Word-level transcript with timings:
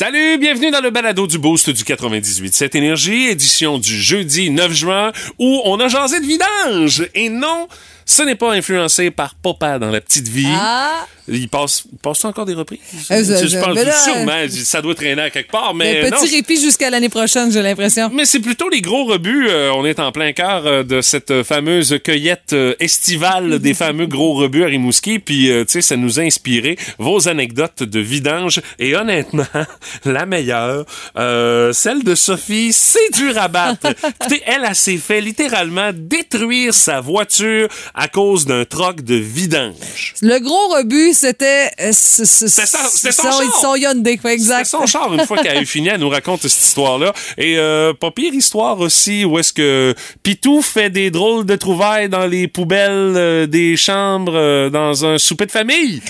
Salut, 0.00 0.38
bienvenue 0.38 0.70
dans 0.70 0.80
le 0.80 0.88
balado 0.88 1.26
du 1.26 1.36
Boost 1.36 1.68
du 1.68 1.84
98. 1.84 2.54
Cette 2.54 2.74
énergie, 2.74 3.26
édition 3.26 3.76
du 3.76 4.00
jeudi 4.00 4.48
9 4.48 4.72
juin, 4.72 5.12
où 5.38 5.60
on 5.66 5.78
a 5.78 5.88
jasé 5.88 6.20
de 6.20 6.24
vidange. 6.24 7.06
Et 7.14 7.28
non, 7.28 7.68
ce 8.10 8.22
n'est 8.22 8.34
pas 8.34 8.52
influencé 8.52 9.10
par 9.10 9.34
Papa 9.34 9.78
dans 9.78 9.90
la 9.90 10.00
petite 10.00 10.28
vie. 10.28 10.48
Ah! 10.52 11.06
Il 11.32 11.48
passe, 11.48 11.84
passe 12.02 12.24
encore 12.24 12.44
des 12.44 12.54
reprises? 12.54 12.80
Euh, 13.12 13.22
je, 13.24 13.44
je- 13.44 13.46
je 13.46 13.58
pense 13.60 13.76
là, 13.76 13.92
sûrement, 13.92 14.32
ça 14.64 14.82
doit 14.82 14.96
traîner 14.96 15.22
à 15.22 15.30
quelque 15.30 15.52
part, 15.52 15.74
mais 15.74 16.02
Le 16.02 16.10
non, 16.10 16.16
petit 16.16 16.34
répit 16.34 16.60
jusqu'à 16.60 16.90
l'année 16.90 17.08
prochaine, 17.08 17.52
j'ai 17.52 17.62
l'impression. 17.62 18.10
mais 18.12 18.24
c'est 18.24 18.40
plutôt 18.40 18.68
les 18.68 18.80
gros 18.80 19.04
rebuts. 19.04 19.46
Euh, 19.48 19.70
on 19.72 19.84
est 19.84 20.00
en 20.00 20.10
plein 20.10 20.32
cœur 20.32 20.66
euh, 20.66 20.82
de 20.82 21.00
cette 21.00 21.30
euh, 21.30 21.44
fameuse 21.44 21.98
cueillette 22.02 22.52
euh, 22.52 22.74
estivale 22.80 23.60
des 23.60 23.74
fameux 23.84 24.06
gros 24.06 24.34
rebuts 24.34 24.64
à 24.64 24.66
Rimouski. 24.66 25.20
Puis, 25.20 25.52
euh, 25.52 25.64
tu 25.64 25.72
sais, 25.74 25.82
ça 25.82 25.96
nous 25.96 26.18
a 26.18 26.22
inspiré 26.24 26.76
vos 26.98 27.28
anecdotes 27.28 27.84
de 27.84 28.00
vidange. 28.00 28.60
Et 28.80 28.96
honnêtement, 28.96 29.46
la 30.04 30.26
meilleure, 30.26 30.84
euh, 31.16 31.72
celle 31.72 32.02
de 32.02 32.16
Sophie, 32.16 32.72
c'est 32.72 33.12
dur 33.14 33.38
à 33.38 33.46
battre. 33.46 33.86
Écoutez, 34.20 34.42
elle, 34.46 34.64
elle 34.68 34.74
s'est 34.74 34.96
fait 34.96 35.20
littéralement 35.20 35.90
détruire 35.94 36.74
sa 36.74 37.00
voiture 37.00 37.68
à 38.00 38.08
cause 38.08 38.46
d'un 38.46 38.64
troc 38.64 39.02
de 39.02 39.14
vidange. 39.14 40.14
Le 40.22 40.38
gros 40.38 40.68
rebut, 40.68 41.12
c'était 41.12 41.70
euh, 41.80 41.90
C'était 41.92 43.12
son- 43.12 43.30
son 43.30 43.60
son, 43.60 43.74
Hyundai, 43.76 44.18
exact. 44.24 44.64
Son 44.64 44.86
char, 44.86 45.12
une 45.12 45.26
fois 45.26 45.36
qu'elle 45.36 45.58
a 45.58 45.60
eu 45.60 45.66
fini, 45.66 45.88
elle 45.88 46.00
nous 46.00 46.08
raconte 46.08 46.40
cette 46.46 46.64
histoire-là. 46.64 47.12
Et 47.36 47.58
euh, 47.58 47.92
pas 47.92 48.10
pire 48.10 48.32
histoire 48.32 48.80
aussi, 48.80 49.26
où 49.26 49.38
est-ce 49.38 49.52
que 49.52 49.94
Pitou 50.22 50.62
fait 50.62 50.88
des 50.88 51.10
drôles 51.10 51.44
de 51.44 51.56
trouvailles 51.56 52.08
dans 52.08 52.24
les 52.26 52.48
poubelles 52.48 53.12
euh, 53.16 53.46
des 53.46 53.76
chambres 53.76 54.32
euh, 54.34 54.70
dans 54.70 55.04
un 55.04 55.18
souper 55.18 55.44
de 55.44 55.50
famille. 55.52 56.00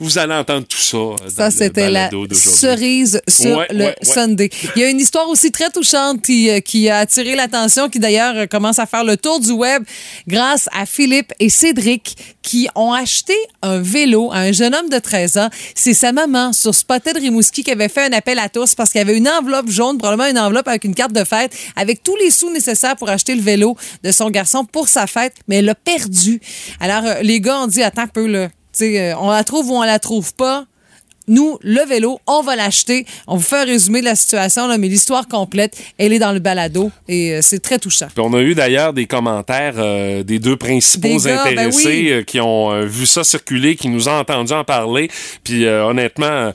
Vous 0.00 0.16
allez 0.18 0.32
entendre 0.34 0.66
tout 0.66 0.78
ça. 0.78 0.96
euh, 0.96 1.14
dans 1.24 1.28
Ça, 1.30 1.50
c'était 1.50 1.90
la 1.90 2.08
cerise 2.32 3.20
sur 3.28 3.58
Ouais, 3.58 3.66
le 3.70 3.78
ouais, 3.84 3.84
ouais. 3.86 4.12
Sunday. 4.14 4.48
Il 4.74 4.80
y 4.80 4.84
a 4.84 4.88
une 4.88 4.98
histoire 4.98 5.28
aussi 5.28 5.52
très 5.52 5.68
touchante 5.70 6.22
qui, 6.22 6.48
euh, 6.50 6.60
qui 6.60 6.88
a 6.88 6.98
attiré 6.98 7.36
l'attention, 7.36 7.88
qui 7.90 7.98
d'ailleurs 7.98 8.34
euh, 8.34 8.46
commence 8.46 8.78
à 8.78 8.86
faire 8.86 9.04
le 9.04 9.16
tour 9.18 9.40
du 9.40 9.50
web 9.52 9.82
grâce 10.26 10.68
à 10.72 10.86
Philippe 10.86 11.32
et 11.38 11.50
Cédric 11.50 12.16
qui 12.42 12.68
ont 12.74 12.92
acheté 12.94 13.34
un 13.60 13.78
vélo 13.80 14.30
à 14.32 14.38
un 14.38 14.52
jeune 14.52 14.74
homme 14.74 14.88
de 14.88 14.98
13 14.98 15.36
ans. 15.36 15.50
C'est 15.74 15.92
sa 15.94 16.12
maman 16.12 16.52
sur 16.54 16.74
Spotted 16.74 17.16
Rimouski 17.18 17.62
qui 17.62 17.70
avait 17.70 17.90
fait 17.90 18.06
un 18.06 18.12
appel 18.12 18.38
à 18.38 18.48
tous 18.48 18.74
parce 18.74 18.90
qu'il 18.90 19.00
y 19.00 19.02
avait 19.02 19.16
une 19.18 19.28
enveloppe 19.28 19.68
jaune, 19.68 19.98
probablement 19.98 20.30
une 20.30 20.38
enveloppe 20.38 20.68
avec 20.68 20.84
une 20.84 20.94
carte 20.94 21.12
de 21.12 21.24
fête, 21.24 21.52
avec 21.76 22.02
tous 22.02 22.16
les 22.16 22.30
sous 22.30 22.50
nécessaires 22.50 22.96
pour 22.96 23.10
acheter 23.10 23.34
le 23.34 23.42
vélo 23.42 23.76
de 24.02 24.10
son 24.12 24.30
garçon 24.30 24.64
pour 24.64 24.88
sa 24.88 25.06
fête, 25.06 25.34
mais 25.46 25.56
elle 25.56 25.66
l'a 25.66 25.74
perdu. 25.74 26.40
Alors, 26.80 27.02
les 27.22 27.40
gars 27.40 27.60
ont 27.60 27.66
dit, 27.66 27.82
attends 27.82 28.02
un 28.02 28.06
peu, 28.06 28.26
là. 28.26 28.48
Euh, 28.80 29.14
on 29.18 29.30
la 29.30 29.44
trouve 29.44 29.70
ou 29.70 29.74
on 29.74 29.82
la 29.82 29.98
trouve 29.98 30.34
pas. 30.34 30.66
Nous, 31.30 31.58
le 31.62 31.86
vélo, 31.86 32.18
on 32.26 32.42
va 32.42 32.56
l'acheter. 32.56 33.06
On 33.28 33.36
vous 33.36 33.42
fait 33.42 33.58
un 33.58 33.64
résumé 33.64 34.00
de 34.00 34.06
la 34.06 34.16
situation, 34.16 34.66
là, 34.66 34.78
mais 34.78 34.88
l'histoire 34.88 35.28
complète, 35.28 35.80
elle 35.96 36.12
est 36.12 36.18
dans 36.18 36.32
le 36.32 36.40
balado 36.40 36.90
et 37.06 37.34
euh, 37.34 37.38
c'est 37.40 37.60
très 37.60 37.78
touchant. 37.78 38.08
Puis 38.12 38.24
on 38.26 38.34
a 38.34 38.40
eu 38.40 38.56
d'ailleurs 38.56 38.92
des 38.92 39.06
commentaires 39.06 39.74
euh, 39.76 40.24
des 40.24 40.40
deux 40.40 40.56
principaux 40.56 41.06
Des 41.06 41.18
gars, 41.18 41.44
ben 41.44 41.52
intéressés 41.52 41.86
oui. 41.86 42.10
euh, 42.10 42.22
qui 42.24 42.40
ont 42.40 42.84
vu 42.84 43.06
ça 43.06 43.22
circuler, 43.22 43.76
qui 43.76 43.88
nous 43.88 44.08
ont 44.08 44.18
entendu 44.18 44.52
en 44.52 44.64
parler. 44.64 45.08
Puis 45.44 45.68
honnêtement, 45.68 46.52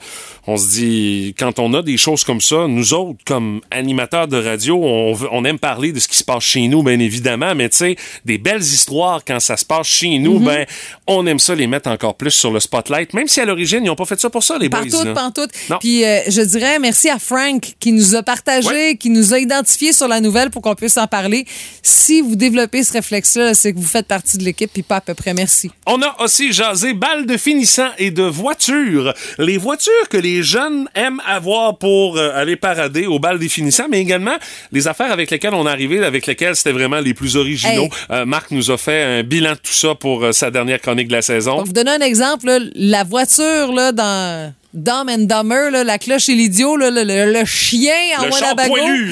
on 0.48 0.58
se 0.58 0.70
dit, 0.70 1.36
quand 1.38 1.60
on 1.60 1.74
a 1.74 1.82
des 1.82 1.98
choses 1.98 2.24
comme 2.24 2.42
ça, 2.42 2.68
nous 2.68 2.94
autres, 2.94 3.20
comme 3.26 3.62
animateurs 3.72 4.28
de 4.28 4.38
radio, 4.38 4.80
on, 4.84 5.46
aime 5.46 5.60
parler 5.60 5.92
de 5.92 6.00
ce 6.00 6.08
qui 6.08 6.18
se 6.18 6.24
passe 6.24 6.44
chez 6.44 6.68
nous, 6.68 6.84
bien 6.84 7.00
évidemment, 7.00 7.56
mais 7.56 7.70
tu 7.70 7.78
sais, 7.78 7.96
des 8.26 8.38
belles 8.38 8.62
histoires 8.62 9.22
quand 9.26 9.40
ça 9.40 9.58
se 9.58 9.66
passe 9.66 9.88
chez 9.88 10.20
nous, 10.20 10.36
Mm-hmm. 10.40 10.46
ben 10.46 10.66
on 11.08 11.26
aime 11.28 11.40
ça 11.40 11.56
les 11.56 11.66
mettre 11.68 11.90
encore 11.90 12.16
plus 12.16 12.32
sur 12.32 12.52
le 12.52 12.60
spotlight, 12.60 13.14
même 13.14 13.28
si 13.28 13.40
à 13.40 13.46
l'origine, 13.46 13.80
ils 13.84 13.88
n'ont 13.88 13.96
pas 13.96 14.06
fait 14.06 14.20
ça 14.20 14.30
pour 14.30 14.44
ça, 14.44 14.58
les 14.58 14.70
boys. 14.70 14.82
Partout, 14.82 15.06
là. 15.06 15.14
pantoute. 15.14 15.50
Non. 15.70 15.78
Puis 15.80 16.04
euh, 16.04 16.20
je 16.28 16.42
dirais 16.42 16.78
merci 16.80 17.10
à 17.10 17.20
Frank 17.20 17.74
qui 17.80 17.92
nous 17.94 18.16
a 18.16 18.24
partagé, 18.24 18.68
Ouais. 18.68 18.98
qui 18.98 19.10
nous 19.10 19.34
a 19.34 19.40
identifié 19.40 19.94
sur 19.94 20.08
la 20.08 20.20
nouvelle 20.20 20.50
pour 20.50 20.62
qu'on 20.62 20.76
puisse 20.76 20.98
en 20.98 21.08
parler. 21.08 21.46
Si 21.82 22.22
vous 22.22 22.36
développez 22.36 22.84
ce 22.84 22.94
réflexe-là, 22.94 23.54
c'est 23.54 23.74
que 23.74 23.78
vous 23.80 23.86
faites 23.86 24.08
partie 24.08 24.38
de 24.38 24.44
l'équipe, 24.44 24.72
puis 24.72 24.84
pas 24.84 24.98
à 24.98 25.02
peu 25.02 25.14
près 25.14 25.34
merci. 25.34 25.72
On 25.86 26.02
a 26.02 26.16
aussi 26.24 26.52
jasé 26.52 26.94
balles 26.94 27.26
de 27.26 27.38
finissant 27.38 27.90
et 27.98 28.12
de 28.12 28.24
voitures. 28.24 29.14
Les 29.38 29.58
voitures 29.58 30.10
que 30.10 30.18
les 30.18 30.35
jeunes 30.44 30.88
aiment 30.96 31.22
avoir 31.26 31.78
pour 31.78 32.18
euh, 32.18 32.32
aller 32.36 32.56
parader 32.56 33.06
au 33.06 33.20
bal 33.20 33.40
des 33.40 33.50
finissants, 33.50 33.88
mais 33.90 34.00
également 34.02 34.36
les 34.72 34.88
affaires 34.88 35.12
avec 35.12 35.32
lesquelles 35.32 35.54
on 35.54 35.68
est 35.68 35.70
arrivé, 35.72 36.04
avec 36.04 36.26
lesquelles 36.28 36.56
c'était 36.56 36.72
vraiment 36.72 37.00
les 37.00 37.14
plus 37.14 37.36
originaux. 37.38 37.84
Hey. 37.86 37.90
Euh, 38.12 38.26
Marc 38.26 38.52
nous 38.52 38.72
a 38.72 38.78
fait 38.78 39.04
un 39.04 39.24
bilan 39.24 39.52
de 39.52 39.58
tout 39.58 39.72
ça 39.74 39.96
pour 39.96 40.24
euh, 40.24 40.32
sa 40.32 40.52
dernière 40.52 40.80
chronique 40.82 41.08
de 41.08 41.14
la 41.14 41.22
saison. 41.22 41.56
Pour 41.58 41.66
vous 41.66 41.74
donner 41.74 41.92
un 41.92 42.02
exemple, 42.02 42.46
là, 42.48 42.60
la 42.76 43.04
voiture 43.04 43.72
là, 43.74 43.92
dans 43.92 44.54
Dumb 44.74 45.10
and 45.10 45.20
Dumber, 45.26 45.72
là, 45.72 45.84
la 45.84 45.98
cloche 45.98 46.30
et 46.30 46.36
l'idiot, 46.36 46.76
le, 46.76 46.90
le- 46.90 47.32
le 47.32 47.46
chien 47.46 47.94
en 48.20 48.26
Le 48.26 48.30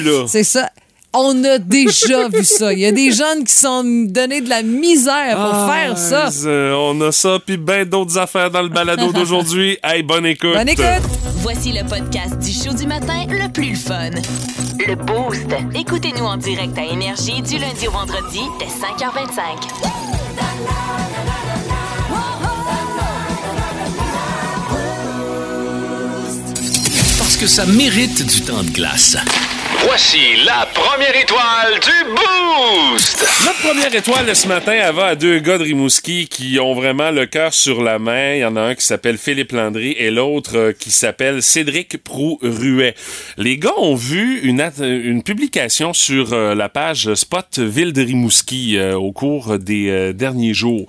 là. 0.04 0.24
c'est 0.28 0.44
ça. 0.44 0.70
On 1.16 1.44
a 1.44 1.58
déjà 1.58 2.28
vu 2.28 2.44
ça. 2.44 2.72
Il 2.72 2.80
y 2.80 2.86
a 2.86 2.92
des 2.92 3.12
jeunes 3.12 3.44
qui 3.44 3.54
sont 3.54 3.84
donné 3.84 4.40
de 4.40 4.48
la 4.48 4.62
misère 4.62 5.36
pour 5.36 5.54
Ah, 5.54 5.70
faire 5.72 5.96
ça. 5.98 6.28
euh, 6.48 6.74
on 6.74 7.00
a 7.02 7.12
ça, 7.12 7.38
puis 7.44 7.56
ben 7.56 7.84
d'autres 7.88 8.18
affaires 8.18 8.50
dans 8.50 8.62
le 8.62 8.68
balado 8.68 9.12
d'aujourd'hui. 9.12 9.78
Hey, 9.84 10.02
bonne 10.02 10.26
écoute. 10.26 10.54
Bonne 10.54 10.68
écoute. 10.68 10.84
Voici 11.36 11.70
le 11.72 11.84
podcast 11.86 12.38
du 12.38 12.50
show 12.52 12.74
du 12.74 12.86
matin 12.86 13.26
le 13.28 13.48
plus 13.52 13.70
le 13.70 13.76
fun. 13.76 14.10
Le 14.86 14.94
Boost. 14.96 15.46
Écoutez-nous 15.78 16.24
en 16.24 16.36
direct 16.36 16.76
à 16.78 16.84
Énergie 16.84 17.40
du 17.42 17.58
lundi 17.58 17.86
au 17.86 17.92
vendredi 17.92 18.40
dès 18.58 18.66
5h25. 18.66 20.64
Parce 27.18 27.36
que 27.36 27.46
ça 27.46 27.66
mérite 27.66 28.24
du 28.26 28.40
temps 28.42 28.62
de 28.62 28.70
glace. 28.70 29.16
Voici 29.86 30.42
la 30.46 30.66
première 30.72 31.14
étoile 31.14 31.74
du 31.74 32.10
Boost! 32.10 33.26
Notre 33.44 33.60
première 33.60 33.94
étoile 33.94 34.26
de 34.26 34.34
ce 34.34 34.48
matin, 34.48 34.72
elle 34.72 34.94
va 34.94 35.14
deux 35.14 35.38
gars 35.40 35.58
de 35.58 35.64
Rimouski 35.64 36.26
qui 36.26 36.58
ont 36.58 36.74
vraiment 36.74 37.10
le 37.10 37.26
cœur 37.26 37.52
sur 37.52 37.82
la 37.82 37.98
main. 37.98 38.34
Il 38.34 38.40
y 38.40 38.44
en 38.44 38.56
a 38.56 38.62
un 38.62 38.74
qui 38.74 38.84
s'appelle 38.84 39.18
Philippe 39.18 39.52
Landry 39.52 39.92
et 39.98 40.10
l'autre 40.10 40.56
euh, 40.56 40.72
qui 40.72 40.90
s'appelle 40.90 41.42
Cédric 41.42 42.02
Prou-Ruet. 42.02 42.94
Les 43.36 43.58
gars 43.58 43.74
ont 43.76 43.94
vu 43.94 44.40
une, 44.40 44.60
at- 44.60 44.72
une 44.78 45.22
publication 45.22 45.92
sur 45.92 46.32
euh, 46.32 46.54
la 46.54 46.68
page 46.70 47.12
Spot 47.14 47.58
Ville 47.58 47.92
de 47.92 48.02
Rimouski 48.02 48.78
euh, 48.78 48.94
au 48.94 49.12
cours 49.12 49.58
des 49.58 50.12
derniers 50.14 50.54
jours. 50.54 50.86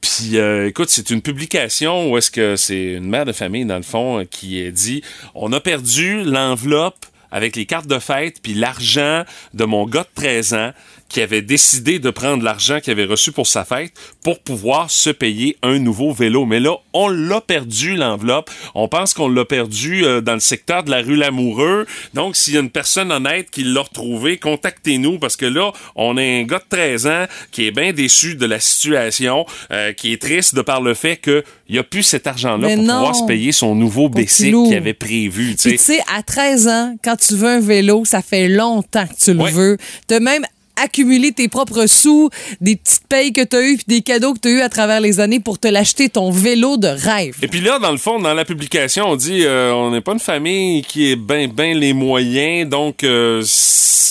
Puis, 0.00 0.38
écoute, 0.66 0.90
c'est 0.90 1.10
une 1.10 1.22
publication 1.22 2.10
où 2.10 2.16
est-ce 2.18 2.30
que 2.30 2.54
c'est 2.56 2.92
une 2.94 3.08
mère 3.08 3.24
de 3.24 3.32
famille, 3.32 3.64
dans 3.64 3.76
le 3.76 3.82
fond, 3.82 4.24
qui 4.30 4.64
a 4.64 4.70
dit 4.70 5.02
«On 5.34 5.52
a 5.52 5.60
perdu 5.60 6.22
l'enveloppe 6.22 7.04
avec 7.30 7.56
les 7.56 7.66
cartes 7.66 7.86
de 7.86 7.98
fête 7.98 8.40
puis 8.42 8.54
l'argent 8.54 9.24
de 9.54 9.64
mon 9.64 9.86
gars 9.86 10.04
de 10.04 10.08
13 10.14 10.54
ans 10.54 10.72
qui 11.08 11.20
avait 11.22 11.42
décidé 11.42 11.98
de 11.98 12.10
prendre 12.10 12.42
l'argent 12.44 12.80
qu'il 12.80 12.90
avait 12.92 13.04
reçu 13.06 13.32
pour 13.32 13.46
sa 13.46 13.64
fête 13.64 13.92
pour 14.22 14.40
pouvoir 14.40 14.90
se 14.90 15.08
payer 15.10 15.56
un 15.62 15.78
nouveau 15.78 16.12
vélo. 16.12 16.44
Mais 16.44 16.60
là, 16.60 16.74
on 16.92 17.08
l'a 17.08 17.40
perdu, 17.40 17.94
l'enveloppe. 17.96 18.50
On 18.74 18.88
pense 18.88 19.14
qu'on 19.14 19.28
l'a 19.28 19.44
perdu 19.46 20.04
euh, 20.04 20.20
dans 20.20 20.34
le 20.34 20.40
secteur 20.40 20.84
de 20.84 20.90
la 20.90 20.98
rue 21.00 21.16
Lamoureux. 21.16 21.86
Donc, 22.14 22.36
s'il 22.36 22.54
y 22.54 22.56
a 22.56 22.60
une 22.60 22.70
personne 22.70 23.10
honnête 23.10 23.50
qui 23.50 23.64
l'a 23.64 23.80
retrouvé, 23.80 24.36
contactez-nous 24.36 25.18
parce 25.18 25.36
que 25.36 25.46
là, 25.46 25.72
on 25.96 26.16
a 26.18 26.22
un 26.22 26.42
gars 26.42 26.58
de 26.58 26.64
13 26.68 27.06
ans 27.06 27.24
qui 27.52 27.66
est 27.66 27.70
bien 27.70 27.92
déçu 27.92 28.34
de 28.34 28.44
la 28.46 28.60
situation, 28.60 29.46
euh, 29.72 29.92
qui 29.94 30.12
est 30.12 30.20
triste 30.20 30.54
de 30.54 30.60
par 30.62 30.82
le 30.82 30.92
fait 30.94 31.16
qu'il 31.16 31.42
n'y 31.70 31.78
a 31.78 31.84
plus 31.84 32.02
cet 32.02 32.26
argent-là 32.26 32.68
pour 32.68 32.76
non. 32.84 32.94
pouvoir 32.96 33.14
se 33.16 33.24
payer 33.24 33.52
son 33.52 33.74
nouveau 33.74 34.08
loup. 34.08 34.24
qu'il 34.68 34.76
avait 34.76 34.94
prévu. 34.94 35.56
tu 35.56 35.76
sais. 35.78 36.00
à 36.14 36.22
13 36.22 36.68
ans, 36.68 36.96
quand 37.02 37.16
tu 37.16 37.34
veux 37.34 37.48
un 37.48 37.60
vélo, 37.60 38.04
ça 38.04 38.20
fait 38.20 38.48
longtemps 38.48 39.06
que 39.06 39.14
tu 39.24 39.32
le 39.32 39.38
Ouais. 39.40 39.52
veux. 39.52 39.76
T'as 40.06 40.20
même 40.20 40.44
accumulé 40.82 41.32
tes 41.32 41.48
propres 41.48 41.86
sous, 41.86 42.30
des 42.60 42.76
petites 42.76 43.06
payes 43.08 43.32
que 43.32 43.42
t'as 43.42 43.62
eues, 43.62 43.76
puis 43.76 43.84
des 43.86 44.02
cadeaux 44.02 44.34
que 44.34 44.40
t'as 44.40 44.50
eu 44.50 44.60
à 44.60 44.68
travers 44.68 45.00
les 45.00 45.20
années 45.20 45.40
pour 45.40 45.58
te 45.58 45.68
l'acheter 45.68 46.08
ton 46.08 46.30
vélo 46.30 46.76
de 46.76 46.88
rêve. 46.88 47.36
Et 47.42 47.48
puis 47.48 47.60
là, 47.60 47.78
dans 47.78 47.92
le 47.92 47.98
fond, 47.98 48.18
dans 48.18 48.34
la 48.34 48.44
publication, 48.44 49.08
on 49.08 49.16
dit 49.16 49.44
euh, 49.44 49.72
on 49.72 49.90
n'est 49.90 50.00
pas 50.00 50.12
une 50.12 50.20
famille 50.20 50.82
qui 50.82 51.10
est 51.10 51.16
bien 51.16 51.48
ben 51.48 51.76
les 51.76 51.92
moyens, 51.92 52.68
donc 52.68 53.04
euh, 53.04 53.44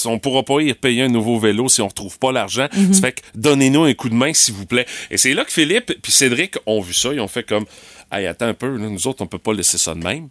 on 0.05 0.19
pourra 0.19 0.43
pas 0.43 0.61
y 0.61 0.73
payer 0.73 1.03
un 1.03 1.09
nouveau 1.09 1.39
vélo 1.39 1.69
si 1.69 1.81
on 1.81 1.87
retrouve 1.87 2.17
pas 2.19 2.31
l'argent. 2.31 2.67
Ça 2.91 3.01
fait 3.01 3.13
que 3.13 3.21
donnez-nous 3.35 3.83
un 3.83 3.93
coup 3.93 4.09
de 4.09 4.15
main, 4.15 4.33
s'il 4.33 4.53
vous 4.53 4.65
plaît. 4.65 4.85
Et 5.11 5.17
c'est 5.17 5.33
là 5.33 5.43
que 5.43 5.51
Philippe 5.51 5.93
puis 6.01 6.11
Cédric 6.11 6.55
ont 6.65 6.81
vu 6.81 6.93
ça, 6.93 7.13
ils 7.13 7.19
ont 7.19 7.27
fait 7.27 7.43
comme 7.43 7.65
Hey, 8.11 8.25
attends 8.25 8.45
un 8.47 8.53
peu, 8.53 8.77
là, 8.77 8.87
nous 8.87 9.07
autres, 9.07 9.21
on 9.21 9.27
peut 9.27 9.37
pas 9.37 9.53
laisser 9.53 9.77
ça 9.77 9.93
de 9.93 9.99
même. 9.99 10.29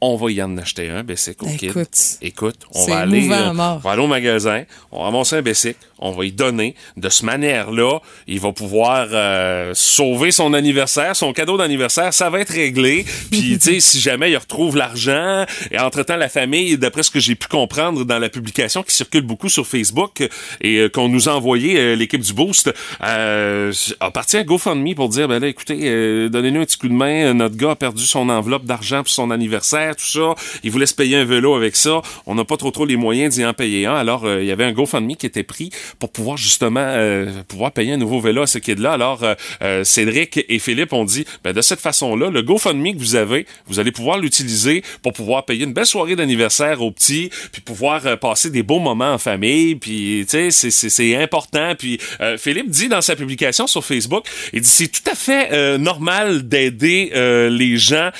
On 0.00 0.16
va 0.16 0.30
y 0.30 0.42
en 0.42 0.56
acheter 0.56 0.88
un, 0.88 1.02
Bessic, 1.02 1.42
au 1.42 1.46
kid. 1.46 1.70
Écoute. 1.70 2.18
Écoute, 2.22 2.56
on 2.74 2.86
va 2.86 2.98
aller, 3.00 3.28
euh, 3.30 3.34
à 3.34 3.50
on 3.50 3.76
va 3.78 3.90
aller 3.92 4.02
au 4.02 4.06
magasin, 4.06 4.64
on 4.92 5.00
va 5.00 5.04
ramasser 5.04 5.36
un 5.36 5.42
Bessic, 5.42 5.76
on 5.98 6.12
va 6.12 6.24
y 6.24 6.32
donner. 6.32 6.74
De 6.96 7.08
ce 7.08 7.24
manière-là, 7.24 7.98
il 8.26 8.40
va 8.40 8.52
pouvoir 8.52 9.08
euh, 9.12 9.72
sauver 9.74 10.30
son 10.30 10.54
anniversaire, 10.54 11.14
son 11.14 11.32
cadeau 11.32 11.58
d'anniversaire, 11.58 12.14
ça 12.14 12.30
va 12.30 12.40
être 12.40 12.52
réglé. 12.52 13.04
Puis, 13.30 13.58
tu 13.58 13.74
sais, 13.74 13.80
si 13.80 14.00
jamais 14.00 14.30
il 14.30 14.36
retrouve 14.36 14.76
l'argent, 14.76 15.44
et 15.70 15.78
entre-temps, 15.78 16.16
la 16.16 16.28
famille, 16.28 16.78
d'après 16.78 17.02
ce 17.02 17.10
que 17.10 17.20
j'ai 17.20 17.34
pu 17.34 17.48
comprendre 17.48 18.04
dans 18.04 18.18
la 18.18 18.28
publication 18.28 18.82
qui 18.82 18.94
circule 18.94 19.22
beaucoup 19.22 19.48
sur 19.48 19.66
Facebook 19.66 20.26
et 20.60 20.78
euh, 20.78 20.88
qu'on 20.88 21.08
nous 21.08 21.28
a 21.28 21.34
envoyé, 21.34 21.78
euh, 21.78 21.94
l'équipe 21.94 22.20
du 22.20 22.32
Boost, 22.32 22.72
euh, 23.02 23.72
a 24.00 24.10
parti 24.10 24.36
un 24.36 24.44
GoFundMe 24.44 24.94
pour 24.94 25.08
dire, 25.08 25.28
ben 25.28 25.38
là, 25.38 25.48
écoutez, 25.48 25.78
euh, 25.84 26.28
donnez-nous 26.28 26.62
un 26.62 26.64
petit 26.64 26.78
coup 26.78 26.88
de 26.88 26.94
main, 26.94 27.34
notre 27.34 27.56
gars 27.56 27.72
a 27.72 27.76
perdu 27.76 28.04
son 28.04 28.28
enveloppe 28.28 28.64
d'argent 28.64 28.98
pour 29.02 29.10
son 29.10 29.30
anniversaire, 29.30 29.89
anniversaire, 29.90 29.96
tout 29.96 30.36
ça. 30.36 30.60
Ils 30.62 30.70
voulaient 30.70 30.86
se 30.86 30.94
payer 30.94 31.16
un 31.16 31.24
vélo 31.24 31.54
avec 31.54 31.76
ça. 31.76 32.02
On 32.26 32.34
n'a 32.34 32.44
pas 32.44 32.56
trop 32.56 32.70
trop 32.70 32.84
les 32.86 32.96
moyens 32.96 33.34
d'y 33.34 33.44
en 33.44 33.52
payer 33.54 33.86
un. 33.86 33.94
Alors, 33.94 34.24
euh, 34.24 34.42
il 34.42 34.46
y 34.48 34.52
avait 34.52 34.64
un 34.64 34.72
GoFundMe 34.72 35.16
qui 35.16 35.26
était 35.26 35.42
pris 35.42 35.70
pour 35.98 36.10
pouvoir 36.10 36.36
justement 36.36 36.80
euh, 36.80 37.42
pouvoir 37.48 37.72
payer 37.72 37.92
un 37.92 37.96
nouveau 37.96 38.20
vélo 38.20 38.42
à 38.42 38.46
ce 38.46 38.58
kid-là. 38.58 38.92
Alors, 38.92 39.24
euh, 39.62 39.84
Cédric 39.84 40.44
et 40.48 40.58
Philippe 40.58 40.92
ont 40.92 41.04
dit, 41.04 41.24
ben, 41.44 41.52
de 41.52 41.60
cette 41.60 41.80
façon-là, 41.80 42.30
le 42.30 42.42
GoFundMe 42.42 42.92
que 42.94 42.98
vous 42.98 43.16
avez, 43.16 43.46
vous 43.66 43.78
allez 43.78 43.92
pouvoir 43.92 44.18
l'utiliser 44.18 44.82
pour 45.02 45.12
pouvoir 45.12 45.44
payer 45.44 45.64
une 45.64 45.72
belle 45.72 45.86
soirée 45.86 46.16
d'anniversaire 46.16 46.82
aux 46.82 46.90
petits, 46.90 47.30
puis 47.52 47.60
pouvoir 47.62 48.06
euh, 48.06 48.16
passer 48.16 48.50
des 48.50 48.62
beaux 48.62 48.78
moments 48.80 49.12
en 49.12 49.18
famille. 49.18 49.74
Puis, 49.76 50.26
tu 50.28 50.50
sais, 50.50 50.70
c'est- 50.70 51.00
important. 51.20 51.74
Puis, 51.76 51.98
euh, 52.20 52.36
Philippe 52.38 52.70
dit 52.70 52.88
dans 52.88 53.00
sa 53.00 53.16
publication 53.16 53.66
sur 53.66 53.84
Facebook, 53.84 54.24
il 54.52 54.60
dit, 54.60 54.68
c'est 54.68 54.88
tout 54.88 55.10
à 55.10 55.14
fait 55.14 55.48
euh, 55.52 55.76
normal 55.76 56.46
d'aider 56.46 57.10
les 57.50 57.76
gens 57.76 58.10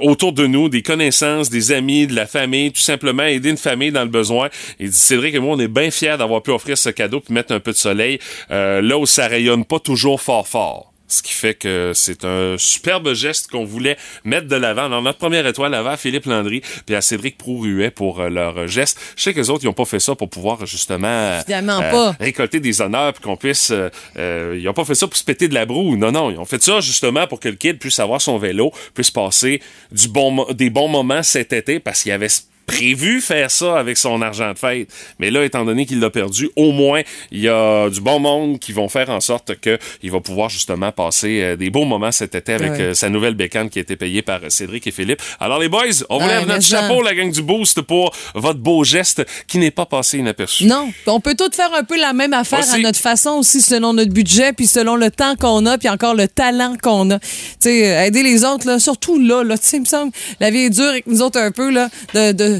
autour 0.00 0.32
de 0.32 0.46
nous, 0.46 0.68
des 0.68 0.82
connaissances, 0.86 1.50
des 1.50 1.72
amis, 1.72 2.06
de 2.06 2.14
la 2.14 2.26
famille, 2.26 2.72
tout 2.72 2.80
simplement 2.80 3.24
aider 3.24 3.50
une 3.50 3.56
famille 3.56 3.92
dans 3.92 4.04
le 4.04 4.10
besoin. 4.10 4.48
Il 4.78 4.90
dit, 4.90 4.96
Cédric 4.96 5.34
et 5.34 5.38
moi, 5.38 5.56
on 5.56 5.60
est 5.60 5.68
bien 5.68 5.90
fiers 5.90 6.16
d'avoir 6.16 6.42
pu 6.42 6.50
offrir 6.50 6.78
ce 6.78 6.90
cadeau 6.90 7.20
puis 7.20 7.34
mettre 7.34 7.52
un 7.52 7.60
peu 7.60 7.72
de 7.72 7.76
soleil 7.76 8.18
euh, 8.50 8.80
là 8.80 8.96
où 8.98 9.06
ça 9.06 9.26
rayonne 9.26 9.64
pas 9.64 9.80
toujours 9.80 10.20
fort 10.20 10.48
fort. 10.48 10.92
Ce 11.08 11.22
qui 11.22 11.32
fait 11.32 11.54
que 11.54 11.92
c'est 11.94 12.24
un 12.24 12.56
superbe 12.58 13.12
geste 13.14 13.50
qu'on 13.50 13.64
voulait 13.64 13.96
mettre 14.24 14.48
de 14.48 14.56
l'avant. 14.56 14.86
Alors, 14.86 15.02
notre 15.02 15.18
première 15.18 15.46
étoile 15.46 15.74
avant 15.74 15.90
à 15.90 15.96
Philippe 15.96 16.26
Landry 16.26 16.62
puis 16.84 16.94
à 16.94 17.00
Cédric 17.00 17.38
Prouruet 17.38 17.90
pour 17.90 18.20
euh, 18.20 18.28
leur 18.28 18.66
geste. 18.66 18.98
Je 19.16 19.22
sais 19.22 19.32
que 19.34 19.38
les 19.40 19.50
autres, 19.50 19.64
ils 19.64 19.68
ont 19.68 19.72
pas 19.72 19.84
fait 19.84 20.00
ça 20.00 20.14
pour 20.14 20.28
pouvoir 20.28 20.66
justement 20.66 21.06
euh, 21.06 21.40
Évidemment 21.40 21.80
pas. 21.80 22.16
récolter 22.18 22.60
des 22.60 22.80
honneurs 22.80 23.12
puis 23.12 23.22
qu'on 23.22 23.36
puisse... 23.36 23.70
euh, 23.70 23.88
euh, 24.18 24.56
ils 24.60 24.68
ont 24.68 24.74
pas 24.74 24.84
fait 24.84 24.94
ça 24.94 25.06
pour 25.06 25.16
se 25.16 25.24
péter 25.24 25.48
de 25.48 25.54
la 25.54 25.64
broue. 25.66 25.96
Non, 25.96 26.10
non. 26.10 26.30
Ils 26.30 26.38
ont 26.38 26.44
fait 26.44 26.62
ça 26.62 26.80
justement 26.80 27.26
pour 27.26 27.40
que 27.40 27.48
le 27.48 27.54
kid 27.56 27.78
puisse 27.78 28.00
avoir 28.00 28.20
son 28.20 28.38
vélo, 28.38 28.72
puisse 28.94 29.10
passer 29.10 29.62
du 29.92 30.08
bon, 30.08 30.46
des 30.52 30.70
bons 30.70 30.88
moments 30.88 31.22
cet 31.22 31.52
été 31.52 31.78
parce 31.80 32.02
qu'il 32.02 32.10
y 32.10 32.12
avait 32.12 32.28
prévu 32.66 33.20
faire 33.20 33.50
ça 33.50 33.78
avec 33.78 33.96
son 33.96 34.20
argent 34.22 34.52
de 34.52 34.58
fête. 34.58 34.88
Mais 35.18 35.30
là, 35.30 35.44
étant 35.44 35.64
donné 35.64 35.86
qu'il 35.86 36.00
l'a 36.00 36.10
perdu, 36.10 36.50
au 36.56 36.72
moins, 36.72 37.02
il 37.30 37.40
y 37.40 37.48
a 37.48 37.88
du 37.88 38.00
bon 38.00 38.18
monde 38.18 38.58
qui 38.58 38.72
vont 38.72 38.88
faire 38.88 39.08
en 39.10 39.20
sorte 39.20 39.58
que 39.60 39.78
il 40.02 40.10
va 40.10 40.20
pouvoir 40.20 40.48
justement 40.50 40.90
passer 40.92 41.40
euh, 41.42 41.56
des 41.56 41.70
beaux 41.70 41.84
moments 41.84 42.12
cet 42.12 42.34
été 42.34 42.52
avec 42.54 42.72
Ouais. 42.72 42.80
euh, 42.80 42.94
sa 42.94 43.08
nouvelle 43.08 43.34
bécane 43.34 43.70
qui 43.70 43.78
a 43.78 43.82
été 43.82 43.96
payée 43.96 44.22
par 44.22 44.40
Cédric 44.48 44.86
et 44.86 44.90
Philippe. 44.90 45.22
Alors 45.40 45.58
les 45.58 45.68
boys, 45.68 45.84
on 46.10 46.18
vous 46.18 46.26
Ouais, 46.26 46.38
lève 46.40 46.48
notre 46.48 46.62
chapeau, 46.64 47.02
la 47.02 47.14
gang 47.14 47.30
du 47.30 47.42
Boost, 47.42 47.80
pour 47.82 48.12
votre 48.34 48.58
beau 48.58 48.82
geste 48.82 49.24
qui 49.46 49.58
n'est 49.58 49.70
pas 49.70 49.86
passé 49.86 50.18
inaperçu. 50.18 50.64
Non, 50.66 50.90
on 51.06 51.20
peut 51.20 51.34
tout 51.36 51.50
faire 51.54 51.72
un 51.74 51.84
peu 51.84 51.96
la 51.98 52.12
même 52.12 52.32
affaire 52.32 52.58
Aussi. 52.60 52.74
à 52.74 52.78
notre 52.78 52.98
façon 52.98 53.30
aussi, 53.38 53.60
selon 53.60 53.92
notre 53.92 54.12
budget, 54.12 54.52
puis 54.52 54.66
selon 54.66 54.96
le 54.96 55.10
temps 55.10 55.36
qu'on 55.36 55.64
a, 55.66 55.78
puis 55.78 55.88
encore 55.88 56.14
le 56.14 56.26
talent 56.26 56.74
qu'on 56.82 57.10
a. 57.12 57.18
Tu 57.20 57.26
sais, 57.60 58.06
aider 58.08 58.22
les 58.24 58.44
autres, 58.44 58.66
là, 58.66 58.78
surtout 58.80 59.18
là, 59.20 59.44
là, 59.44 59.56
tu 59.56 59.66
sais, 59.66 59.76
il 59.76 59.80
me 59.80 59.84
semble, 59.86 60.12
la 60.40 60.50
vie 60.50 60.64
est 60.64 60.70
dure 60.70 60.88
avec 60.88 61.06
nous 61.06 61.22
autres 61.22 61.38
un 61.38 61.50
peu, 61.52 61.70
là, 61.70 61.88
de, 62.14 62.32
de, 62.32 62.55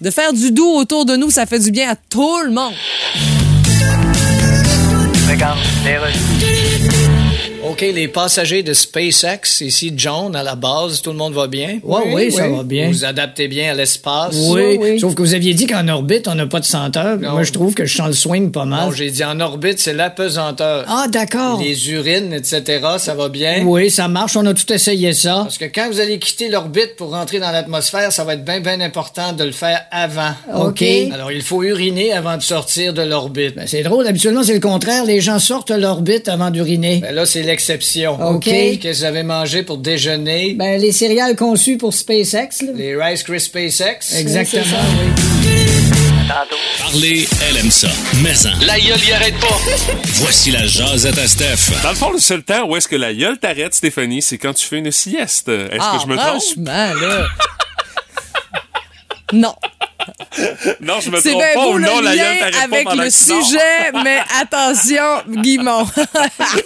de 0.00 0.10
faire 0.10 0.32
du 0.32 0.50
doux 0.50 0.68
autour 0.68 1.04
de 1.04 1.16
nous, 1.16 1.30
ça 1.30 1.46
fait 1.46 1.58
du 1.58 1.70
bien 1.70 1.90
à 1.90 1.96
tout 1.96 2.42
le 2.44 2.50
monde. 2.50 2.74
OK, 7.68 7.80
les 7.80 8.06
passagers 8.06 8.62
de 8.62 8.72
SpaceX, 8.72 9.60
ici 9.60 9.92
John 9.96 10.36
à 10.36 10.44
la 10.44 10.54
base, 10.54 11.02
tout 11.02 11.10
le 11.10 11.16
monde 11.16 11.32
va 11.32 11.48
bien? 11.48 11.80
Oui, 11.82 12.00
oui, 12.12 12.32
ça 12.32 12.48
va 12.48 12.62
bien. 12.62 12.86
Vous 12.86 12.92
vous 12.92 13.04
adaptez 13.04 13.48
bien 13.48 13.72
à 13.72 13.74
l'espace? 13.74 14.36
Oui, 14.50 15.00
sauf 15.00 15.16
que 15.16 15.22
vous 15.22 15.34
aviez 15.34 15.52
dit 15.52 15.66
qu'en 15.66 15.88
orbite, 15.88 16.28
on 16.28 16.36
n'a 16.36 16.46
pas 16.46 16.60
de 16.60 16.64
senteur. 16.64 17.18
Non. 17.18 17.32
Moi, 17.32 17.42
je 17.42 17.50
trouve 17.50 17.74
que 17.74 17.84
je 17.84 17.96
sens 17.96 18.06
le 18.06 18.12
swing 18.12 18.52
pas 18.52 18.66
mal. 18.66 18.86
Non, 18.86 18.92
j'ai 18.92 19.10
dit 19.10 19.24
en 19.24 19.40
orbite, 19.40 19.80
c'est 19.80 19.94
l'apesanteur. 19.94 20.84
Ah, 20.86 21.06
d'accord. 21.08 21.60
Les 21.60 21.90
urines, 21.90 22.32
etc., 22.32 22.62
ça 22.98 23.14
va 23.14 23.28
bien? 23.28 23.64
Oui, 23.64 23.90
ça 23.90 24.06
marche. 24.06 24.36
On 24.36 24.46
a 24.46 24.54
tout 24.54 24.72
essayé 24.72 25.12
ça. 25.12 25.40
Parce 25.42 25.58
que 25.58 25.64
quand 25.64 25.88
vous 25.90 25.98
allez 25.98 26.20
quitter 26.20 26.48
l'orbite 26.48 26.94
pour 26.96 27.10
rentrer 27.10 27.40
dans 27.40 27.50
l'atmosphère, 27.50 28.12
ça 28.12 28.22
va 28.22 28.34
être 28.34 28.44
bien, 28.44 28.60
bien 28.60 28.80
important 28.80 29.32
de 29.32 29.42
le 29.42 29.52
faire 29.52 29.82
avant. 29.90 30.34
OK. 30.54 30.84
Alors, 31.12 31.32
il 31.32 31.42
faut 31.42 31.64
uriner 31.64 32.12
avant 32.12 32.36
de 32.36 32.42
sortir 32.42 32.94
de 32.94 33.02
l'orbite. 33.02 33.56
Ben, 33.56 33.66
c'est 33.66 33.82
drôle. 33.82 34.06
Habituellement, 34.06 34.44
c'est 34.44 34.54
le 34.54 34.60
contraire. 34.60 35.04
Les 35.04 35.20
gens 35.20 35.40
sortent 35.40 35.72
l'orbite 35.72 36.28
avant 36.28 36.50
d'uriner. 36.50 37.00
Ben 37.02 37.12
là, 37.12 37.26
c'est 37.26 37.42
l'exception. 37.56 38.20
OK. 38.34 38.44
Qu'est-ce 38.44 38.78
que 38.78 38.88
vous 38.98 39.04
avez 39.04 39.22
mangé 39.22 39.62
pour 39.62 39.78
déjeuner? 39.78 40.54
Ben, 40.54 40.78
les 40.80 40.92
céréales 40.92 41.36
conçues 41.36 41.78
pour 41.78 41.94
SpaceX, 41.94 42.48
là. 42.62 42.72
Les 42.74 42.94
Rice 42.96 43.22
Krispies 43.22 43.70
SpaceX? 43.70 44.14
Exactement, 44.18 44.64
ça? 44.64 44.80
oui. 45.00 45.66
Parler, 46.78 47.26
elle 47.48 47.56
aime 47.58 47.70
ça. 47.70 47.88
Mais 48.22 48.32
en, 48.46 48.66
La 48.66 48.78
gueule 48.78 48.98
y 49.08 49.12
arrête 49.12 49.38
pas. 49.40 49.58
voici 50.14 50.50
la 50.50 50.66
jasette 50.66 51.16
à 51.16 51.26
Steph. 51.26 51.72
Dans 51.82 51.90
le 51.90 51.94
fond, 51.94 52.10
le 52.10 52.18
seul 52.18 52.42
temps 52.42 52.68
où 52.68 52.76
est-ce 52.76 52.88
que 52.88 52.96
la 52.96 53.14
gueule 53.14 53.38
t'arrête, 53.38 53.74
Stéphanie, 53.74 54.20
c'est 54.20 54.36
quand 54.36 54.52
tu 54.52 54.66
fais 54.66 54.78
une 54.78 54.90
sieste. 54.92 55.48
Est-ce 55.48 55.78
Ah, 55.80 55.96
que 55.96 56.02
je 56.02 56.06
me 56.08 56.16
trompe? 56.16 56.42
franchement, 56.42 56.92
là. 57.00 57.26
non. 59.32 59.54
Non, 60.80 61.00
je 61.00 61.10
me 61.10 61.20
trompe 61.20 61.38
bien 61.38 61.54
pas 61.54 61.66
ou 61.68 61.78
non, 61.78 62.00
la 62.00 62.16
gueule 62.16 62.54
avec 62.62 62.86
le 62.92 63.04
tu 63.04 63.10
sujet, 63.10 63.92
mais 64.04 64.18
attention, 64.40 65.22
Guimont. 65.28 65.86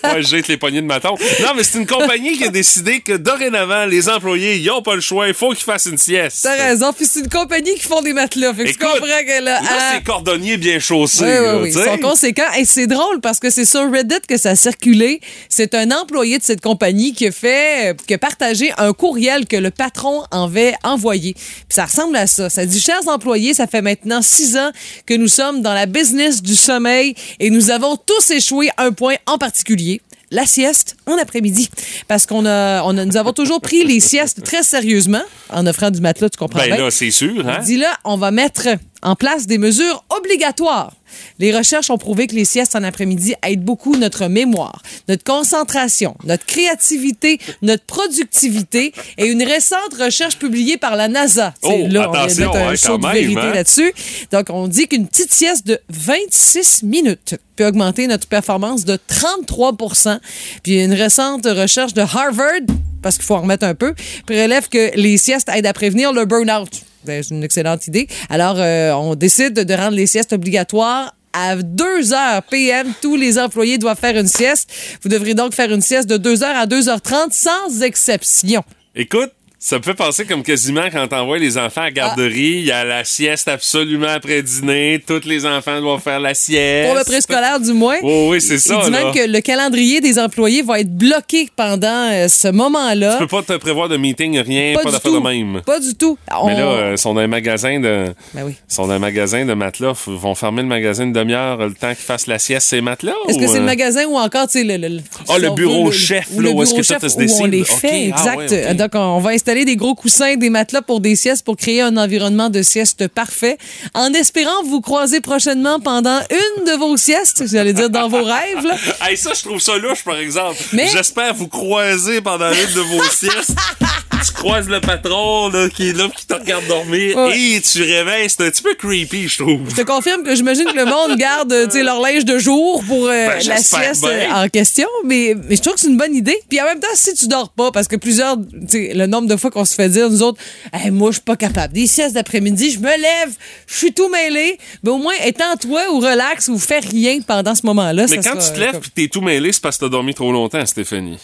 Moi, 0.04 0.20
jette 0.20 0.48
les 0.48 0.56
poignées 0.56 0.80
de 0.80 0.86
maton. 0.86 1.14
Non, 1.40 1.50
mais 1.56 1.62
c'est 1.62 1.78
une 1.78 1.86
compagnie 1.86 2.36
qui 2.36 2.44
a 2.44 2.48
décidé 2.48 3.00
que 3.00 3.16
dorénavant, 3.16 3.86
les 3.86 4.08
employés, 4.08 4.56
ils 4.56 4.70
ont 4.70 4.82
pas 4.82 4.94
le 4.94 5.00
choix. 5.00 5.28
Il 5.28 5.34
faut 5.34 5.50
qu'ils 5.50 5.64
fassent 5.64 5.86
une 5.86 5.98
sieste. 5.98 6.40
T'as 6.42 6.56
raison. 6.56 6.92
Puis 6.92 7.06
c'est 7.06 7.20
une 7.20 7.28
compagnie 7.28 7.74
qui 7.74 7.86
font 7.86 8.02
des 8.02 8.12
matelas. 8.12 8.54
Fait 8.54 8.64
que 8.64 8.68
tu 8.68 8.74
Écoute, 8.74 9.00
comprends 9.00 9.06
que 9.06 9.44
là. 9.44 9.50
Là, 9.50 9.60
ah, 9.68 9.92
c'est 9.94 10.04
cordonnier 10.04 10.56
bien 10.56 10.78
chaussé. 10.78 11.24
Oui, 11.24 11.30
oui, 11.30 11.58
oui. 11.62 11.72
tu 11.72 11.78
Ils 11.78 11.84
sont 11.84 11.98
conséquents. 11.98 12.52
Et 12.58 12.64
c'est 12.64 12.86
drôle 12.86 13.20
parce 13.20 13.38
que 13.38 13.50
c'est 13.50 13.64
sur 13.64 13.90
Reddit 13.90 14.20
que 14.28 14.36
ça 14.36 14.50
a 14.50 14.56
circulé. 14.56 15.20
C'est 15.48 15.74
un 15.74 15.90
employé 15.90 16.38
de 16.38 16.44
cette 16.44 16.60
compagnie 16.60 17.12
qui 17.12 17.26
a 17.26 17.32
fait, 17.32 17.96
qui 18.06 18.14
a 18.14 18.18
partagé 18.18 18.72
un 18.78 18.92
courriel 18.92 19.46
que 19.46 19.56
le 19.56 19.70
patron 19.70 20.22
avait 20.30 20.74
envoyé. 20.84 21.34
Puis 21.34 21.64
ça 21.68 21.86
ressemble 21.86 22.16
à 22.16 22.26
ça. 22.26 22.50
Ça 22.50 22.66
dit, 22.66 22.80
chers 22.80 23.06
employés, 23.08 23.29
ça 23.54 23.66
fait 23.66 23.82
maintenant 23.82 24.22
six 24.22 24.56
ans 24.56 24.70
que 25.06 25.14
nous 25.14 25.28
sommes 25.28 25.62
dans 25.62 25.74
la 25.74 25.86
business 25.86 26.42
du 26.42 26.54
sommeil 26.56 27.14
et 27.38 27.50
nous 27.50 27.70
avons 27.70 27.96
tous 27.96 28.30
échoué 28.30 28.70
à 28.76 28.84
un 28.84 28.92
point 28.92 29.14
en 29.26 29.38
particulier. 29.38 30.00
La 30.32 30.46
sieste 30.46 30.96
en 31.06 31.18
après-midi. 31.18 31.68
Parce 32.06 32.24
qu'on 32.24 32.46
a, 32.46 32.84
on 32.84 32.96
a, 32.96 33.04
nous 33.04 33.16
avons 33.16 33.32
toujours 33.32 33.60
pris 33.60 33.82
les 33.84 33.98
siestes 33.98 34.44
très 34.44 34.62
sérieusement 34.62 35.22
en 35.48 35.66
offrant 35.66 35.90
du 35.90 36.00
matelas, 36.00 36.28
tu 36.30 36.38
comprends 36.38 36.60
Ben 36.60 36.66
bien. 36.76 36.84
là, 36.84 36.90
c'est 36.92 37.10
sûr, 37.10 37.48
hein? 37.48 37.58
Dit 37.64 37.76
là, 37.78 37.92
on 38.04 38.16
va 38.16 38.30
mettre 38.30 38.68
en 39.02 39.16
place 39.16 39.46
des 39.46 39.58
mesures 39.58 40.04
obligatoires. 40.10 40.92
Les 41.38 41.56
recherches 41.56 41.90
ont 41.90 41.98
prouvé 41.98 42.26
que 42.26 42.34
les 42.34 42.44
siestes 42.44 42.76
en 42.76 42.82
après-midi 42.82 43.34
aident 43.46 43.64
beaucoup 43.64 43.96
notre 43.96 44.28
mémoire, 44.28 44.82
notre 45.08 45.24
concentration, 45.24 46.16
notre 46.24 46.44
créativité, 46.46 47.38
notre 47.62 47.84
productivité 47.84 48.92
et 49.18 49.26
une 49.26 49.42
récente 49.42 49.94
recherche 49.98 50.38
publiée 50.38 50.76
par 50.76 50.96
la 50.96 51.08
NASA. 51.08 51.54
Oh, 51.62 51.86
là, 51.88 52.10
on 52.10 52.12
vient 52.26 52.48
un 52.50 52.72
hein, 52.72 52.74
quand 52.82 52.98
de 52.98 53.12
vérité 53.12 53.40
hein? 53.40 53.54
là-dessus. 53.54 53.92
Donc, 54.30 54.46
on 54.50 54.68
dit 54.68 54.86
qu'une 54.86 55.08
petite 55.08 55.32
sieste 55.32 55.66
de 55.66 55.80
26 55.88 56.82
minutes 56.84 57.36
peut 57.56 57.66
augmenter 57.66 58.06
notre 58.06 58.26
performance 58.26 58.84
de 58.84 58.98
33% 59.08 60.18
Puis 60.62 60.82
une 60.82 60.94
récente 60.94 61.46
recherche 61.46 61.94
de 61.94 62.02
Harvard, 62.02 62.60
parce 63.02 63.16
qu'il 63.16 63.24
faut 63.24 63.34
en 63.34 63.42
remettre 63.42 63.66
un 63.66 63.74
peu, 63.74 63.94
relève 64.28 64.68
que 64.68 64.96
les 64.96 65.16
siestes 65.16 65.48
aident 65.48 65.66
à 65.66 65.72
prévenir 65.72 66.12
le 66.12 66.24
burn-out. 66.24 66.70
Ben, 67.04 67.22
C'est 67.22 67.34
une 67.34 67.44
excellente 67.44 67.86
idée. 67.86 68.06
Alors, 68.28 68.56
euh, 68.58 68.92
on 68.92 69.14
décide 69.14 69.54
de 69.54 69.74
rendre 69.74 69.96
les 69.96 70.06
siestes 70.06 70.32
obligatoires 70.32 71.14
à 71.32 71.56
2 71.56 72.12
heures 72.12 72.42
PM. 72.50 72.92
Tous 73.00 73.16
les 73.16 73.38
employés 73.38 73.78
doivent 73.78 73.98
faire 73.98 74.16
une 74.16 74.26
sieste. 74.26 74.70
Vous 75.02 75.08
devrez 75.08 75.34
donc 75.34 75.54
faire 75.54 75.72
une 75.72 75.80
sieste 75.80 76.08
de 76.08 76.16
2 76.16 76.42
heures 76.42 76.56
à 76.56 76.66
2h30 76.66 77.32
sans 77.32 77.82
exception. 77.82 78.62
Écoute, 78.94 79.30
ça 79.62 79.76
me 79.76 79.82
fait 79.82 79.92
penser 79.92 80.24
comme 80.24 80.42
quasiment 80.42 80.84
quand 80.90 81.06
t'envoies 81.08 81.38
les 81.38 81.58
enfants 81.58 81.82
à 81.82 81.84
la 81.84 81.90
garderie, 81.90 82.60
il 82.60 82.64
y 82.64 82.70
a 82.70 82.82
la 82.82 83.04
sieste 83.04 83.46
absolument 83.46 84.06
après 84.08 84.40
dîner, 84.42 85.04
tous 85.06 85.26
les 85.26 85.44
enfants 85.44 85.78
doivent 85.82 86.00
faire 86.00 86.18
la 86.18 86.32
sieste. 86.32 86.86
Pour 86.88 86.96
le 86.96 87.04
préscolaire, 87.04 87.60
du 87.60 87.74
moins. 87.74 87.96
Oh, 88.02 88.28
oui, 88.30 88.40
c'est 88.40 88.56
ça, 88.58 88.78
Il 88.80 88.84
dit 88.86 88.90
là. 88.90 89.04
même 89.04 89.12
que 89.14 89.30
le 89.30 89.40
calendrier 89.42 90.00
des 90.00 90.18
employés 90.18 90.62
va 90.62 90.80
être 90.80 90.90
bloqué 90.96 91.46
pendant 91.54 92.10
euh, 92.10 92.26
ce 92.28 92.48
moment-là. 92.48 93.12
Tu 93.12 93.26
peux 93.26 93.26
pas 93.26 93.42
te 93.42 93.58
prévoir 93.58 93.90
de 93.90 93.98
meeting, 93.98 94.38
rien, 94.40 94.76
pas, 94.82 94.90
d'affaire 94.90 95.12
de 95.12 95.18
même. 95.18 95.60
Pas 95.66 95.78
du 95.78 95.94
tout. 95.94 96.16
Mais 96.46 96.54
là, 96.54 96.60
euh, 96.62 96.96
sont 96.96 97.12
dans 97.12 97.20
un 97.20 97.26
magasin 97.26 97.78
de. 97.80 98.06
Ben 98.32 98.44
oui. 98.46 98.54
sont 98.66 98.86
dans 98.86 98.94
un 98.94 98.98
magasin 98.98 99.44
de 99.44 99.52
matelas. 99.52 99.92
Ils 100.06 100.14
vont 100.14 100.34
fermer 100.34 100.62
le 100.62 100.68
magasin 100.68 101.04
une 101.04 101.12
demi-heure 101.12 101.58
le 101.58 101.74
temps 101.74 101.88
qu'ils 101.94 101.96
fassent 102.06 102.26
la 102.28 102.38
sieste, 102.38 102.66
ces 102.68 102.80
matelas. 102.80 103.12
Est-ce 103.28 103.38
que 103.38 103.46
c'est 103.46 103.56
le 103.58 103.60
euh, 103.60 103.66
magasin 103.66 104.06
ou 104.06 104.16
encore, 104.16 104.46
tu 104.46 104.60
sais, 104.60 104.64
le, 104.64 104.78
le, 104.78 104.88
le- 104.96 105.02
Ah, 105.28 105.36
le 105.36 105.50
bureau 105.50 105.92
chef, 105.92 106.28
là, 106.38 106.48
où 106.50 106.62
est-ce 106.62 106.72
que 106.72 106.82
ça 106.82 106.98
te 106.98 107.06
se 107.08 107.16
où 107.16 107.20
on 107.20 107.20
décide? 107.20 107.46
les 107.50 107.64
fait, 107.64 108.10
ah 108.14 108.34
exact. 108.36 108.50
ouais. 108.52 108.74
Donc, 108.74 108.90
on 108.94 109.18
va 109.18 109.30
installer 109.32 109.49
des 109.64 109.76
gros 109.76 109.94
coussins, 109.94 110.36
des 110.36 110.50
matelas 110.50 110.82
pour 110.82 111.00
des 111.00 111.16
siestes 111.16 111.44
pour 111.44 111.56
créer 111.56 111.82
un 111.82 111.96
environnement 111.96 112.50
de 112.50 112.62
sieste 112.62 113.08
parfait. 113.08 113.58
En 113.94 114.12
espérant 114.12 114.62
vous 114.64 114.80
croiser 114.80 115.20
prochainement 115.20 115.80
pendant 115.80 116.20
une 116.30 116.64
de 116.64 116.76
vos 116.78 116.96
siestes, 116.96 117.44
j'allais 117.46 117.72
dire 117.72 117.90
dans 117.90 118.08
vos 118.08 118.22
rêves, 118.22 118.64
là. 118.64 118.76
Hey, 119.02 119.16
ça, 119.16 119.32
je 119.34 119.42
trouve 119.42 119.58
ça 119.60 119.76
louche, 119.78 120.04
par 120.04 120.16
exemple. 120.18 120.56
Mais- 120.72 120.88
J'espère 120.88 121.34
vous 121.34 121.48
croiser 121.48 122.20
pendant 122.20 122.50
une 122.50 122.74
de 122.74 122.80
vos 122.80 123.02
siestes. 123.04 123.54
tu 124.24 124.32
croises 124.32 124.68
le 124.68 124.80
patron 124.80 125.48
là, 125.48 125.68
qui 125.68 125.88
est 125.90 125.92
là 125.96 126.08
qui 126.14 126.26
te 126.26 126.34
regarde 126.34 126.66
dormir 126.66 127.16
Ouais. 127.16 127.38
et 127.38 127.60
tu 127.60 127.82
réveilles. 127.82 128.28
C'est 128.28 128.42
un 128.46 128.50
petit 128.50 128.62
peu 128.62 128.74
creepy, 128.74 129.28
je 129.28 129.42
trouve. 129.42 129.60
Je 129.70 129.74
te 129.76 129.82
confirme 129.82 130.22
que 130.22 130.34
j'imagine 130.34 130.64
que 130.64 130.76
le 130.76 130.84
monde 130.84 131.16
garde 131.16 131.52
leur 131.74 132.00
linge 132.00 132.24
de 132.24 132.38
jour 132.38 132.82
pour 132.86 133.06
euh, 133.06 133.26
Ben, 133.26 133.42
la 133.46 133.56
sieste 133.56 134.04
euh, 134.04 134.26
bien. 134.26 134.42
en 134.44 134.48
question, 134.48 134.86
mais, 135.04 135.34
mais 135.48 135.56
je 135.56 135.60
trouve 135.62 135.74
que 135.74 135.80
c'est 135.80 135.88
une 135.88 135.96
bonne 135.96 136.14
idée. 136.14 136.36
Puis 136.48 136.60
en 136.60 136.64
même 136.64 136.80
temps, 136.80 136.86
si 136.94 137.14
tu 137.14 137.26
dors 137.28 137.50
pas, 137.50 137.70
parce 137.72 137.88
que 137.88 137.96
plusieurs, 137.96 138.36
le 138.36 139.06
nombre 139.06 139.28
de 139.28 139.36
fois 139.36 139.50
qu'on 139.50 139.64
se 139.64 139.74
fait 139.74 139.88
dire, 139.88 140.10
nous 140.10 140.22
autres, 140.22 140.40
Hey, 140.72 140.90
moi, 140.90 141.10
je 141.10 141.14
suis 141.16 141.22
pas 141.24 141.36
capable. 141.36 141.72
Des 141.74 141.86
siestes 141.86 142.14
d'après-midi, 142.14 142.70
je 142.70 142.78
me 142.78 142.88
lève, 142.90 143.32
je 143.66 143.76
suis 143.76 143.92
tout 143.92 144.08
mêlé. 144.08 144.58
Mais 144.82 144.90
au 144.90 144.98
moins, 144.98 145.14
étends-toi 145.24 145.90
ou 145.92 145.98
relax 146.00 146.48
ou 146.48 146.58
fais 146.58 146.80
rien 146.80 147.20
pendant 147.26 147.54
ce 147.54 147.64
moment-là. 147.66 148.06
Mais 148.08 148.22
ça 148.22 148.30
quand 148.30 148.40
sera- 148.40 148.52
tu 148.52 148.54
te 148.54 148.60
lèves 148.60 148.80
pis 148.80 148.90
t'es 148.90 149.08
tout 149.08 149.20
mêlé, 149.20 149.52
c'est 149.52 149.62
parce 149.62 149.76
que 149.78 149.84
t'as 149.86 149.90
dormi 149.90 150.14
trop 150.14 150.30
longtemps, 150.32 150.64
Stéphanie. 150.66 151.18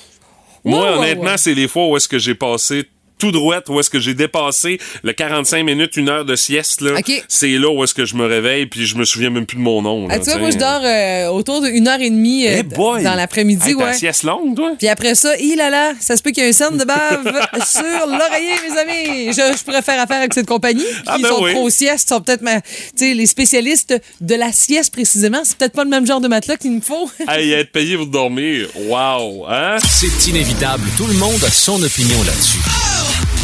Moi, 0.66 0.98
honnêtement, 0.98 1.36
c'est 1.36 1.54
les 1.54 1.68
fois 1.68 1.88
où 1.88 1.96
est-ce 1.96 2.08
que 2.08 2.18
j'ai 2.18 2.34
passé 2.34 2.86
tout 3.18 3.32
droit, 3.32 3.60
où 3.68 3.80
est-ce 3.80 3.90
que 3.90 3.98
j'ai 3.98 4.14
dépassé 4.14 4.78
le 5.02 5.12
45 5.12 5.62
minutes, 5.64 5.96
une 5.96 6.08
heure 6.08 6.24
de 6.24 6.36
sieste, 6.36 6.80
là. 6.80 6.98
OK. 6.98 7.24
C'est 7.28 7.48
là 7.58 7.70
où 7.70 7.82
est-ce 7.84 7.94
que 7.94 8.04
je 8.04 8.14
me 8.14 8.26
réveille 8.26 8.66
puis 8.66 8.86
je 8.86 8.96
me 8.96 9.04
souviens 9.04 9.30
même 9.30 9.46
plus 9.46 9.56
de 9.56 9.62
mon 9.62 9.82
nom. 9.82 10.06
Ah, 10.10 10.16
là, 10.16 10.18
tu 10.24 10.30
vois, 10.30 10.38
moi, 10.38 10.50
je 10.50 10.58
dors 10.58 10.82
euh, 10.84 11.28
autour 11.28 11.62
d'une 11.62 11.88
heure 11.88 12.00
et 12.00 12.10
demie 12.10 12.46
euh, 12.46 12.56
Eh 12.58 12.62
boy! 12.62 13.02
dans 13.02 13.14
l'après-midi. 13.14 13.68
Hey, 13.70 13.74
ouais. 13.74 13.84
la 13.86 13.92
sieste 13.94 14.22
longue, 14.24 14.54
toi? 14.56 14.72
Puis 14.78 14.88
après 14.88 15.14
ça, 15.14 15.36
il 15.38 15.56
là 15.56 15.70
là, 15.70 15.92
ça 16.00 16.16
se 16.16 16.22
peut 16.22 16.30
qu'il 16.30 16.42
y 16.42 16.46
ait 16.46 16.50
un 16.50 16.52
scène 16.52 16.76
de 16.76 16.84
bave 16.84 17.24
sur 17.66 17.82
l'oreiller, 18.06 18.52
mes 18.68 18.78
amis. 18.78 19.26
Je, 19.32 19.56
je 19.56 19.64
pourrais 19.64 19.82
faire 19.82 20.00
affaire 20.00 20.18
avec 20.18 20.34
cette 20.34 20.46
compagnie. 20.46 20.82
Qui 20.84 21.00
Ah, 21.06 21.16
ben 21.20 21.28
sont 21.28 21.42
oui. 21.42 21.52
pro 21.52 21.70
sieste, 21.70 22.08
sont 22.08 22.20
peut-être 22.20 22.42
ma- 22.42 22.60
tu 22.60 22.68
sais, 22.96 23.14
les 23.14 23.26
spécialistes 23.26 23.94
de 24.20 24.34
la 24.34 24.52
sieste 24.52 24.92
précisément. 24.92 25.40
C'est 25.44 25.56
peut-être 25.56 25.72
pas 25.74 25.84
le 25.84 25.90
même 25.90 26.06
genre 26.06 26.20
de 26.20 26.28
matelas 26.28 26.56
qu'il 26.56 26.72
me 26.72 26.80
faut. 26.80 27.10
Hey, 27.28 27.52
être 27.52 27.72
payé 27.72 27.96
pour 27.96 28.06
dormir. 28.06 28.68
Wow! 28.76 29.46
Hein? 29.48 29.76
C'est 29.88 30.28
inévitable. 30.30 30.84
Tout 30.96 31.06
le 31.06 31.14
monde 31.14 31.42
a 31.44 31.50
son 31.50 31.82
opinion 31.82 32.22
là-dessus. 32.22 32.58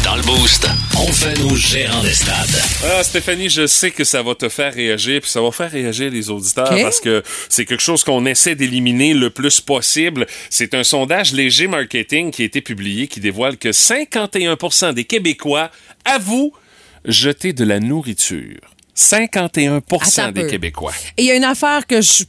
Dans 0.03 0.15
le 0.15 0.21
Boost, 0.23 0.67
on 0.97 1.07
fait 1.11 1.39
nos 1.39 1.55
gérants 1.55 2.03
des 2.03 2.13
stades. 2.13 2.61
Ah, 2.83 3.03
Stéphanie, 3.03 3.49
je 3.49 3.67
sais 3.67 3.91
que 3.91 4.03
ça 4.03 4.21
va 4.21 4.35
te 4.35 4.49
faire 4.49 4.73
réagir, 4.73 5.21
puis 5.21 5.29
ça 5.29 5.41
va 5.41 5.51
faire 5.51 5.71
réagir 5.71 6.11
les 6.11 6.29
auditeurs 6.29 6.69
parce 6.81 6.99
que 6.99 7.23
c'est 7.47 7.65
quelque 7.65 7.81
chose 7.81 8.03
qu'on 8.03 8.25
essaie 8.25 8.55
d'éliminer 8.55 9.13
le 9.13 9.29
plus 9.29 9.61
possible. 9.61 10.27
C'est 10.49 10.73
un 10.73 10.83
sondage 10.83 11.31
léger 11.31 11.67
marketing 11.67 12.31
qui 12.31 12.41
a 12.41 12.45
été 12.45 12.61
publié 12.61 13.07
qui 13.07 13.19
dévoile 13.19 13.57
que 13.57 13.69
51% 13.69 14.93
des 14.93 15.05
Québécois 15.05 15.71
avouent 16.05 16.53
jeter 17.05 17.53
de 17.53 17.63
la 17.63 17.79
nourriture. 17.79 18.59
51% 18.95 19.77
Attends 19.79 20.23
un 20.23 20.31
des 20.31 20.41
peu. 20.41 20.47
Québécois. 20.47 20.93
Et 21.17 21.23
il 21.23 21.25
y 21.25 21.31
a 21.31 21.35
une 21.35 21.43
affaire 21.43 21.87
que 21.87 22.01
je 22.01 22.23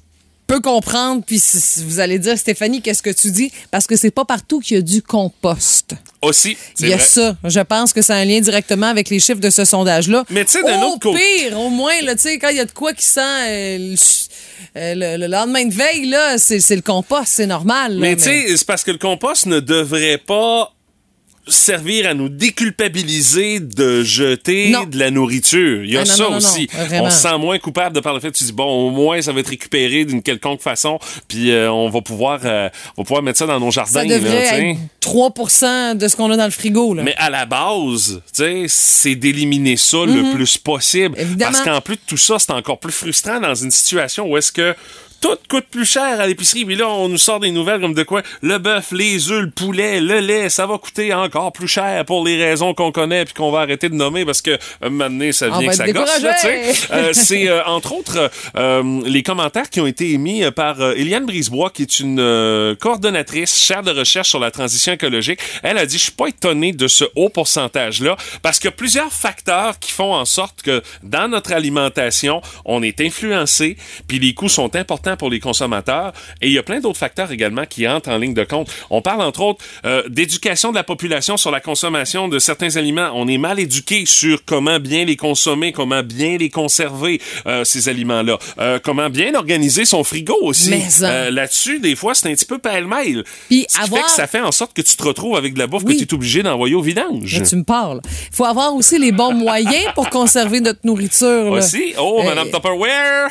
peux 0.47 0.61
comprendre, 0.61 1.23
puis 1.27 1.43
vous 1.87 2.01
allez 2.01 2.19
dire, 2.19 2.37
Stéphanie, 2.39 2.83
qu'est-ce 2.83 3.03
que 3.03 3.11
tu 3.11 3.31
dis? 3.31 3.51
Parce 3.71 3.87
que 3.87 3.97
c'est 3.97 4.11
pas 4.11 4.25
partout 4.25 4.61
qu'il 4.61 4.77
y 4.77 4.79
a 4.79 4.83
du 4.83 5.03
compost. 5.03 5.95
Aussi, 6.23 6.57
Il 6.81 6.89
y 6.89 6.93
a 6.93 6.97
vrai. 6.97 7.05
ça. 7.05 7.37
Je 7.45 7.61
pense 7.61 7.93
que 7.93 8.03
c'est 8.03 8.13
un 8.13 8.25
lien 8.25 8.41
directement 8.41 8.87
avec 8.87 9.11
les 9.11 9.21
chiffres 9.21 9.41
de 9.41 9.51
ce 9.51 9.65
sondage-là. 9.65 10.25
Mais 10.31 10.45
tu 10.45 10.53
sais, 10.53 10.63
d'un 10.63 10.81
Au 10.83 10.91
autre 10.93 11.01
côté- 11.01 11.21
pire, 11.49 11.59
au 11.61 11.69
moins, 11.71 12.01
là, 12.03 12.15
tu 12.15 12.23
sais, 12.23 12.39
quand 12.39 12.49
il 12.49 12.57
y 12.57 12.61
a 12.61 12.65
de 12.65 12.73
quoi 12.73 12.93
qui 12.93 13.05
sent 13.05 13.21
euh, 13.21 13.79
le, 13.79 13.97
euh, 14.77 14.95
le- 14.95 15.17
le 15.23 15.27
lendemain 15.27 15.65
de 15.67 15.75
veille, 15.75 16.07
là, 16.07 16.37
c'est 16.39 16.61
c'est 16.61 16.77
le 16.77 16.83
compost, 16.83 17.27
c'est 17.29 17.47
normal. 17.47 17.95
là, 17.95 18.01
Mais 18.01 18.17
tu 18.17 18.23
sais, 18.25 18.57
c'est 18.57 18.67
parce 18.67 18.83
que 18.85 18.91
le 18.91 18.99
compost 18.99 19.47
ne 19.47 19.61
devrait 19.61 20.19
pas 20.19 20.74
servir 21.47 22.09
à 22.09 22.15
nous 22.15 22.29
déculpabiliser 22.29 23.61
de 23.61 24.03
jeter 24.03 24.71
Non. 24.71 24.85
de 24.85 24.99
la 24.99 25.11
nourriture. 25.11 25.85
Il 25.85 25.91
y 25.93 25.97
a 25.97 26.01
Ah, 26.01 26.05
non, 26.05 26.11
ça 26.15 26.25
non, 26.31 26.37
aussi. 26.37 26.69
on 26.93 27.11
se 27.11 27.17
sent 27.23 27.39
moins 27.39 27.59
coupable 27.59 27.95
de 27.95 28.01
par 28.01 28.15
le 28.15 28.21
fait 28.21 28.31
que 28.31 28.37
tu 28.37 28.45
dis 28.45 28.53
bon 28.53 28.65
au 28.65 28.91
moins 28.91 29.21
ça 29.23 29.33
va 29.33 29.41
être 29.41 29.49
récupéré 29.49 30.05
d'une 30.05 30.23
quelconque 30.23 30.61
façon 30.63 30.99
puis 31.29 31.51
euh, 31.51 31.71
on 31.71 31.89
va 31.91 32.01
pouvoir 32.01 32.41
euh, 32.45 32.69
on 32.97 33.03
va 33.03 33.07
pouvoir 33.07 33.23
mettre 33.23 33.39
ça 33.39 33.47
dans 33.47 33.61
nos 33.61 33.71
jardins 33.71 33.91
Ça 33.93 34.05
devrait 34.07 34.71
être 34.71 34.79
3% 35.01 35.97
de 35.97 36.09
ce 36.09 36.17
qu'on 36.17 36.31
a 36.31 36.37
dans 36.37 36.45
le 36.45 36.51
frigo. 36.51 36.95
Là. 36.95 37.03
Mais 37.03 37.15
à 37.17 37.31
la 37.31 37.47
base, 37.47 38.23
tu 38.35 38.43
sais, 38.43 38.65
c'est 38.69 39.15
d'éliminer 39.15 39.77
ça 39.77 39.99
le 40.07 40.35
plus 40.35 40.57
possible. 40.59 41.15
Mhm. 41.17 41.21
Évidemment. 41.23 41.53
Parce 41.53 41.65
qu'en 41.65 41.81
plus 41.81 41.97
de 41.97 42.01
tout 42.07 42.17
ça, 42.17 42.39
c'est 42.39 42.53
encore 42.53 42.79
plus 42.81 42.93
frustrant 42.93 43.41
dans 43.41 43.55
une 43.55 43.71
situation 43.71 44.27
où 44.27 44.37
est-ce 44.37 44.51
que 44.53 44.75
tout 45.25 45.39
coûte 45.49 45.65
plus 45.71 45.87
cher 45.87 46.21
à 46.21 46.27
l'épicerie. 46.27 46.67
Puis 46.67 46.77
là, 46.77 46.87
on 46.87 47.09
nous 47.09 47.17
sort 47.17 47.41
des 47.41 47.51
nouvelles 47.51 47.81
comme 47.81 47.95
de 47.95 48.03
quoi 48.03 48.21
le 48.43 48.59
bœuf, 48.59 48.93
les 48.93 49.31
œufs, 49.31 49.41
le 49.41 49.51
poulet, 49.51 49.99
le 49.99 50.21
lait, 50.21 50.51
ça 50.51 50.67
va 50.67 50.77
coûter 50.77 51.15
encore 51.15 51.51
plus 51.51 51.67
cher 51.67 52.05
pour 52.05 52.23
les 52.23 52.37
raisons 52.37 52.75
qu'on 52.75 52.93
connaît 52.93 53.25
puis 53.25 53.33
qu'on 53.33 53.51
va 53.51 53.61
arrêter 53.61 53.89
de 53.89 53.95
nommer 53.95 54.27
parce 54.27 54.43
que 54.43 54.59
moment 54.83 55.05
donné, 55.07 55.33
ça 55.33 55.49
vient 55.49 55.67
que 55.69 55.75
ça 55.75 55.89
gosse. 55.91 56.21
là. 56.21 56.37
Euh, 56.93 57.11
c'est 57.15 57.49
euh, 57.49 57.65
entre 57.65 57.95
autres 57.95 58.31
euh, 58.57 59.01
les 59.07 59.23
commentaires 59.23 59.71
qui 59.71 59.81
ont 59.81 59.87
été 59.87 60.13
émis 60.13 60.45
euh, 60.45 60.51
par 60.51 60.83
euh, 60.83 60.93
Eliane 60.93 61.25
Brisebois, 61.25 61.71
qui 61.71 61.83
est 61.83 62.01
une 62.01 62.21
euh, 62.21 62.75
coordonnatrice 62.75 63.57
chaire 63.57 63.83
de 63.83 63.93
recherche 63.93 64.29
sur 64.29 64.41
la 64.41 64.51
transition 64.51 64.93
écologique. 64.93 65.41
Elle 65.63 65.79
a 65.79 65.87
dit, 65.87 65.97
je 65.97 66.03
suis 66.03 66.13
pas 66.13 66.27
étonné 66.27 66.73
de 66.73 66.87
ce 66.87 67.05
haut 67.17 67.31
pourcentage-là, 67.31 68.19
parce 68.43 68.59
qu'il 68.59 68.67
y 68.67 68.75
a 68.75 68.77
plusieurs 68.77 69.11
facteurs 69.11 69.79
qui 69.79 69.91
font 69.91 70.15
en 70.15 70.27
sorte 70.27 70.61
que 70.61 70.83
dans 71.03 71.29
notre 71.29 71.55
alimentation, 71.55 72.43
on 72.67 72.83
est 72.83 73.01
influencé, 73.01 73.79
puis 74.07 74.19
les 74.19 74.35
coûts 74.35 74.51
sont 74.51 74.77
importants 74.77 75.14
pour 75.17 75.31
les 75.31 75.41
consommateurs, 75.41 76.13
et 76.41 76.47
il 76.49 76.53
y 76.53 76.59
a 76.59 76.63
plein 76.63 76.81
d'autres 76.81 76.99
facteurs 76.99 77.31
également 77.33 77.65
qui 77.67 77.87
entrent 77.89 78.11
en 78.11 78.19
ligne 78.19 78.35
de 78.35 78.45
compte. 78.45 78.71
On 78.91 79.03
parle 79.03 79.23
entre 79.23 79.41
autres 79.41 79.65
euh, 79.85 80.03
d'éducation 80.09 80.71
de 80.71 80.75
la 80.77 80.85
population 80.85 81.37
sur 81.37 81.51
la 81.51 81.61
consommation 81.61 82.29
de 82.29 82.39
certains 82.39 82.77
aliments. 82.77 83.11
On 83.15 83.29
est 83.29 83.39
mal 83.39 83.59
éduqué 83.59 84.05
sur 84.07 84.45
comment 84.45 84.79
bien 84.81 85.05
les 85.05 85.17
consommer, 85.17 85.73
comment 85.73 86.03
bien 86.03 86.37
les 86.39 86.51
conserver, 86.51 87.21
euh, 87.47 87.65
ces 87.65 87.89
aliments-là, 87.89 88.39
Euh, 88.59 88.79
comment 88.83 89.11
bien 89.11 89.35
organiser 89.35 89.85
son 89.85 90.05
frigo 90.05 90.37
aussi. 90.43 90.71
Mais 90.71 91.31
Là-dessus, 91.31 91.81
des 91.81 91.97
fois, 91.97 92.15
c'est 92.15 92.29
un 92.31 92.35
petit 92.35 92.45
peu 92.45 92.59
pêle-mêle. 92.59 93.25
Puis 93.49 93.67
avoir- 93.83 94.01
fait 94.03 94.07
que 94.07 94.11
ça 94.13 94.27
fait 94.27 94.41
en 94.41 94.53
sorte 94.53 94.73
que 94.75 94.83
tu 94.83 94.97
te 94.97 95.03
retrouves 95.03 95.37
avec 95.37 95.55
de 95.55 95.59
la 95.59 95.67
bouffe 95.67 95.83
Oui. 95.85 95.95
que 95.97 96.05
tu 96.05 96.09
es 96.11 96.15
obligé 96.15 96.43
d'envoyer 96.43 96.75
au 96.75 96.83
vidange. 96.83 97.39
Là, 97.39 97.47
tu 97.47 97.57
me 97.57 97.65
parles. 97.65 98.01
Il 98.31 98.37
faut 98.37 98.45
avoir 98.45 98.75
aussi 98.75 98.99
les 98.99 99.13
bons 99.13 99.33
moyens 99.35 99.87
pour 99.95 100.09
conserver 100.11 100.61
notre 100.61 100.81
nourriture. 100.85 101.45
là. 101.45 101.59
Aussi, 101.59 101.95
oh, 101.99 102.23
Madame 102.25 102.51
Tupperware! 102.51 103.29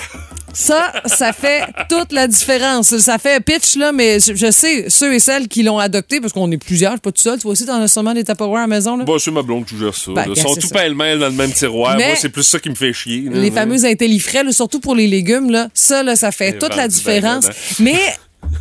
Ça, 0.54 0.94
ça 1.06 1.34
fait 1.34 1.64
toute 1.90 2.12
la 2.12 2.28
différence. 2.28 2.96
Ça 2.98 3.18
fait 3.18 3.44
pitch, 3.44 3.76
là, 3.76 3.92
mais 3.92 4.20
je, 4.20 4.36
je 4.36 4.52
sais, 4.52 4.90
ceux 4.90 5.14
et 5.14 5.20
celles 5.20 5.48
qui 5.48 5.64
l'ont 5.64 5.80
adopté, 5.80 6.22
parce 6.22 6.32
qu'on 6.32 6.50
est 6.52 6.58
plusieurs, 6.58 6.92
je 6.92 6.96
suis 6.98 7.02
pas 7.02 7.12
tout 7.12 7.22
seul. 7.22 7.38
Tu 7.38 7.44
vois 7.44 7.54
aussi, 7.54 7.66
t'en 7.66 7.82
as 7.82 7.88
sûrement 7.88 8.14
des 8.14 8.24
Tupperware 8.24 8.60
à 8.60 8.62
la 8.62 8.68
maison, 8.68 8.96
là? 8.96 9.04
Bon, 9.04 9.18
c'est 9.18 9.32
ma 9.32 9.42
blonde 9.42 9.66
qui 9.66 9.78
gère 9.78 9.96
ça. 9.96 10.12
Ben, 10.12 10.26
là. 10.28 10.34
Ils 10.36 10.42
sont 10.42 10.56
tout 10.56 10.70
pêle-mêle 10.70 11.18
dans 11.20 11.26
le 11.26 11.32
même 11.34 11.52
tiroir. 11.52 11.98
Mais- 11.98 12.08
Moi, 12.08 12.16
c'est 12.16 12.30
plus 12.30 12.44
ça 12.44 12.60
qui 12.60 12.70
me 12.70 12.76
fait 12.76 12.94
chier. 12.94 13.22
là. 13.30 13.40
les 13.40 13.50
fameux 13.52 13.84
intellifrais, 13.84 14.44
là, 14.44 14.52
surtout 14.52 14.80
pour 14.80 14.94
les 14.96 15.08
légumes, 15.08 15.50
là, 15.50 15.70
ça, 15.74 16.04
là, 16.04 16.16
ça 16.16 16.32
fait 16.32 16.52
C'est 16.52 16.60
toute 16.60 16.76
la 16.76 16.84
rendu 16.84 16.96
différence. 16.96 17.46
ben 17.46 17.54
Mais 17.80 18.00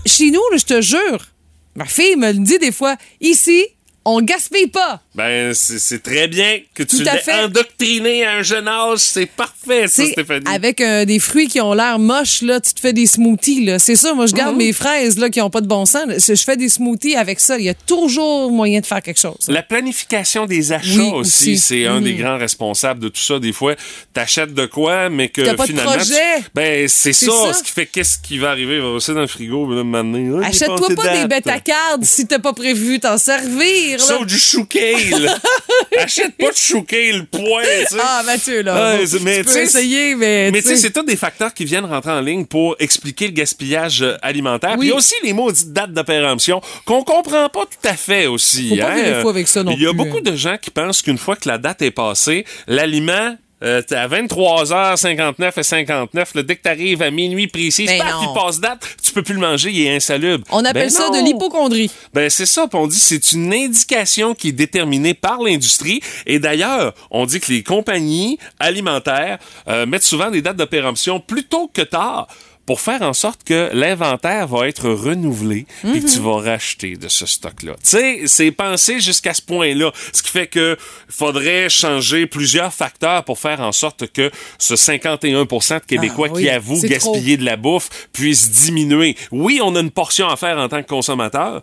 chez 0.06 0.30
nous, 0.30 0.40
là, 0.50 0.56
je 0.56 0.64
te 0.64 0.80
jure, 0.80 1.26
ma 1.74 1.84
fille 1.84 2.16
me 2.16 2.32
le 2.32 2.38
dit 2.38 2.58
des 2.58 2.72
fois, 2.72 2.96
ici, 3.20 3.64
on 4.06 4.22
gaspille 4.22 4.68
pas. 4.68 5.01
Ben, 5.14 5.52
c'est 5.52 6.02
très 6.02 6.26
bien 6.26 6.60
que 6.74 6.82
tu 6.82 7.02
l'aies 7.02 7.44
endoctriné 7.44 8.24
à 8.24 8.36
un 8.36 8.42
jeune 8.42 8.66
âge. 8.66 9.00
C'est 9.00 9.26
parfait, 9.26 9.86
ça, 9.86 10.06
Stéphanie. 10.06 10.46
avec 10.46 10.80
euh, 10.80 11.04
des 11.04 11.18
fruits 11.18 11.48
qui 11.48 11.60
ont 11.60 11.74
l'air 11.74 11.98
moches, 11.98 12.40
là, 12.40 12.60
tu 12.60 12.72
te 12.72 12.80
fais 12.80 12.94
des 12.94 13.04
smoothies. 13.06 13.64
Là. 13.66 13.78
C'est 13.78 13.94
ça, 13.94 14.14
moi, 14.14 14.24
je 14.26 14.32
Mhm. 14.32 14.38
garde 14.38 14.56
mes 14.56 14.72
fraises 14.72 15.18
là, 15.18 15.28
qui 15.28 15.40
ont 15.42 15.50
pas 15.50 15.60
de 15.60 15.66
bon 15.66 15.84
sens. 15.84 16.04
Je 16.08 16.34
je 16.34 16.42
fais 16.44 16.56
des 16.56 16.70
smoothies 16.70 17.14
avec 17.14 17.40
ça. 17.40 17.58
Il 17.58 17.64
y 17.64 17.68
a 17.68 17.74
toujours 17.74 18.50
moyen 18.50 18.80
de 18.80 18.86
faire 18.86 19.02
quelque 19.02 19.20
chose. 19.20 19.36
La 19.48 19.62
planification 19.62 20.46
des 20.46 20.72
achats 20.72 20.88
Oui, 20.96 21.10
aussi, 21.14 21.52
aussi. 21.52 21.58
c'est 21.58 21.86
un 21.86 21.98
Mhm. 21.98 22.04
des 22.04 22.14
grands 22.14 22.38
responsables 22.38 22.98
de 23.00 23.08
tout 23.08 23.20
ça. 23.20 23.38
Des 23.38 23.52
fois, 23.52 23.74
t'achètes 24.14 24.54
de 24.54 24.64
quoi, 24.66 25.10
mais 25.10 25.28
que 25.28 25.42
pas 25.54 25.64
de 25.66 25.70
finalement, 25.72 25.92
projet. 25.92 26.14
tu- 26.38 26.44
ben 26.54 26.88
c'est 26.88 27.12
ça, 27.12 27.52
ce 27.52 27.62
qui 27.62 27.70
fait 27.70 27.86
qu'est-ce 27.86 28.18
qui 28.18 28.38
va 28.38 28.50
arriver, 28.50 28.76
il 28.76 28.80
va 28.80 28.94
rester 28.94 29.12
dans 29.14 29.20
le 29.20 29.26
frigo, 29.26 29.72
là, 29.72 29.84
maintenant, 29.84 30.40
j'ai 30.40 30.48
Achète-toi 30.48 30.94
pas 30.96 31.26
des 31.26 31.50
à 31.50 31.60
cardes 31.60 32.04
si 32.04 32.26
t'as 32.26 32.38
pas 32.38 32.54
prévu 32.54 32.98
t'en 32.98 33.18
servir. 33.18 33.98
ou 34.20 34.24
du 34.24 34.38
chou 34.38 34.64
kale. 35.10 35.30
Achète 35.98 36.36
pas 36.36 36.50
de 36.50 36.56
chou 36.56 36.82
kale, 36.82 37.26
point. 37.26 37.62
Ah, 38.00 38.22
Mathieu, 38.24 38.62
là. 38.62 38.98
Mais 39.22 39.38
tu 39.38 39.44
peux 39.44 39.58
essayer, 39.58 40.14
mais. 40.14 40.50
Mais 40.50 40.62
tu 40.62 40.68
sais, 40.68 40.76
c'est 40.76 40.90
tous 40.90 41.02
des 41.02 41.16
facteurs 41.16 41.52
qui 41.54 41.64
viennent 41.64 41.84
rentrer 41.84 42.12
en 42.12 42.20
ligne 42.20 42.46
pour 42.46 42.76
expliquer 42.78 43.26
le 43.26 43.32
gaspillage 43.32 44.02
euh, 44.02 44.16
alimentaire. 44.22 44.70
Puis 44.72 44.80
Oui. 44.80 44.86
il 44.86 44.90
y 44.90 44.92
a 44.92 44.96
aussi 44.96 45.14
les 45.22 45.32
maudites 45.32 45.72
dates 45.72 45.92
de 45.92 46.02
péremption 46.02 46.60
qu'on 46.84 47.02
comprend 47.02 47.48
pas 47.48 47.66
tout 47.66 47.88
à 47.88 47.94
fait 47.94 48.26
aussi. 48.26 48.70
Faut 48.70 48.76
pas 48.76 48.92
hein. 48.92 49.28
avec 49.28 49.48
ça 49.48 49.62
non 49.62 49.72
Il 49.72 49.82
y 49.82 49.86
a 49.86 49.90
plus, 49.90 49.96
beaucoup 49.96 50.18
hein. 50.18 50.30
de 50.30 50.36
gens 50.36 50.56
qui 50.60 50.70
pensent 50.70 51.02
qu'une 51.02 51.18
fois 51.18 51.36
que 51.36 51.48
la 51.48 51.58
date 51.58 51.82
est 51.82 51.90
passée, 51.90 52.44
l'aliment 52.66 53.36
euh, 53.62 53.82
t'es 53.82 53.94
à 53.94 54.08
23h59 54.08 55.52
et 55.58 55.62
59, 55.62 56.34
là, 56.34 56.42
dès 56.42 56.56
que 56.56 56.62
t'arrives 56.62 57.02
à 57.02 57.10
minuit 57.10 57.46
précis, 57.46 57.86
Ben 57.86 57.98
paf, 57.98 58.14
il 58.22 58.34
passe 58.34 58.60
date, 58.60 58.86
tu 59.02 59.12
peux 59.12 59.22
plus 59.22 59.34
le 59.34 59.40
manger, 59.40 59.70
il 59.70 59.86
est 59.86 59.96
insalubre. 59.96 60.44
On 60.50 60.64
appelle 60.64 60.84
Ben 60.84 60.90
ça 60.90 61.10
de 61.10 61.24
l'hypochondrie. 61.24 61.90
Ben 62.12 62.28
c'est 62.30 62.46
ça, 62.46 62.66
on 62.72 62.86
dit 62.86 62.98
c'est 62.98 63.32
une 63.32 63.52
indication 63.52 64.34
qui 64.34 64.48
est 64.48 64.52
déterminée 64.52 65.14
par 65.14 65.40
l'industrie. 65.40 66.00
Et 66.26 66.38
d'ailleurs, 66.38 66.94
on 67.10 67.26
dit 67.26 67.40
que 67.40 67.52
les 67.52 67.62
compagnies 67.62 68.38
alimentaires 68.58 69.38
euh, 69.68 69.86
mettent 69.86 70.02
souvent 70.02 70.30
des 70.30 70.42
dates 70.42 70.56
de 70.56 70.64
péremption 70.64 71.20
plus 71.20 71.44
tôt 71.44 71.70
que 71.72 71.82
tard 71.82 72.28
pour 72.66 72.80
faire 72.80 73.02
en 73.02 73.12
sorte 73.12 73.42
que 73.44 73.70
l'inventaire 73.72 74.46
va 74.46 74.68
être 74.68 74.88
renouvelé 74.88 75.66
et 75.84 76.00
que 76.00 76.06
tu 76.12 76.20
vas 76.20 76.36
racheter 76.40 76.96
de 76.96 77.08
ce 77.08 77.26
stock-là. 77.26 77.72
Tu 77.82 77.90
sais, 77.90 78.22
c'est 78.26 78.52
pensé 78.52 79.00
jusqu'à 79.00 79.34
ce 79.34 79.42
point-là, 79.42 79.90
ce 80.12 80.22
qui 80.22 80.30
fait 80.30 80.46
que 80.46 80.76
faudrait 81.08 81.68
changer 81.68 82.26
plusieurs 82.26 82.72
facteurs 82.72 83.24
pour 83.24 83.38
faire 83.38 83.60
en 83.60 83.72
sorte 83.72 84.06
que 84.12 84.30
ce 84.58 84.74
51% 84.74 85.80
de 85.80 85.84
Québécois 85.86 86.28
Ah 86.30 86.34
oui, 86.34 86.42
qui 86.80 86.88
trop. 86.98 87.12
gaspiller 87.12 87.36
de 87.36 87.44
la 87.44 87.56
bouffe 87.56 87.88
puisse 88.12 88.50
diminuer. 88.50 89.16
Oui, 89.30 89.60
on 89.62 89.74
a 89.74 89.80
une 89.80 89.90
portion 89.90 90.28
à 90.28 90.36
faire 90.36 90.58
en 90.58 90.68
tant 90.68 90.82
que 90.82 90.88
consommateur, 90.88 91.62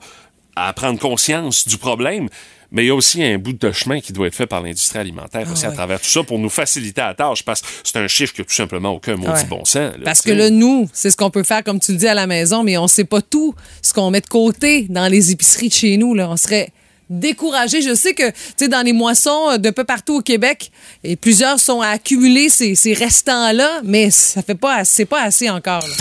à 0.56 0.74
prendre 0.74 1.00
conscience 1.00 1.68
du 1.68 1.77
problème, 1.77 2.27
mais 2.71 2.83
il 2.83 2.88
y 2.88 2.89
a 2.91 2.95
aussi 2.95 3.23
un 3.23 3.38
bout 3.38 3.53
de 3.53 3.71
chemin 3.71 3.99
qui 3.99 4.13
doit 4.13 4.27
être 4.27 4.35
fait 4.35 4.45
par 4.47 4.61
l'industrie 4.61 4.99
alimentaire 4.99 5.47
aussi 5.51 5.65
à 5.65 5.69
ouais. 5.69 5.75
travers 5.75 5.99
tout 5.99 6.09
ça 6.09 6.23
pour 6.23 6.38
nous 6.39 6.49
faciliter 6.49 7.01
la 7.01 7.13
tâche 7.13 7.43
parce 7.43 7.61
que 7.61 7.67
c'est 7.83 7.97
un 7.97 8.07
chiffre 8.07 8.33
qui 8.33 8.41
a 8.41 8.43
tout 8.43 8.53
simplement 8.53 8.89
aucun 8.91 9.15
maudit 9.15 9.31
Ouais. 9.31 9.43
bon 9.45 9.65
sens. 9.65 9.75
là, 9.75 9.91
Parce 10.05 10.21
que 10.21 10.31
là, 10.31 10.49
nous, 10.49 10.88
c'est 10.93 11.09
ce 11.09 11.17
qu'on 11.17 11.29
peut 11.31 11.43
faire, 11.43 11.63
comme 11.63 11.79
tu 11.79 11.91
le 11.93 11.97
dis, 11.97 12.07
à 12.07 12.13
la 12.13 12.27
maison, 12.27 12.63
mais 12.63 12.77
on 12.77 12.88
sait 12.88 13.03
pas 13.05 13.21
tout 13.21 13.55
ce 13.81 13.93
qu'on 13.93 14.11
met 14.11 14.21
de 14.21 14.27
côté 14.27 14.85
dans 14.89 15.07
les 15.07 15.31
épiceries 15.31 15.69
de 15.69 15.73
chez 15.73 15.97
nous. 15.97 16.13
Là. 16.13 16.29
On 16.29 16.38
serait 16.38 16.69
découragé. 17.09 17.81
Je 17.81 17.95
sais 17.95 18.13
que, 18.13 18.29
tu 18.29 18.35
sais, 18.55 18.67
dans 18.67 18.85
les 18.85 18.93
moissons 18.93 19.49
euh, 19.51 19.57
de 19.57 19.71
peu 19.71 19.83
partout 19.83 20.17
au 20.17 20.21
Québec, 20.21 20.71
et 21.03 21.15
plusieurs 21.15 21.59
sont 21.59 21.81
à 21.81 21.88
accumuler 21.88 22.49
ces, 22.49 22.75
ces 22.75 22.93
restants-là, 22.93 23.81
mais 23.83 24.11
ça 24.11 24.43
fait 24.43 24.53
pas, 24.53 24.75
assez- 24.75 24.93
c'est 24.97 25.05
pas 25.05 25.23
assez 25.23 25.49
encore. 25.49 25.81
là. 25.81 25.93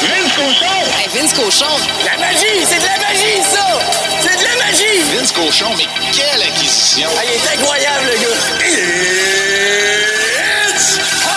Vince 0.00 0.32
Cochon! 0.34 0.64
Hey, 0.64 1.08
Vince 1.20 1.34
Cochon, 1.34 1.76
La 2.04 2.16
magie! 2.18 2.64
C'est 2.64 2.78
de 2.78 2.84
la 2.86 2.98
magie, 2.98 3.42
ça! 3.42 3.67
Vince 5.14 5.32
Cochon, 5.32 5.70
mais 5.78 5.84
quelle 6.12 6.42
acquisition! 6.42 7.08
il 7.24 7.30
est 7.32 7.48
incroyable, 7.58 8.04
le 8.12 8.16
gars! 8.20 8.36
It's 10.68 10.98
time! 11.22 11.32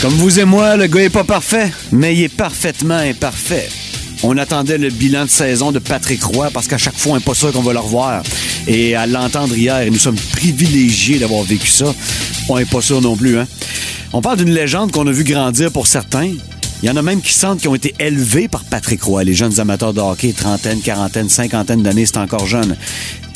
Comme 0.00 0.14
vous 0.14 0.40
et 0.40 0.46
moi, 0.46 0.76
le 0.78 0.86
gars 0.86 1.02
est 1.02 1.10
pas 1.10 1.24
parfait, 1.24 1.70
mais 1.92 2.14
il 2.16 2.22
est 2.24 2.34
parfaitement 2.34 2.96
imparfait. 2.96 3.68
On 4.22 4.38
attendait 4.38 4.78
le 4.78 4.88
bilan 4.88 5.26
de 5.26 5.30
saison 5.30 5.70
de 5.70 5.78
Patrick 5.78 6.22
Roy 6.24 6.48
parce 6.50 6.66
qu'à 6.66 6.78
chaque 6.78 6.96
fois, 6.96 7.12
on 7.12 7.16
n'est 7.16 7.24
pas 7.24 7.34
sûr 7.34 7.52
qu'on 7.52 7.60
va 7.60 7.74
le 7.74 7.80
revoir. 7.80 8.22
Et 8.66 8.94
à 8.94 9.06
l'entendre 9.06 9.54
hier, 9.54 9.82
et 9.82 9.90
nous 9.90 9.98
sommes 9.98 10.16
privilégiés 10.32 11.18
d'avoir 11.18 11.42
vécu 11.42 11.68
ça, 11.68 11.94
on 12.48 12.56
n'est 12.56 12.64
pas 12.64 12.80
sûr 12.80 13.02
non 13.02 13.16
plus. 13.16 13.38
Hein? 13.38 13.46
On 14.14 14.22
parle 14.22 14.38
d'une 14.38 14.54
légende 14.54 14.92
qu'on 14.92 15.06
a 15.06 15.12
vu 15.12 15.24
grandir 15.24 15.70
pour 15.70 15.86
certains. 15.86 16.32
Il 16.82 16.86
y 16.86 16.90
en 16.90 16.96
a 16.96 17.02
même 17.02 17.20
qui 17.20 17.32
sentent 17.32 17.58
qu'ils 17.58 17.68
ont 17.70 17.74
été 17.74 17.92
élevés 17.98 18.46
par 18.46 18.62
Patrick 18.64 19.02
Roy, 19.02 19.24
les 19.24 19.34
jeunes 19.34 19.58
amateurs 19.58 19.92
de 19.92 20.00
hockey, 20.00 20.32
trentaine, 20.32 20.80
quarantaine, 20.80 21.28
cinquantaine 21.28 21.82
d'années, 21.82 22.06
c'est 22.06 22.18
encore 22.18 22.46
jeune. 22.46 22.76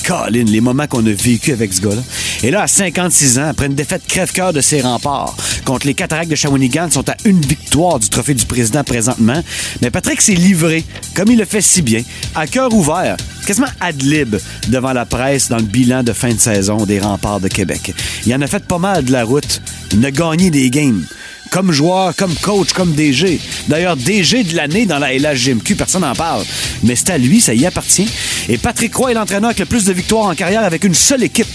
Colin, 0.04 0.44
les 0.44 0.60
moments 0.60 0.86
qu'on 0.86 1.04
a 1.06 1.10
vécu 1.10 1.52
avec 1.52 1.72
ce 1.72 1.80
gars-là. 1.80 2.02
Et 2.42 2.50
là, 2.50 2.62
à 2.62 2.66
56 2.66 3.38
ans, 3.38 3.48
après 3.48 3.66
une 3.66 3.74
défaite 3.74 4.02
crève-cœur 4.06 4.52
de 4.52 4.60
ses 4.60 4.80
remparts 4.80 5.36
contre 5.64 5.86
les 5.86 5.94
Cataractes 5.94 6.30
de 6.30 6.36
Shawinigan, 6.36 6.90
sont 6.90 7.08
à 7.08 7.16
une 7.24 7.40
victoire 7.40 7.98
du 7.98 8.08
trophée 8.08 8.34
du 8.34 8.46
président 8.46 8.84
présentement. 8.84 9.42
Mais 9.80 9.90
Patrick 9.90 10.20
s'est 10.20 10.34
livré, 10.34 10.84
comme 11.14 11.30
il 11.30 11.38
le 11.38 11.44
fait 11.44 11.60
si 11.60 11.82
bien, 11.82 12.02
à 12.34 12.46
cœur 12.46 12.72
ouvert, 12.72 13.16
quasiment 13.46 13.68
ad 13.80 14.00
lib 14.02 14.36
devant 14.68 14.92
la 14.92 15.04
presse 15.04 15.48
dans 15.48 15.56
le 15.56 15.62
bilan 15.62 16.02
de 16.02 16.12
fin 16.12 16.32
de 16.32 16.40
saison 16.40 16.84
des 16.84 17.00
remparts 17.00 17.40
de 17.40 17.48
Québec. 17.48 17.92
Il 18.26 18.34
en 18.34 18.40
a 18.40 18.46
fait 18.46 18.64
pas 18.64 18.78
mal 18.78 19.04
de 19.04 19.12
la 19.12 19.24
route. 19.24 19.60
Il 19.92 20.04
a 20.04 20.10
gagné 20.10 20.50
des 20.50 20.70
games 20.70 21.04
comme 21.52 21.70
joueur, 21.70 22.16
comme 22.16 22.34
coach, 22.36 22.72
comme 22.72 22.94
DG. 22.94 23.38
D'ailleurs, 23.68 23.96
DG 23.96 24.42
de 24.42 24.56
l'année 24.56 24.86
dans 24.86 24.98
la 24.98 25.12
LHGMQ, 25.16 25.76
personne 25.76 26.00
n'en 26.00 26.14
parle. 26.14 26.42
Mais 26.82 26.96
c'est 26.96 27.10
à 27.10 27.18
lui, 27.18 27.40
ça 27.40 27.52
y 27.54 27.66
appartient. 27.66 28.08
Et 28.48 28.56
Patrick 28.56 28.94
Roy 28.94 29.12
est 29.12 29.14
l'entraîneur 29.14 29.50
avec 29.50 29.60
le 29.60 29.66
plus 29.66 29.84
de 29.84 29.92
victoires 29.92 30.26
en 30.26 30.34
carrière 30.34 30.64
avec 30.64 30.82
une 30.82 30.94
seule 30.94 31.22
équipe 31.22 31.46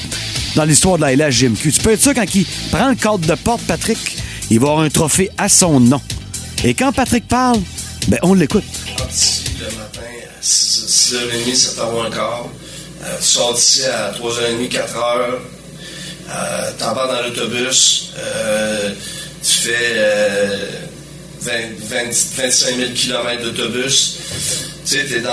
dans 0.56 0.66
l'histoire 0.66 0.98
de 0.98 1.02
la 1.02 1.16
LHGMQ. 1.16 1.72
Tu 1.74 1.82
peux 1.82 1.92
être 1.92 2.02
sûr, 2.02 2.14
quand 2.14 2.36
il 2.36 2.46
prend 2.72 2.90
le 2.90 2.96
cadre 2.96 3.26
de 3.26 3.36
porte, 3.36 3.62
Patrick, 3.64 3.98
il 4.52 4.60
va 4.60 4.70
avoir 4.70 4.84
un 4.86 4.90
trophée 4.90 5.32
à 5.38 5.50
son 5.50 5.80
nom. 5.80 6.02
Et 6.64 6.76
quand 6.76 6.92
Patrick 6.92 7.28
parle, 7.28 7.60
ben 8.08 8.20
on 8.22 8.36
l'écoute. 8.36 8.64
ici 9.12 9.44
le 9.60 9.66
matin 9.66 10.02
à 10.02 10.42
6, 10.42 11.14
h 11.14 11.76
30 11.76 11.88
7h 11.88 11.92
moins 11.92 12.10
quart. 12.12 12.46
Euh, 13.04 13.18
tu 13.20 13.26
sors 13.26 13.54
d'ici 13.54 13.84
à 13.86 14.12
3h30, 14.12 14.70
4h. 14.70 15.40
Euh, 16.30 16.72
T'en 16.78 16.94
dans 16.94 17.22
l'autobus. 17.24 18.12
Euh, 18.18 18.92
tu 19.44 19.52
fais 19.52 19.94
euh, 19.96 20.58
20, 21.42 21.52
20 21.80 21.98
25 22.38 22.76
000 22.76 22.90
km 22.94 23.44
d'autobus. 23.44 24.18
Tu 24.86 24.98
sais, 24.98 25.06
t'es 25.06 25.20
dans. 25.20 25.30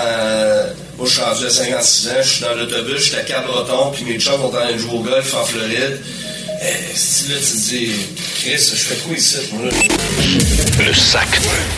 Moi, 0.97 1.07
je 1.07 1.13
suis 1.13 1.23
rendu 1.23 1.47
à 1.47 1.51
56 1.51 2.09
ans, 2.09 2.13
je 2.23 2.29
suis 2.29 2.45
dans 2.45 2.55
l'autobus, 2.55 2.99
je 2.99 3.03
suis 3.03 3.17
à 3.17 3.23
Cabreton, 3.23 3.91
puis 3.93 4.05
mes 4.05 4.19
chums 4.19 4.41
vont 4.41 4.49
en 4.49 4.73
de 4.73 4.79
jouer 4.79 4.93
au 4.93 5.01
golf 5.01 5.35
en 5.35 5.45
Floride. 5.45 6.01
Eh, 6.63 6.97
si 6.97 7.29
là, 7.29 7.37
tu 7.39 7.45
te 7.45 7.69
dis, 7.69 7.91
Chris, 8.41 8.59
je 8.59 8.77
fais 8.77 8.97
quoi 8.97 9.17
ici, 9.17 9.37
moi, 9.53 9.67
là? 9.67 10.87
Le 10.87 10.95
sac 10.95 11.29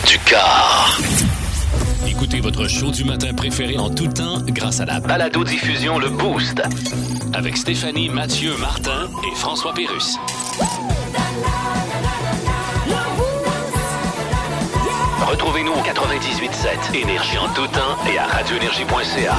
du 0.07 0.19
car. 0.19 0.99
Écoutez 2.07 2.39
votre 2.39 2.67
show 2.67 2.91
du 2.91 3.03
matin 3.03 3.33
préféré 3.33 3.77
en 3.77 3.89
tout 3.89 4.07
temps 4.07 4.39
grâce 4.47 4.79
à 4.79 4.85
la 4.85 4.99
balado-diffusion 4.99 5.99
Le 5.99 6.09
Boost. 6.09 6.61
Avec 7.33 7.57
Stéphanie, 7.57 8.09
Mathieu, 8.09 8.55
Martin 8.57 9.09
et 9.23 9.35
François 9.35 9.73
Pérus. 9.73 10.17
Retrouvez-nous 15.27 15.73
au 15.73 15.81
98.7 15.81 16.95
Énergie 16.95 17.37
en 17.37 17.49
tout 17.49 17.67
temps 17.67 17.97
et 18.09 18.17
à 18.17 18.27
radioénergie.ca. 18.27 19.35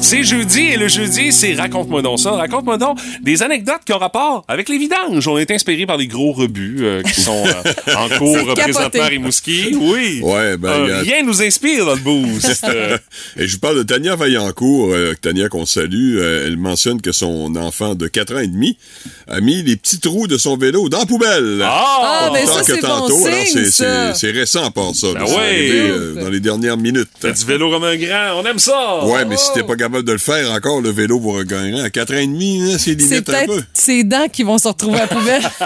C'est 0.00 0.22
jeudi 0.22 0.60
et 0.62 0.76
le 0.76 0.88
jeudi, 0.88 1.32
c'est 1.32 1.54
Raconte-moi 1.54 2.00
donc 2.02 2.18
ça. 2.20 2.30
Raconte-moi 2.30 2.78
donc 2.78 2.98
des 3.20 3.42
anecdotes 3.42 3.80
qui 3.84 3.92
ont 3.92 3.98
rapport 3.98 4.44
avec 4.48 4.68
les 4.70 4.78
vidanges. 4.78 5.26
On 5.28 5.36
est 5.36 5.50
inspiré 5.50 5.84
par 5.86 5.98
des 5.98 6.06
gros 6.06 6.32
rebuts 6.32 6.78
euh, 6.82 7.02
qui 7.02 7.20
sont 7.20 7.44
euh, 7.44 7.94
en 7.94 8.08
cours 8.18 8.54
présentement 8.54 9.02
à 9.02 9.06
Rimouski. 9.06 9.76
Oui. 9.78 10.20
Ouais, 10.22 10.56
ben, 10.56 10.68
Euh, 10.70 10.98
a- 11.00 11.02
Rien 11.02 11.22
nous 11.24 11.42
inspire 11.42 11.84
dans 11.84 11.94
le 11.94 12.00
boost. 12.00 12.64
Et 13.36 13.46
je 13.46 13.54
vous 13.54 13.58
parle 13.60 13.76
de 13.78 13.82
Tania 13.82 14.16
Vaillancourt, 14.16 14.92
euh, 14.92 15.14
Tania 15.20 15.48
qu'on 15.48 15.66
salue. 15.66 16.16
Euh, 16.18 16.46
elle 16.46 16.56
mentionne 16.56 17.02
que 17.02 17.12
son 17.12 17.54
enfant 17.56 17.94
de 17.94 18.06
4 18.08 18.36
ans 18.36 18.38
et 18.38 18.46
demi 18.46 18.78
a 19.26 19.40
mis 19.40 19.62
les 19.62 19.76
petits 19.76 20.00
trous 20.00 20.26
de 20.26 20.38
son 20.38 20.56
vélo 20.56 20.88
dans 20.88 21.00
la 21.00 21.06
poubelle. 21.06 21.60
Ah, 21.62 22.30
ben 22.32 22.44
Autant 22.44 22.54
ça, 22.54 22.60
que 22.60 22.66
c'est 22.74 22.80
bon 22.80 22.86
tantôt. 22.88 23.26
Alors, 23.26 23.38
signe, 23.46 23.64
c'est- 23.64 23.70
ça. 23.72 24.14
c'est 24.14 24.28
c'est 24.28 24.38
récent 24.38 24.64
à 24.64 24.70
part 24.70 24.94
ça. 24.94 25.08
Ben 25.12 25.24
ouais. 25.24 25.34
arrivé, 25.36 25.80
euh, 25.90 26.14
dans 26.22 26.30
les 26.30 26.40
dernières 26.40 26.76
minutes. 26.78 27.08
T'as 27.20 27.32
du 27.32 27.44
vélo 27.44 27.70
comme 27.70 27.84
un 27.84 27.96
grand, 27.96 28.40
on 28.40 28.46
aime 28.46 28.58
ça. 28.58 29.04
Ouais, 29.04 29.24
mais 29.26 29.36
si 29.36 29.52
t'es 29.52 29.62
pas 29.64 29.74
capable 29.76 29.87
de 29.88 30.12
le 30.12 30.18
faire 30.18 30.50
encore, 30.52 30.80
le 30.80 30.90
vélo 30.90 31.18
pour 31.20 31.38
un 31.38 31.44
grand, 31.44 31.82
à 31.82 31.90
4 31.90 32.14
ans 32.14 32.18
et 32.18 32.26
demi, 32.26 32.60
là, 32.72 32.78
c'est 32.78 32.94
limite 32.94 33.12
un 33.12 33.22
peut-être 33.22 33.46
peu. 33.46 33.62
ses 33.72 34.04
dents 34.04 34.28
qui 34.32 34.42
vont 34.42 34.58
se 34.58 34.68
retrouver 34.68 34.98
à 34.98 35.00
la 35.02 35.06
poubelle. 35.08 35.42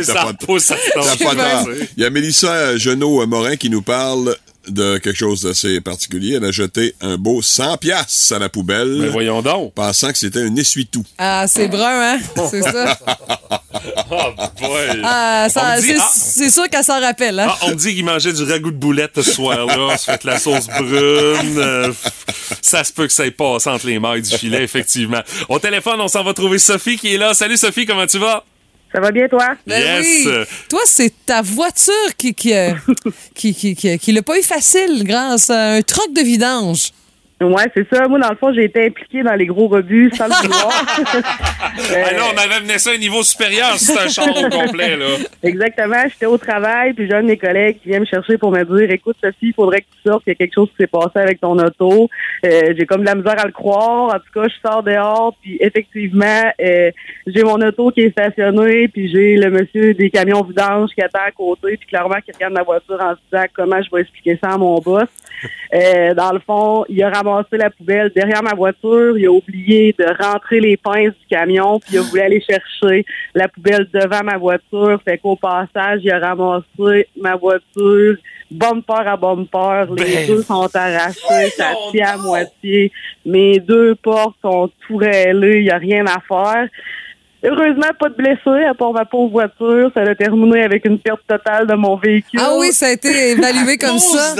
T'as 0.00 0.02
ça 0.04 0.14
pas, 0.14 0.32
pousse, 0.34 0.64
ça 0.64 0.76
t'as 0.94 1.16
pas 1.24 1.34
tort. 1.64 1.68
Il 1.96 2.02
y 2.02 2.06
a 2.06 2.10
Mélissa 2.10 2.76
Genot-Morin 2.76 3.56
qui 3.56 3.70
nous 3.70 3.82
parle 3.82 4.36
de 4.68 4.98
quelque 4.98 5.16
chose 5.16 5.42
d'assez 5.42 5.80
particulier. 5.80 6.34
Elle 6.36 6.44
a 6.44 6.50
jeté 6.50 6.94
un 7.00 7.16
beau 7.16 7.42
100 7.42 7.78
piastres 7.78 8.34
à 8.34 8.38
la 8.38 8.48
poubelle. 8.48 8.98
Mais 9.00 9.08
voyons 9.08 9.42
donc. 9.42 9.72
Pensant 9.74 10.12
que 10.12 10.18
c'était 10.18 10.42
un 10.42 10.54
essuie-tout. 10.56 11.04
Ah, 11.18 11.46
c'est 11.48 11.68
brun, 11.68 12.14
hein? 12.16 12.18
C'est 12.50 12.62
ça. 12.62 12.98
Oh 14.12 14.32
boy. 14.60 15.00
Ah, 15.04 15.46
ça- 15.48 15.62
On 15.64 15.76
me 15.76 15.80
dit- 15.80 15.86
c'est 15.88 15.96
ah. 16.00 16.10
c'est 16.12 16.50
sûr 16.50 16.68
qu'elle 16.68 16.82
s'en 16.84 17.00
rappelle, 17.00 17.38
hein? 17.38 17.46
Ah, 17.48 17.56
on 17.62 17.68
me 17.70 17.74
dit 17.76 17.94
qu'il 17.94 18.04
mangeait 18.04 18.32
du 18.32 18.42
ragoût 18.42 18.70
de 18.72 18.76
boulette 18.76 19.12
ce 19.14 19.22
soir-là. 19.22 19.96
Se 19.96 20.10
fait 20.10 20.24
la 20.24 20.38
sauce 20.38 20.66
brune. 20.66 21.56
Euh, 21.58 21.92
ça 22.60 22.82
se 22.84 22.92
peut 22.92 23.06
que 23.06 23.12
ça 23.12 23.24
ait 23.26 23.30
passé 23.30 23.70
entre 23.70 23.86
les 23.86 23.98
mailles 24.00 24.22
du 24.22 24.36
filet, 24.36 24.62
effectivement. 24.64 25.20
Au 25.48 25.58
téléphone, 25.60 26.00
on 26.00 26.08
s'en 26.08 26.24
va 26.24 26.34
trouver 26.34 26.58
Sophie 26.58 26.98
qui 26.98 27.14
est 27.14 27.18
là. 27.18 27.32
Salut 27.34 27.56
Sophie, 27.56 27.86
comment 27.86 28.06
tu 28.06 28.18
vas? 28.18 28.44
Ça 28.92 29.00
va 29.00 29.12
bien, 29.12 29.28
toi? 29.28 29.54
Ben 29.66 29.80
yes. 29.80 30.26
oui. 30.26 30.32
Toi, 30.68 30.80
c'est 30.84 31.12
ta 31.24 31.42
voiture 31.42 32.16
qui, 32.16 32.34
qui, 32.34 32.54
euh, 32.54 32.72
qui, 33.34 33.54
qui, 33.54 33.76
qui, 33.76 33.98
qui 33.98 34.12
l'a 34.12 34.22
pas 34.22 34.38
eu 34.38 34.42
facile 34.42 35.04
grâce 35.04 35.48
à 35.50 35.74
un 35.74 35.82
troc 35.82 36.12
de 36.12 36.20
vidange. 36.20 36.90
Ouais, 37.42 37.64
c'est 37.74 37.88
ça. 37.88 38.06
Moi, 38.06 38.18
dans 38.18 38.28
le 38.28 38.36
fond, 38.36 38.52
j'ai 38.52 38.64
été 38.64 38.84
impliquée 38.84 39.22
dans 39.22 39.34
les 39.34 39.46
gros 39.46 39.66
rebuts 39.66 40.10
sans 40.14 40.26
le 40.26 40.34
vouloir. 40.42 40.84
Ah 41.92 42.12
non, 42.14 42.24
on 42.34 42.38
avait 42.38 42.56
amené 42.56 42.78
ça 42.78 42.90
à 42.90 42.94
un 42.94 42.98
niveau 42.98 43.22
supérieur. 43.22 43.74
C'est 43.76 43.98
un 43.98 44.08
char 44.08 44.28
au 44.28 44.48
complet, 44.48 44.96
là. 44.96 45.06
Exactement. 45.42 46.02
J'étais 46.08 46.26
au 46.26 46.36
travail, 46.36 46.92
puis 46.92 47.06
j'ai 47.06 47.14
un 47.14 47.22
de 47.22 47.28
mes 47.28 47.36
collègues 47.36 47.78
qui 47.80 47.88
vient 47.90 48.00
me 48.00 48.04
chercher 48.04 48.38
pour 48.38 48.50
me 48.50 48.64
dire 48.64 48.90
Écoute, 48.90 49.16
Sophie, 49.22 49.48
il 49.48 49.54
faudrait 49.54 49.80
que 49.82 49.86
tu 49.86 50.08
sortes, 50.08 50.24
il 50.26 50.30
y 50.30 50.32
a 50.32 50.34
quelque 50.34 50.54
chose 50.54 50.68
qui 50.70 50.76
s'est 50.80 50.88
passé 50.88 51.16
avec 51.16 51.40
ton 51.40 51.58
auto. 51.58 52.08
Euh, 52.44 52.74
j'ai 52.76 52.86
comme 52.86 53.02
de 53.02 53.06
la 53.06 53.14
misère 53.14 53.38
à 53.38 53.46
le 53.46 53.52
croire. 53.52 54.14
En 54.14 54.18
tout 54.18 54.32
cas, 54.34 54.48
je 54.48 54.68
sors 54.68 54.82
dehors, 54.82 55.34
puis 55.40 55.58
effectivement, 55.60 56.42
euh, 56.60 56.90
j'ai 57.26 57.42
mon 57.44 57.60
auto 57.60 57.90
qui 57.90 58.00
est 58.00 58.10
stationnée, 58.10 58.88
puis 58.88 59.10
j'ai 59.10 59.36
le 59.36 59.50
monsieur 59.50 59.94
des 59.94 60.10
camions 60.10 60.42
vidanges 60.42 60.90
qui 60.94 61.02
attend 61.02 61.20
à 61.26 61.30
côté, 61.30 61.76
puis 61.76 61.88
clairement 61.88 62.20
qui 62.24 62.32
regarde 62.32 62.52
ma 62.52 62.62
voiture 62.62 62.98
en 63.00 63.12
se 63.12 63.20
disant 63.30 63.46
comment 63.54 63.80
je 63.80 63.90
vais 63.94 64.02
expliquer 64.02 64.38
ça 64.42 64.50
à 64.50 64.58
mon 64.58 64.78
boss? 64.80 65.08
Euh, 65.72 66.14
dans 66.14 66.32
le 66.32 66.40
fond, 66.40 66.84
il 66.88 67.02
a 67.02 67.10
ramassé 67.10 67.29
la 67.52 67.70
poubelle 67.70 68.10
derrière 68.14 68.42
ma 68.42 68.54
voiture, 68.54 69.16
il 69.18 69.26
a 69.26 69.30
oublié 69.30 69.94
de 69.98 70.04
rentrer 70.22 70.60
les 70.60 70.76
pinces 70.76 71.14
du 71.20 71.26
camion, 71.28 71.80
puis 71.80 71.94
il 71.94 71.98
a 71.98 72.02
voulu 72.02 72.20
aller 72.20 72.40
chercher 72.40 73.04
la 73.34 73.48
poubelle 73.48 73.86
devant 73.92 74.22
ma 74.24 74.36
voiture. 74.36 75.00
Fait 75.04 75.18
qu'au 75.18 75.36
passage, 75.36 76.00
il 76.02 76.10
a 76.10 76.18
ramassé 76.18 77.08
ma 77.16 77.36
voiture 77.36 78.16
bumper 78.50 79.06
à 79.06 79.16
bumper. 79.16 79.84
Les 79.96 80.04
Ben, 80.04 80.26
deux 80.26 80.42
sont 80.42 80.68
arrachés, 80.74 81.50
ça 81.56 81.72
tient 81.90 82.14
à 82.14 82.16
moitié. 82.16 82.90
Mes 83.24 83.58
deux 83.60 83.94
portes 83.94 84.36
sont 84.42 84.70
tout 84.86 84.96
rêlées, 84.96 85.58
il 85.58 85.64
n'y 85.64 85.70
a 85.70 85.78
rien 85.78 86.04
à 86.06 86.20
faire. 86.20 86.68
Heureusement, 87.42 87.86
pas 87.98 88.08
de 88.10 88.14
blessés 88.14 88.64
à 88.68 88.74
part 88.74 88.92
ma 88.92 89.04
pauvre 89.04 89.30
voiture. 89.30 89.90
Ça 89.94 90.02
a 90.02 90.14
terminé 90.14 90.62
avec 90.62 90.84
une 90.84 90.98
perte 90.98 91.20
totale 91.26 91.66
de 91.66 91.74
mon 91.74 91.96
véhicule. 91.96 92.40
Ah 92.42 92.54
oui, 92.58 92.72
ça 92.72 92.86
a 92.86 92.90
été 92.90 93.30
évalué 93.30 93.78
comme 93.78 93.98
ça. 93.98 94.34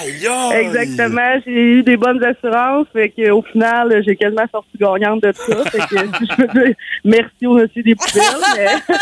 Aïe, 0.00 0.26
aïe. 0.26 0.60
Exactement. 0.66 1.40
J'ai 1.46 1.52
eu 1.52 1.82
des 1.82 1.96
bonnes 1.96 2.22
assurances. 2.24 2.86
Fait 2.92 3.10
que, 3.10 3.30
au 3.30 3.42
final, 3.42 4.02
j'ai 4.04 4.16
quasiment 4.16 4.46
sorti 4.50 4.70
gagnante 4.78 5.22
de 5.22 5.32
ça. 5.32 5.64
Fait 5.70 5.78
que, 5.78 5.96
je 6.38 6.64
dire 6.64 6.74
merci 7.04 7.46
au 7.46 7.54
monsieur 7.54 7.82
des 7.82 7.94
poubelles. 7.94 8.24
mais- 8.56 8.96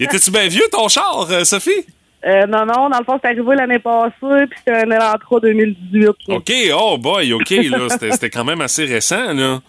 Étais-tu 0.06 0.30
bien 0.30 0.48
vieux, 0.48 0.64
ton 0.72 0.88
char, 0.88 1.26
euh, 1.30 1.44
Sophie? 1.44 1.84
Euh, 2.26 2.46
non, 2.46 2.66
non, 2.66 2.90
dans 2.90 2.98
le 2.98 3.04
fond, 3.04 3.18
c'est 3.22 3.28
arrivé 3.30 3.56
l'année 3.56 3.78
passée, 3.78 4.46
puis 4.50 4.58
c'était 4.58 4.78
un 4.78 4.90
Elantra 4.90 5.40
2018. 5.40 6.04
là. 6.28 6.34
OK, 6.34 6.52
oh 6.74 6.98
boy, 6.98 7.32
OK, 7.32 7.50
là, 7.50 7.78
c'était 7.88 8.10
c'était 8.12 8.30
quand 8.30 8.44
même 8.44 8.60
assez 8.60 8.84
récent, 8.84 9.32
là. 9.32 9.60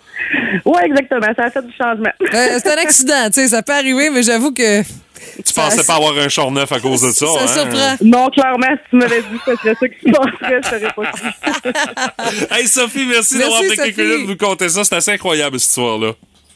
Ouais, 0.66 0.86
exactement, 0.86 1.28
ça 1.36 1.46
a 1.46 1.50
fait 1.50 1.66
du 1.66 1.74
changement. 1.74 2.12
Euh, 2.22 2.60
c'est 2.62 2.68
un 2.68 2.82
accident, 2.82 3.26
tu 3.28 3.34
sais, 3.34 3.48
ça 3.48 3.62
peut 3.64 3.74
arriver, 3.74 4.10
mais 4.10 4.22
j'avoue 4.24 4.54
que. 4.54 4.82
Tu 4.82 5.54
pensais 5.54 5.86
pas 5.86 5.96
avoir 5.96 6.18
un 6.18 6.28
char 6.30 6.50
neuf 6.52 6.72
à 6.72 6.80
cause 6.80 7.04
de 7.04 7.12
ça, 7.12 7.28
Ça 7.28 7.44
hein? 7.44 7.48
surprend. 7.48 7.96
Non, 8.04 8.30
clairement, 8.30 8.76
si 8.84 8.90
tu 8.90 8.96
m'avais 8.98 9.22
dit 9.22 9.38
que 9.46 9.52
ce 9.52 9.62
serait 9.62 9.76
ça 9.80 9.88
qui 9.88 10.00
se 10.00 10.12
passerait, 10.12 10.60
je 10.64 10.68
serais 10.68 10.94
pas 10.94 11.12
cru. 11.12 12.48
Hey, 12.58 12.68
Sophie, 12.68 13.06
merci, 13.06 13.38
Merci, 13.38 13.38
d'avoir 13.38 13.62
pris 13.62 13.78
quelques 13.78 13.98
minutes 13.98 14.26
de 14.26 14.32
nous 14.32 14.38
conter 14.38 14.68
ça. 14.70 14.84
C'est 14.84 14.96
assez 14.96 15.12
incroyable, 15.12 15.60
cette 15.60 15.70
histoire-là. 15.70 16.14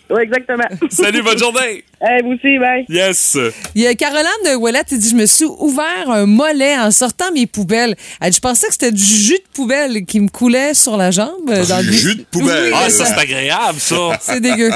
Oui, 0.09 0.21
exactement. 0.21 0.63
Salut, 0.91 1.23
bonne 1.23 1.37
journée! 1.37 1.83
Hey, 2.01 2.21
vous 2.21 2.33
aussi, 2.33 2.59
bye. 2.59 2.85
Yes! 2.89 3.37
Il 3.73 3.81
y 3.81 3.87
a 3.87 3.95
Caroline 3.95 4.25
de 4.45 4.55
Ouellette 4.55 4.87
qui 4.87 4.97
dit 4.99 5.09
Je 5.09 5.15
me 5.15 5.25
suis 5.25 5.45
ouvert 5.45 6.09
un 6.09 6.25
mollet 6.27 6.77
en 6.77 6.91
sortant 6.91 7.31
mes 7.33 7.47
poubelles. 7.47 7.95
Elle 8.21 8.29
dit 8.29 8.35
Je 8.35 8.41
pensais 8.41 8.67
que 8.67 8.73
c'était 8.73 8.91
du 8.91 9.03
jus 9.03 9.33
de 9.39 9.47
poubelle 9.53 10.05
qui 10.05 10.19
me 10.19 10.27
coulait 10.27 10.73
sur 10.75 10.95
la 10.97 11.09
jambe. 11.09 11.49
euh, 11.49 11.65
Dans 11.65 11.77
le 11.77 11.83
Du 11.89 11.93
jus 11.97 12.15
de 12.15 12.23
poubelle. 12.23 12.71
Oui, 12.73 12.79
Ah, 12.85 12.89
ça, 12.91 13.05
c'est 13.05 13.17
agréable, 13.19 13.79
ça! 13.79 13.95
C'est 14.21 14.39
dégueu. 14.41 14.69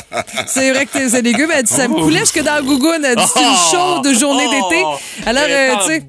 C'est 0.47 0.71
vrai 0.71 0.85
que 0.87 1.07
c'est 1.09 1.21
dégueu, 1.21 1.45
mais 1.47 1.55
elle 1.57 1.63
dit 1.63 1.73
ça 1.73 1.87
me 1.87 1.93
Oh. 1.95 2.03
coulait 2.03 2.19
jusque 2.21 2.41
dans 2.41 2.55
le 2.57 2.63
gougoune. 2.63 3.03
Elle 3.05 3.15
dit 3.15 3.23
c'est 3.31 3.39
une 3.41 3.47
Oh. 3.49 4.01
chaude 4.03 4.17
journée 4.17 4.45
Oh. 4.47 4.69
d'été. 4.69 4.83
Alors, 5.27 5.43
euh, 5.47 5.75
tu 5.85 5.87
sais. 5.93 6.03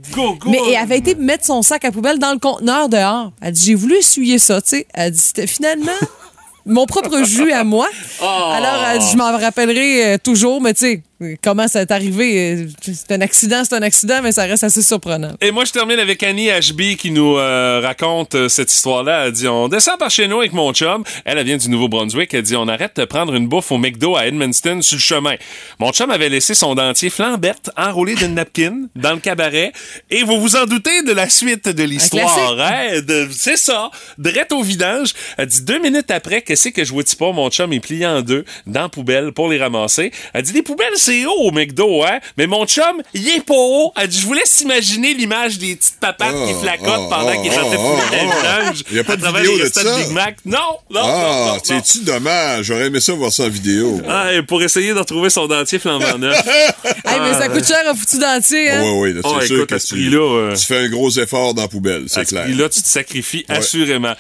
Mais 0.47 0.59
elle 0.71 0.77
avait 0.77 0.99
été 0.99 1.15
mettre 1.17 1.45
son 1.45 1.61
sac 1.61 1.85
à 1.85 1.91
poubelle 1.93 2.19
dans 2.19 2.33
le 2.33 2.39
conteneur 2.39 2.89
dehors. 2.89 3.33
Elle 3.43 3.53
dit 3.53 3.67
j'ai 3.67 3.75
voulu 3.75 3.97
essuyer 3.97 4.39
ça, 4.39 4.63
tu 4.63 4.69
sais. 4.71 4.87
Elle 4.95 5.11
dit 5.11 5.19
c'était 5.19 5.47
finalement 5.47 5.93
mon 6.67 6.87
propre 6.87 7.23
jus 7.25 7.53
à 7.53 7.65
moi. 7.65 7.89
Oh. 8.23 8.27
Alors, 8.53 8.99
dit, 8.99 9.07
je 9.13 9.17
m'en 9.17 9.37
rappellerai 9.37 10.15
euh, 10.15 10.19
toujours, 10.23 10.61
mais 10.61 10.75
tu 10.75 10.81
sais, 10.81 11.03
comment 11.43 11.69
ça 11.69 11.83
est 11.83 11.91
arrivé? 11.91 12.67
C'est 12.83 13.13
un 13.13 13.21
accident, 13.21 13.63
c'est 13.65 13.75
un 13.75 13.83
accident, 13.83 14.21
mais 14.23 14.33
ça 14.33 14.45
reste 14.45 14.65
assez 14.65 14.83
surprenant. 14.83 15.33
Et 15.41 15.51
moi, 15.51 15.65
je 15.65 15.73
termine 15.73 15.99
avec 15.99 16.23
Annie 16.23 16.49
HB 16.49 16.97
qui 16.97 17.11
nous 17.11 17.37
euh, 17.37 17.81
raconte 17.83 18.35
euh, 18.35 18.49
cette 18.49 18.73
histoire-là. 18.73 19.27
Elle 19.27 19.33
dit 19.33 19.49
On 19.49 19.69
descend 19.69 19.99
par 19.99 20.11
chez 20.11 20.29
nous 20.29 20.39
avec 20.39 20.53
mon 20.53 20.73
chum. 20.73 21.05
Elle, 21.25 21.39
elle 21.39 21.47
vient 21.47 21.57
du 21.57 21.69
Nouveau-Brunswick. 21.69 22.33
Elle 22.33 22.43
dit 22.43 22.57
On 22.57 22.69
arrête 22.69 22.97
de 22.97 23.05
prendre 23.05 23.35
une 23.35 23.49
bouffe 23.49 23.71
au 23.73 23.79
McDo 23.79 24.17
à 24.17 24.27
Edmundston 24.27 24.83
sur 24.83 24.97
le 24.97 25.01
chemin. 25.01 25.35
Mon 25.79 25.93
chum 25.93 26.11
avait 26.11 26.29
laissé 26.29 26.55
son 26.55 26.75
dentier 26.75 27.11
flamberte 27.11 27.71
enroulé 27.77 28.15
d'une 28.15 28.35
napkin 28.35 28.89
dans 28.97 29.13
le 29.13 29.21
cabaret. 29.21 29.73
Et 30.11 30.23
vous 30.23 30.41
vous 30.41 30.57
en 30.57 30.65
doutez 30.65 31.03
de 31.03 31.13
la 31.13 31.29
suite 31.29 31.69
de 31.69 31.83
l'histoire. 31.83 32.59
Hein? 32.59 33.01
C'est 33.31 33.59
ça. 33.59 33.91
Drette 34.19 34.53
au 34.53 34.63
vidange. 34.63 35.13
Elle 35.37 35.47
dit 35.47 35.63
Deux 35.63 35.81
minutes 35.81 36.11
après, 36.11 36.43
qu'est-ce 36.43 36.71
que 36.71 36.85
je 36.85 36.93
vois 36.93 37.05
pas? 37.19 37.33
Mon 37.33 37.51
chum 37.51 37.73
est 37.73 37.81
plié 37.81 38.07
en 38.07 38.23
deux 38.23 38.45
dans 38.67 38.83
la 38.83 38.89
poubelle 38.89 39.33
pour 39.33 39.49
les 39.49 39.59
ramasser. 39.59 40.13
Elle 40.33 40.43
dit 40.43 40.53
Les 40.53 40.63
poubelles, 40.63 40.89
c'est 40.97 41.10
haut 41.27 41.49
au 41.49 41.51
McDo, 41.51 42.03
hein? 42.05 42.19
Mais 42.37 42.47
mon 42.47 42.67
chum, 42.67 43.03
il 43.15 43.29
est 43.29 43.45
pas 43.45 43.55
haut. 43.57 43.93
Elle 43.97 44.09
dit 44.09 44.21
Je 44.21 44.27
vous 44.27 44.33
laisse 44.35 44.61
imaginer 44.61 45.15
l'image 45.15 45.59
des 45.59 45.77
petites 45.77 45.99
papates 46.01 46.35
Oh, 46.35 46.47
qui 46.47 46.55
flacotent 46.63 47.01
oh, 47.07 47.09
pendant 47.11 47.33
oh, 47.37 47.43
qu'ils 47.43 47.53
oh, 47.53 47.77
oh, 47.79 47.97
vidange. 48.13 48.83
Il 48.91 48.97
y 48.97 49.01
a 49.01 49.05
pas 49.05 49.17
de 49.17 49.27
vidéo 49.27 49.57
les 49.59 49.65
de 49.65 49.75
ça? 49.75 49.97
Big 49.99 50.11
Mac. 50.13 50.37
Non, 50.45 50.59
non, 50.91 51.01
Ah, 51.03 51.57
c'est-tu 51.63 52.01
dommage? 52.05 52.67
J'aurais 52.67 52.87
aimé 52.87 53.01
ça 53.01 53.13
voir 53.13 53.33
ça 53.33 53.45
en 53.45 53.49
vidéo. 53.49 54.01
Ah, 54.09 54.33
et 54.33 54.43
pour 54.43 54.63
essayer 54.63 54.93
de 54.95 54.99
retrouver 54.99 55.31
son 55.31 55.47
dentier 55.47 55.79
flambant 55.79 56.19
neuf. 56.19 56.41
Hey, 57.05 57.19
mais 57.21 57.33
ça 57.35 57.49
coûte 57.49 57.67
cher 57.67 57.79
un 57.89 57.95
foutu 57.95 58.19
dentier, 58.19 58.71
hein? 58.71 58.83
Oui, 58.85 58.91
oui, 59.01 59.15
là, 59.15 59.21
c'est 59.25 59.31
Ah, 59.43 59.47
sûr 59.47 59.67
que 59.67 59.79
ce 59.79 59.95
tu, 59.95 60.17
euh, 60.17 60.55
tu 60.55 60.67
fais 60.67 60.79
un 60.79 60.89
gros 60.89 61.11
effort 61.11 61.55
dans 61.55 61.63
la 61.63 61.69
poubelle, 61.69 62.05
c'est 62.07 62.25
clair. 62.25 62.45
prix-là, 62.45 62.69
tu 62.69 62.83
te 62.83 62.87
sacrifies 62.89 63.45
assurément. 63.49 64.15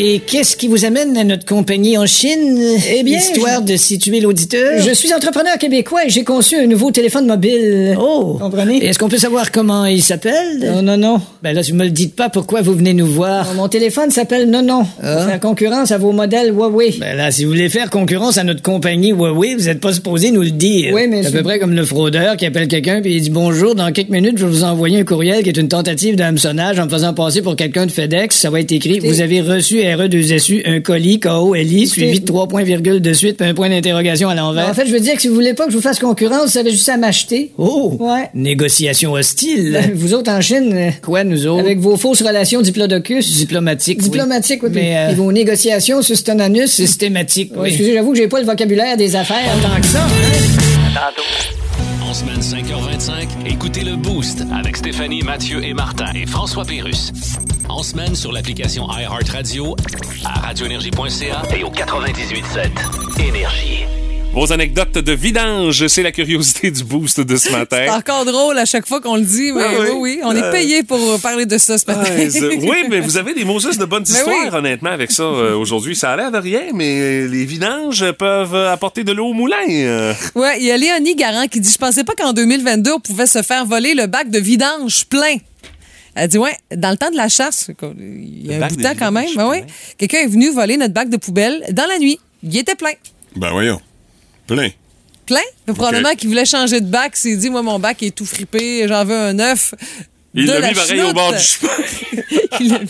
Et 0.00 0.20
qu'est-ce 0.20 0.56
qui 0.56 0.68
vous 0.68 0.84
amène 0.84 1.16
à 1.16 1.24
notre 1.24 1.44
compagnie 1.44 1.98
en 1.98 2.06
Chine? 2.06 2.56
Eh 2.88 3.02
bien, 3.02 3.18
Histoire 3.18 3.62
de 3.62 3.74
situer 3.74 4.20
l'auditeur. 4.20 4.80
Je 4.80 4.92
suis 4.94 5.12
entrepreneur 5.12 5.58
québécois 5.58 6.04
et 6.06 6.08
j'ai 6.08 6.22
conçu 6.22 6.54
un 6.54 6.68
nouveau 6.68 6.92
téléphone 6.92 7.26
mobile. 7.26 7.96
Oh! 8.00 8.36
Comprenez? 8.40 8.76
Est-ce 8.86 8.96
qu'on 8.96 9.08
peut 9.08 9.18
savoir 9.18 9.50
comment 9.50 9.86
il 9.86 10.00
s'appelle? 10.00 10.60
Non, 10.60 10.82
non, 10.82 10.96
non. 10.96 11.20
Ben 11.42 11.52
là, 11.52 11.64
tu 11.64 11.72
me 11.72 11.82
le 11.82 11.90
dites 11.90 12.14
pas 12.14 12.28
pourquoi 12.28 12.62
vous 12.62 12.74
venez 12.74 12.94
nous 12.94 13.08
voir? 13.08 13.48
Non, 13.48 13.62
Mon 13.62 13.68
téléphone 13.68 14.12
s'appelle 14.12 14.48
Nonon. 14.48 14.86
Ah. 15.02 15.16
Pour 15.16 15.24
faire 15.24 15.40
concurrence 15.40 15.90
à 15.90 15.98
vos 15.98 16.12
modèles 16.12 16.52
Huawei. 16.52 16.94
Ben 17.00 17.16
là, 17.16 17.32
si 17.32 17.42
vous 17.42 17.50
voulez 17.50 17.68
faire 17.68 17.90
concurrence 17.90 18.38
à 18.38 18.44
notre 18.44 18.62
compagnie 18.62 19.10
Huawei, 19.10 19.56
vous 19.56 19.68
êtes 19.68 19.80
pas 19.80 19.92
supposé 19.92 20.30
nous 20.30 20.42
le 20.42 20.52
dire. 20.52 20.94
Oui, 20.94 21.08
mais 21.08 21.24
C'est 21.24 21.30
à 21.30 21.32
peu 21.32 21.42
près 21.42 21.58
comme 21.58 21.74
le 21.74 21.84
fraudeur 21.84 22.36
qui 22.36 22.46
appelle 22.46 22.68
quelqu'un 22.68 23.00
puis 23.02 23.16
il 23.16 23.20
dit 23.20 23.30
bonjour, 23.30 23.74
dans 23.74 23.90
quelques 23.90 24.10
minutes, 24.10 24.38
je 24.38 24.46
vais 24.46 24.52
vous 24.52 24.62
envoyer 24.62 25.00
un 25.00 25.04
courriel 25.04 25.42
qui 25.42 25.48
est 25.48 25.56
une 25.56 25.68
tentative 25.68 26.14
d'hameçonnage 26.14 26.78
en 26.78 26.84
me 26.84 26.90
faisant 26.90 27.14
passer 27.14 27.42
pour 27.42 27.56
quelqu'un 27.56 27.86
de 27.86 27.90
FedEx. 27.90 28.36
Ça 28.36 28.50
va 28.50 28.60
être 28.60 28.70
écrit, 28.70 29.00
vous 29.00 29.20
avez 29.20 29.40
reçu 29.40 29.87
RE2SU, 29.96 30.62
un 30.66 30.80
colis, 30.80 31.20
K-O-L-I, 31.20 31.86
suivi 31.88 32.20
de 32.20 32.24
trois 32.24 32.46
points 32.48 32.62
virgule 32.62 33.00
de 33.00 33.12
suite, 33.12 33.36
puis 33.36 33.46
un 33.48 33.54
point 33.54 33.68
d'interrogation 33.68 34.28
à 34.28 34.34
l'envers. 34.34 34.68
En 34.68 34.74
fait, 34.74 34.86
je 34.86 34.92
veux 34.92 35.00
dire 35.00 35.14
que 35.14 35.20
si 35.22 35.28
vous 35.28 35.34
voulez 35.34 35.54
pas 35.54 35.64
que 35.66 35.70
je 35.72 35.76
vous 35.76 35.82
fasse 35.82 35.98
concurrence, 35.98 36.52
vous 36.52 36.58
avez 36.58 36.70
juste 36.70 36.88
à 36.88 36.96
m'acheter. 36.96 37.50
Oh! 37.58 37.96
Ouais. 37.98 38.28
Négociation 38.34 39.12
hostile. 39.12 39.78
Vous 39.94 40.14
autres 40.14 40.30
en 40.30 40.40
Chine, 40.40 40.72
euh, 40.74 40.90
Quoi, 41.02 41.24
nous 41.24 41.46
autres? 41.46 41.60
avec 41.60 41.78
vos 41.80 41.96
fausses 41.96 42.22
relations 42.22 42.60
diplodocus. 42.62 43.36
Diplomatiques. 43.36 43.98
oui. 43.98 44.04
Diplomatiques, 44.04 44.62
oui. 44.62 44.70
Mais, 44.72 44.80
puis- 44.80 45.14
euh, 45.14 45.14
vos 45.16 45.32
négociations 45.32 46.02
sur 46.02 46.16
Stonanus. 46.16 46.70
Systématique, 46.70 47.52
Ouais, 47.52 47.62
oui. 47.62 47.68
Excusez, 47.68 47.94
j'avoue 47.94 48.12
que 48.12 48.18
j'ai 48.18 48.28
pas 48.28 48.40
le 48.40 48.46
vocabulaire 48.46 48.96
des 48.96 49.16
affaires 49.16 49.36
tant 49.62 49.80
que 49.80 49.86
ça. 49.86 50.04
hein. 50.04 51.57
En 52.08 52.14
semaine 52.14 52.40
5h25, 52.40 53.28
écoutez 53.44 53.84
le 53.84 53.94
Boost 53.94 54.42
avec 54.50 54.78
Stéphanie, 54.78 55.20
Mathieu 55.20 55.62
et 55.62 55.74
Martin 55.74 56.10
et 56.14 56.24
François 56.24 56.64
Pérus. 56.64 57.12
En 57.68 57.82
semaine 57.82 58.14
sur 58.16 58.32
l'application 58.32 58.88
iHeartRadio, 58.90 59.76
à 60.24 60.40
radioénergie.ca 60.40 61.42
et 61.54 61.64
au 61.64 61.70
98.7 61.70 63.28
Énergie. 63.28 63.84
Vos 64.38 64.52
anecdotes 64.52 64.98
de 64.98 65.12
vidange, 65.12 65.88
c'est 65.88 66.04
la 66.04 66.12
curiosité 66.12 66.70
du 66.70 66.84
boost 66.84 67.20
de 67.20 67.36
ce 67.36 67.48
C'est 67.48 67.52
matin. 67.56 67.86
encore 67.92 68.24
drôle 68.24 68.56
à 68.56 68.64
chaque 68.66 68.86
fois 68.86 69.00
qu'on 69.00 69.16
le 69.16 69.22
dit, 69.22 69.50
mais 69.50 69.62
Ah 69.64 69.70
oui, 69.80 69.86
oui. 69.90 69.96
oui, 69.98 70.20
on 70.22 70.30
est 70.36 70.40
Euh, 70.44 70.52
payé 70.52 70.84
pour 70.84 71.18
parler 71.20 71.44
de 71.44 71.58
ça 71.58 71.76
ce 71.76 71.84
matin. 71.88 72.04
C'est- 72.30 72.40
oui, 72.58 72.84
mais 72.88 73.00
vous 73.00 73.16
avez 73.16 73.34
des 73.34 73.44
Moses 73.44 73.76
de 73.76 73.84
bonnes 73.84 74.04
Mais 74.08 74.14
histoires, 74.14 74.36
oui. 74.44 74.48
honnêtement, 74.56 74.90
avec 74.90 75.10
ça 75.10 75.24
euh, 75.24 75.56
aujourd'hui. 75.56 75.96
Ça 75.96 76.12
a 76.12 76.16
l'air 76.16 76.30
de 76.30 76.38
rien, 76.38 76.60
mais 76.72 77.26
les 77.26 77.44
vidanges 77.46 78.12
peuvent 78.12 78.54
apporter 78.54 79.02
de 79.02 79.10
l'eau 79.10 79.26
au 79.26 79.32
moulin. 79.32 79.56
Ouais, 80.36 80.58
il 80.60 80.66
y 80.66 80.70
a 80.70 80.76
Léonie 80.76 81.16
Garant 81.16 81.48
qui 81.48 81.58
dit 81.58 81.72
Je 81.72 81.78
pensais 81.78 82.04
pas 82.04 82.14
qu'en 82.14 82.32
2022, 82.32 82.92
on 82.92 83.00
pouvait 83.00 83.26
se 83.26 83.42
faire 83.42 83.66
voler 83.66 83.94
le 83.94 84.06
bac 84.06 84.30
de 84.30 84.38
vidange 84.38 85.04
plein. 85.06 85.34
Elle 86.14 86.28
dit 86.28 86.38
Ouais, 86.38 86.54
dans 86.76 86.90
le 86.92 86.96
temps 86.96 87.10
de 87.10 87.16
la 87.16 87.28
chasse, 87.28 87.70
il 87.98 88.46
y 88.46 88.54
a 88.54 88.58
Le 88.58 88.62
un 88.62 88.68
bout 88.68 88.76
de 88.76 88.82
temps 88.84 88.94
quand 88.96 89.10
même, 89.10 89.34
ben 89.34 89.48
ouais, 89.48 89.64
quelqu'un 89.98 90.18
est 90.18 90.26
venu 90.28 90.50
voler 90.50 90.76
notre 90.76 90.94
bac 90.94 91.08
de 91.10 91.16
poubelle 91.16 91.64
dans 91.72 91.86
la 91.86 91.98
nuit. 91.98 92.20
Il 92.44 92.56
était 92.56 92.76
plein. 92.76 92.92
Ben 93.34 93.50
voyons. 93.50 93.80
Plein. 94.48 94.70
Plein? 95.26 95.42
Probablement 95.66 96.14
qu'il 96.14 96.28
voulait 96.30 96.46
changer 96.46 96.80
de 96.80 96.86
bac. 96.86 97.12
Il 97.14 97.18
s'est 97.18 97.36
dit 97.36 97.50
Moi, 97.50 97.62
mon 97.62 97.78
bac 97.78 98.02
est 98.02 98.14
tout 98.16 98.24
fripé, 98.24 98.88
j'en 98.88 99.04
veux 99.04 99.16
un 99.16 99.34
neuf. 99.34 99.74
Il 100.38 100.46
l'a 100.46 100.60
la 100.60 100.68
mis 100.68 100.74
pareil 100.74 101.02
au 101.02 101.12
bord 101.12 101.32
du 101.32 101.38
chemin. 101.38 101.72
Il 102.60 102.74
a 102.74 102.78
mis, 102.78 102.88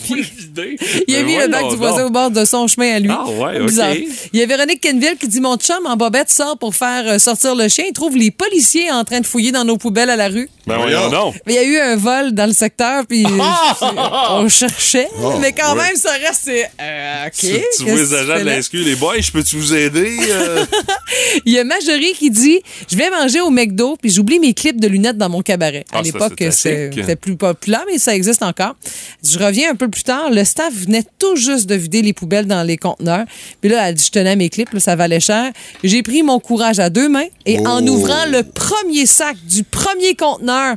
il 1.07 1.15
a 1.15 1.19
Ben 1.19 1.25
mis 1.25 1.37
le 1.37 1.47
bac 1.47 1.69
du 1.69 1.75
voisin 1.75 2.05
au 2.05 2.09
bord 2.09 2.31
de 2.31 2.43
son 2.45 2.67
chemin 2.67 2.95
à 2.95 2.99
lui. 2.99 3.09
Ah 3.11 3.25
ouais, 3.29 3.59
ok. 3.59 3.67
Bizarre. 3.67 3.93
Il 4.33 4.39
y 4.39 4.41
a 4.41 4.45
Véronique 4.45 4.81
Kenville 4.81 5.17
qui 5.19 5.27
dit 5.27 5.41
Mon 5.41 5.57
chum 5.57 5.85
en 5.85 5.95
bobette 5.95 6.29
sort 6.31 6.57
pour 6.57 6.75
faire 6.75 7.03
euh, 7.07 7.19
sortir 7.19 7.55
le 7.55 7.67
chien. 7.67 7.85
Il 7.87 7.93
trouve 7.93 8.15
les 8.15 8.31
policiers 8.31 8.91
en 8.91 9.03
train 9.03 9.19
de 9.19 9.25
fouiller 9.25 9.51
dans 9.51 9.65
nos 9.65 9.77
poubelles 9.77 10.09
à 10.09 10.15
la 10.15 10.29
rue. 10.29 10.49
Ben 10.65 10.77
voyons. 10.77 11.33
Mais 11.45 11.53
il 11.53 11.55
y 11.55 11.59
a 11.59 11.63
eu 11.63 11.77
un 11.77 11.95
vol 11.95 12.31
dans 12.31 12.45
le 12.45 12.53
secteur, 12.53 13.05
puis 13.07 13.25
on 14.29 14.47
cherchait. 14.49 15.07
Oh, 15.21 15.33
mais 15.39 15.51
quand 15.51 15.73
oui. 15.73 15.81
même, 15.83 15.95
ça 15.95 16.11
reste. 16.11 16.41
c'est, 16.45 16.69
euh, 16.81 17.27
OK. 17.27 17.61
Tu, 17.77 17.83
vois 17.83 17.95
les 17.95 18.13
agents 18.13 18.39
de 18.39 18.43
la 18.43 18.61
SQ, 18.61 18.73
les 18.75 18.95
boys, 18.95 19.19
je 19.19 19.31
peux-tu 19.31 19.55
vous 19.57 19.73
aider? 19.73 20.17
euh? 20.29 20.65
Il 21.45 21.53
y 21.53 21.59
a 21.59 21.63
Marjorie 21.63 22.13
qui 22.13 22.29
dit 22.29 22.61
Je 22.89 22.95
vais 22.95 23.09
manger 23.09 23.41
au 23.41 23.49
McDo, 23.49 23.97
puis 24.01 24.11
j'oublie 24.11 24.39
mes 24.39 24.53
clips 24.53 24.79
de 24.79 24.87
lunettes 24.87 25.17
dans 25.17 25.29
mon 25.29 25.41
cabaret. 25.41 25.85
Ah, 25.91 25.99
à 25.99 26.03
ça, 26.03 26.03
l'époque, 26.03 26.33
c'est 26.37 26.51
c'était 26.51 26.89
classique. 26.89 27.15
Plus 27.39 27.53
populaire, 27.53 27.83
mais 27.91 27.97
ça 27.97 28.15
existe 28.15 28.43
encore. 28.43 28.75
Je 29.23 29.39
reviens 29.39 29.71
un 29.71 29.75
peu 29.75 29.87
plus 29.87 30.03
tard. 30.03 30.29
Le 30.29 30.43
staff 30.43 30.73
venait 30.73 31.03
tout 31.17 31.35
juste 31.35 31.67
de 31.67 31.75
vider 31.75 32.01
les 32.01 32.13
poubelles 32.13 32.45
dans 32.45 32.63
les 32.63 32.77
conteneurs. 32.77 33.25
Puis 33.61 33.69
là, 33.69 33.87
elle 33.89 33.95
dit 33.95 34.05
Je 34.05 34.11
tenais 34.11 34.35
mes 34.35 34.49
clips, 34.49 34.71
là, 34.73 34.79
ça 34.79 34.95
valait 34.95 35.19
cher. 35.19 35.51
J'ai 35.83 36.03
pris 36.03 36.23
mon 36.23 36.39
courage 36.39 36.79
à 36.79 36.89
deux 36.89 37.09
mains 37.09 37.27
et 37.45 37.59
en 37.65 37.85
Oh. 37.85 37.89
ouvrant 37.89 38.25
le 38.29 38.43
premier 38.43 39.05
sac 39.05 39.35
du 39.47 39.63
premier 39.63 40.15
conteneur, 40.15 40.75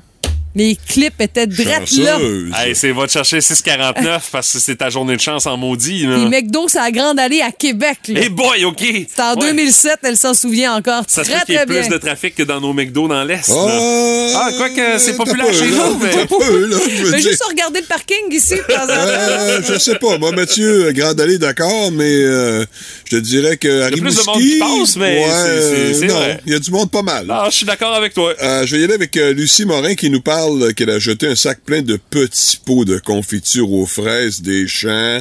les 0.55 0.77
clips 0.89 1.21
étaient 1.21 1.47
drettes 1.47 1.91
là. 1.97 2.13
Chanceuse. 2.19 2.53
Hey, 2.59 2.75
c'est 2.75 2.93
va 2.93 3.07
te 3.07 3.13
chercher 3.13 3.39
6,49 3.39 4.21
parce 4.33 4.53
que 4.53 4.59
c'est 4.59 4.77
ta 4.77 4.91
journée 4.91 5.17
de 5.17 5.21
chance 5.21 5.47
en 5.47 5.57
maudit. 5.57 6.07
Là. 6.07 6.17
Puis 6.17 6.27
McDo, 6.27 6.67
c'est 6.69 6.79
la 6.79 6.91
grande 6.91 7.19
allée 7.19 7.41
à 7.41 7.51
Québec. 7.53 7.99
là. 8.09 8.21
Hey 8.21 8.29
boy, 8.29 8.65
OK! 8.65 8.79
C'était 8.81 9.23
en 9.23 9.35
Ouais. 9.37 9.47
2007, 9.49 9.99
elle 10.03 10.17
s'en 10.17 10.35
souvient 10.35 10.75
encore. 10.75 11.05
Ça 11.09 11.25
se 11.25 11.31
très, 11.31 11.41
peut 11.41 11.47
qu'il 11.47 11.55
y 11.55 11.59
ait 11.59 11.67
plus 11.67 11.89
de 11.89 11.97
trafic 11.97 12.35
que 12.35 12.43
dans 12.43 12.61
nos 12.61 12.73
McDo 12.73 13.09
dans 13.09 13.25
l'Est. 13.25 13.49
là. 13.49 14.33
Ah, 14.37 14.51
quoi 14.57 14.69
que 14.71 14.99
c'est 14.99 15.17
populaire 15.17 15.53
chez 15.53 15.71
nous, 15.71 15.99
mais- 15.99 16.27
peu, 16.27 16.67
là, 16.67 16.77
je 16.87 17.11
Mais 17.11 17.21
juste 17.21 17.43
regarder 17.49 17.81
le 17.81 17.87
parking 17.87 18.31
ici, 18.31 18.55
de 18.55 18.61
temps 18.61 18.83
en 18.85 18.87
temps. 18.87 18.93
Euh, 18.97 19.61
je 19.67 19.79
sais 19.79 19.95
pas. 19.97 20.19
Moi, 20.19 20.33
Mathieu, 20.33 20.93
Grande 20.93 21.21
Allée, 21.21 21.39
d'accord, 21.39 21.91
mais 21.93 22.05
euh, 22.05 22.65
je 23.11 23.17
te 23.17 23.21
dirais 23.21 23.57
que 23.57 23.83
à 23.83 23.89
Il 23.91 23.97
y 23.97 24.01
a 24.01 24.03
plus 24.03 24.17
de 24.17 24.23
monde 24.25 24.39
qui 24.41 24.59
passe, 24.59 24.97
mais 24.97 25.19
ouais, 25.19 25.27
c'est- 25.31 25.61
c'est- 25.61 25.75
euh, 25.75 25.95
c'est 26.01 26.07
non, 26.07 26.15
vrai. 26.15 26.41
il 26.47 26.53
y 26.53 26.57
a 26.57 26.59
du 26.59 26.71
monde 26.71 26.91
pas 26.91 27.03
mal. 27.03 27.27
Ah, 27.31 27.47
je 27.51 27.57
suis 27.57 27.67
d'accord 27.67 27.95
avec 27.95 28.15
toi. 28.15 28.35
Euh, 28.43 28.67
je 28.67 28.75
vais 28.77 28.81
y 28.83 28.85
aller 28.85 28.95
avec 28.95 29.17
euh, 29.17 29.33
Lucie 29.33 29.65
Morin 29.65 29.95
qui 29.95 30.11
nous 30.11 30.21
parle 30.21 30.42
parle 30.43 30.75
qu'elle 30.75 30.91
a 30.91 30.99
jeté 30.99 31.29
un 31.29 31.37
sac 31.37 31.61
plein 31.65 31.83
de 31.83 31.97
petits 31.97 32.59
pots 32.65 32.85
de 32.85 32.99
confiture 32.99 33.71
aux 33.73 33.87
fraises 33.87 34.43
des 34.43 34.67
champs. 34.67 35.21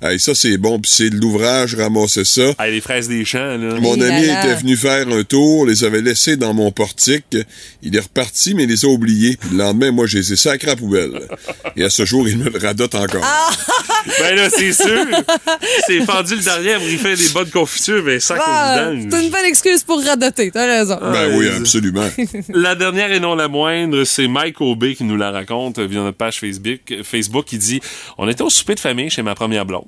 Hey, 0.00 0.18
ça, 0.18 0.34
c'est 0.34 0.56
bon. 0.56 0.78
Puis 0.80 0.90
c'est 0.90 1.10
de 1.10 1.16
l'ouvrage, 1.16 1.74
ramasser 1.74 2.24
ça. 2.24 2.54
Hey, 2.58 2.72
les 2.72 2.80
fraises 2.80 3.08
des 3.08 3.24
champs, 3.24 3.58
là. 3.58 3.78
Mon 3.80 4.00
ami 4.00 4.26
là 4.26 4.34
là. 4.34 4.44
était 4.44 4.60
venu 4.60 4.76
faire 4.76 5.08
un 5.08 5.24
tour, 5.24 5.66
les 5.66 5.84
avait 5.84 6.00
laissés 6.00 6.36
dans 6.36 6.54
mon 6.54 6.72
portique. 6.72 7.36
Il 7.82 7.94
est 7.94 8.00
reparti, 8.00 8.54
mais 8.54 8.64
il 8.64 8.70
les 8.70 8.84
a 8.84 8.88
oubliés. 8.88 9.36
Puis 9.38 9.50
le 9.50 9.58
lendemain, 9.58 9.90
moi, 9.90 10.06
je 10.06 10.18
les 10.18 10.32
ai 10.32 10.36
sacrés 10.36 10.68
à 10.68 10.74
la 10.74 10.76
poubelle. 10.76 11.20
Et 11.76 11.84
à 11.84 11.90
ce 11.90 12.04
jour, 12.06 12.26
il 12.26 12.38
me 12.38 12.48
le 12.48 12.58
radote 12.58 12.94
encore. 12.94 13.24
Ben 14.18 14.34
là, 14.36 14.50
c'est 14.50 14.72
sûr. 14.72 15.06
c'est 15.86 16.00
fendu 16.04 16.36
le 16.36 16.42
derrière 16.42 16.78
pour 16.78 16.88
y 16.88 16.96
faire 16.96 17.16
des 17.16 17.28
bonnes 17.30 17.50
confitures, 17.50 18.02
mais 18.04 18.20
sac 18.20 18.40
Ah, 18.44 18.90
c'est 18.90 19.24
une 19.24 19.30
bonne 19.30 19.44
excuse 19.44 19.82
pour 19.84 20.02
radoter, 20.04 20.50
t'as 20.50 20.66
raison. 20.66 20.98
Ben 21.00 21.36
oui, 21.36 21.48
absolument. 21.48 22.08
La 22.48 22.74
dernière 22.74 23.12
et 23.12 23.20
non 23.20 23.34
la 23.34 23.48
moindre, 23.48 24.04
c'est 24.04 24.28
Mike 24.28 24.60
Aubé 24.60 24.94
qui 24.94 25.04
nous 25.04 25.16
la 25.16 25.30
raconte 25.30 25.78
via 25.78 26.00
notre 26.00 26.16
page 26.16 26.40
Facebook. 26.40 26.80
Facebook, 27.02 27.52
il 27.52 27.58
dit 27.58 27.80
On 28.18 28.28
était 28.28 28.42
au 28.42 28.50
souper 28.50 28.74
de 28.74 28.80
famille 28.80 29.10
chez 29.10 29.22
ma 29.22 29.34
première 29.34 29.64
blonde. 29.66 29.86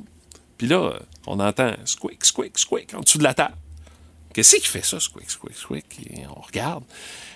Puis 0.59 0.67
là, 0.69 0.93
on 1.27 1.41
entend 1.41 1.73
squeak, 1.85 2.25
squeak, 2.25 2.59
squeak 2.59 2.95
en 2.95 3.01
dessous 3.01 3.19
de 3.19 3.25
la 3.25 3.35
table. 3.35 3.55
Qu'est-ce 4.33 4.57
qui 4.57 4.67
fait 4.67 4.85
ça, 4.85 4.99
squeak, 5.01 5.31
squeak, 5.31 5.57
squeak 5.57 5.85
Et 6.11 6.23
on 6.29 6.41
regarde. 6.41 6.85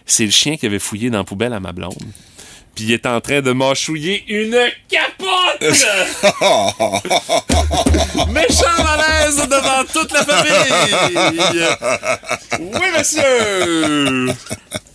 C'est 0.05 0.25
le 0.25 0.31
chien 0.31 0.57
qui 0.57 0.67
avait 0.67 0.79
fouillé 0.79 1.11
dans 1.11 1.19
la 1.19 1.25
poubelle 1.25 1.53
à 1.53 1.61
ma 1.61 1.73
blonde. 1.73 1.95
Puis 2.79 2.87
il 2.87 2.93
est 2.93 3.07
en 3.07 3.21
train 3.21 3.41
de 3.41 3.51
mâchouiller 3.51 4.23
une 4.29 4.57
capote! 4.88 5.61
Méchant 8.31 8.85
malaise 8.85 9.49
devant 9.51 9.83
toute 9.93 10.12
la 10.12 10.25
famille! 10.25 11.67
Oui, 12.61 12.87
monsieur! 12.97 14.29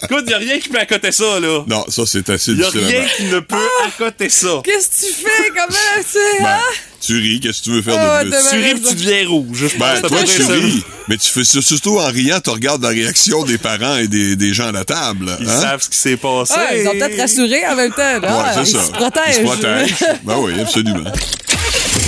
Écoute, 0.01 0.29
y 0.29 0.33
a 0.33 0.37
rien 0.37 0.59
qui 0.59 0.69
peut 0.69 0.79
accoter 0.79 1.11
ça, 1.11 1.41
là. 1.41 1.65
Non, 1.67 1.83
ça, 1.89 2.03
c'est 2.05 2.29
assez 2.29 2.53
Y 2.53 2.63
a 2.63 2.69
rien 2.69 3.05
qui 3.17 3.25
ne 3.25 3.41
peut 3.41 3.67
accoter 3.85 4.29
ça. 4.29 4.61
Qu'est-ce 4.63 4.87
que 4.87 4.95
tu 5.07 5.11
fais? 5.25 5.49
Comment 5.49 5.77
c'est, 6.05 6.39
Ben, 6.39 6.47
hein? 6.51 6.61
Tu 7.05 7.17
ris, 7.19 7.39
qu'est-ce 7.39 7.59
que 7.59 7.63
tu 7.65 7.71
veux 7.71 7.81
faire 7.81 7.97
Ah, 7.99 8.23
de 8.23 8.29
t'as 8.29 8.37
plus? 8.39 8.49
Tu 8.49 8.63
ris 8.63 8.73
pis 8.75 8.81
tu 8.89 8.95
deviens 8.95 9.27
rouge. 9.27 9.57
Je 9.57 9.77
Ben, 9.77 10.01
toi, 10.01 10.19
tu 10.23 10.41
ris. 10.43 10.83
Mais 11.09 11.17
tu 11.17 11.29
fais 11.29 11.43
ça, 11.43 11.61
surtout 11.61 11.99
en 11.99 12.07
riant, 12.07 12.39
tu 12.41 12.49
regardes 12.49 12.81
la 12.81 12.89
réaction 12.89 13.43
des 13.43 13.57
parents 13.57 13.97
et 13.97 14.07
des, 14.07 14.35
des 14.37 14.53
gens 14.53 14.67
à 14.67 14.71
la 14.71 14.85
table. 14.85 15.35
Ils 15.41 15.49
hein? 15.49 15.61
savent 15.61 15.81
ce 15.83 15.89
qui 15.89 15.97
s'est 15.97 16.15
passé. 16.17 16.53
Ah, 16.55 16.75
ils 16.75 16.87
ont 16.87 16.91
peut-être 16.91 17.17
rassuré 17.19 17.65
en 17.69 17.75
même 17.75 17.91
temps. 17.91 18.19
là. 18.21 18.37
Ouais, 18.37 18.49
c'est 18.65 18.71
ils 18.71 18.77
ça. 18.77 18.85
se 18.85 18.91
protègent. 18.91 19.23
Ils 19.29 19.33
se 19.35 19.41
protègent. 19.41 19.95
ben 20.23 20.35
oui, 20.39 20.53
absolument. 20.61 21.11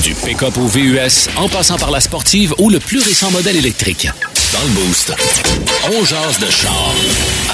Du 0.02 0.14
pick-up 0.16 0.58
au 0.58 0.68
VUS, 0.68 1.30
en 1.36 1.50
passant 1.50 1.78
par 1.78 1.92
la 1.92 2.00
sportive 2.00 2.54
ou 2.58 2.70
le 2.70 2.80
plus 2.80 3.00
récent 3.00 3.32
modèle 3.32 3.58
électrique. 3.58 4.08
Dans 4.54 4.62
le 4.62 4.74
Boost, 4.74 5.14
on 5.88 6.06
jase 6.06 6.40
de 6.40 6.46
char 6.52 6.94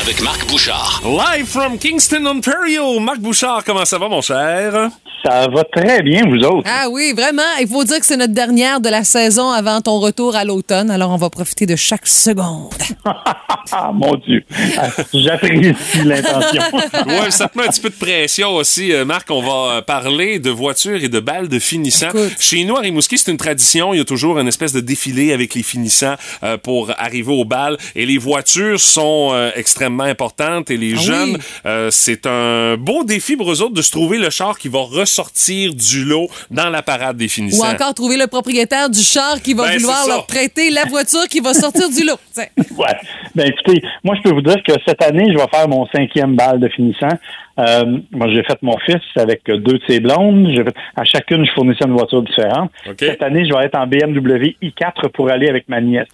avec 0.02 0.22
Marc 0.22 0.48
Bouchard. 0.48 1.02
Live 1.06 1.46
from 1.46 1.78
Kingston, 1.78 2.26
Ontario. 2.26 3.00
Marc 3.00 3.20
Bouchard, 3.20 3.64
comment 3.64 3.86
ça 3.86 3.98
va, 3.98 4.10
mon 4.10 4.22
cher? 4.22 4.90
Ça 5.24 5.48
va 5.48 5.64
très 5.64 6.02
bien, 6.02 6.24
vous 6.28 6.44
autres. 6.44 6.68
Ah 6.68 6.88
oui, 6.90 7.14
vraiment. 7.16 7.44
Il 7.60 7.68
faut 7.68 7.84
dire 7.84 8.00
que 8.00 8.06
c'est 8.06 8.18
notre 8.18 8.34
dernière 8.34 8.82
de 8.82 8.90
la 8.90 9.04
saison 9.04 9.52
avant 9.52 9.80
ton 9.80 10.00
retour 10.00 10.36
à 10.36 10.44
l'automne. 10.44 10.90
Alors, 10.90 11.12
on 11.12 11.18
va 11.18 11.30
profiter 11.30 11.68
de 11.68 11.76
chaque 11.76 12.08
seconde. 12.08 12.74
Ah, 13.06 13.92
mon 13.94 14.16
Dieu. 14.16 14.44
J'apprécie 15.14 16.04
l'intention. 16.04 16.64
ouais, 17.08 17.30
ça 17.30 17.48
te 17.48 17.58
met 17.58 17.66
un 17.66 17.70
petit 17.70 17.82
peu 17.82 17.90
de 17.90 17.96
pression 17.96 18.56
aussi. 18.56 18.92
Euh, 18.94 19.06
Marc, 19.06 19.30
on 19.30 19.44
va 19.44 19.78
euh, 19.78 19.82
parler 19.82 20.40
de 20.40 20.50
voitures 20.50 21.04
et 21.04 21.10
de 21.10 21.20
balles 21.20 21.50
de 21.50 21.60
finissants. 21.60 22.10
Écoute. 22.10 22.38
Chez 22.40 22.64
nous, 22.64 22.76
à 22.76 22.80
Rimouski, 22.80 23.20
c'est 23.20 23.30
une 23.30 23.38
tradition. 23.38 23.94
Il 23.94 23.98
y 23.98 24.02
a 24.02 24.06
toujours 24.06 24.40
une 24.40 24.48
espèce 24.48 24.74
de 24.74 24.80
défilé 24.80 25.34
avec 25.34 25.54
les 25.54 25.64
finissants 25.64 26.16
euh, 26.42 26.58
pour 26.58 26.81
arriver 26.98 27.32
au 27.34 27.46
bal. 27.46 27.78
Et 27.96 28.06
les 28.06 28.18
voitures 28.18 28.80
sont 28.80 29.30
euh, 29.34 29.52
extrêmement 29.56 30.04
importantes. 30.04 30.72
Et 30.72 30.78
les 30.78 30.94
Ah 30.98 31.02
jeunes, 31.02 31.34
oui. 31.36 31.42
euh, 31.66 31.90
c'est 31.92 32.26
un 32.26 32.78
beau 32.78 33.04
défi 33.04 33.36
pour 33.36 33.52
eux 33.52 33.62
autres 33.62 33.74
de 33.74 33.82
se 33.82 33.92
trouver 33.92 34.18
le 34.18 34.30
char 34.30 34.58
qui 34.58 34.70
va 34.70 34.80
ressortir 34.80 35.74
du 35.74 36.04
lot 36.06 36.28
dans 36.50 36.70
la 36.70 36.82
parade 36.82 37.18
des 37.18 37.28
finissants. 37.28 37.66
Ou 37.66 37.70
encore 37.74 37.94
trouver 37.94 38.18
le 38.18 38.28
propriétaire 38.28 38.90
du 38.90 39.02
char 39.02 39.42
qui 39.42 39.54
va 39.54 39.68
Ben, 39.68 39.78
vouloir 39.78 40.08
leur 40.08 40.26
prêter 40.26 40.70
la 40.70 40.86
voiture 40.86 41.28
qui 41.30 41.40
va 41.40 41.54
sortir 41.54 41.90
du 41.90 42.04
lot. 42.06 42.18
Tiens. 42.34 42.46
Ouais. 42.78 42.96
Ben 43.36 43.48
écoutez, 43.48 43.82
moi 44.04 44.16
je 44.16 44.22
peux 44.24 44.34
vous 44.34 44.42
dire 44.42 44.58
que 44.66 44.74
cette 44.88 45.02
année, 45.04 45.26
je 45.32 45.38
vais 45.38 45.48
faire 45.54 45.68
mon 45.68 45.86
cinquième 45.94 46.36
bal 46.36 46.60
de 46.60 46.68
finissant. 46.70 47.10
Euh, 47.60 48.00
moi, 48.12 48.28
j'ai 48.30 48.44
fait 48.44 48.58
mon 48.62 48.78
fils 48.80 49.02
avec 49.18 49.44
deux 49.46 49.58
de 49.78 49.82
ses 49.88 50.00
blondes. 50.00 50.48
Fait- 50.56 50.74
à 50.96 51.04
chacune, 51.04 51.46
je 51.46 51.52
fournissais 51.52 51.84
une 51.86 51.94
voiture 51.94 52.24
différente. 52.24 52.72
Cette 52.98 53.22
année, 53.22 53.46
je 53.48 53.54
vais 53.54 53.66
être 53.66 53.78
en 53.78 53.86
BMW 53.86 54.56
i4 54.64 55.10
pour 55.10 55.30
aller 55.30 55.48
avec 55.50 55.68
ma 55.70 55.80
nièce. 55.82 56.08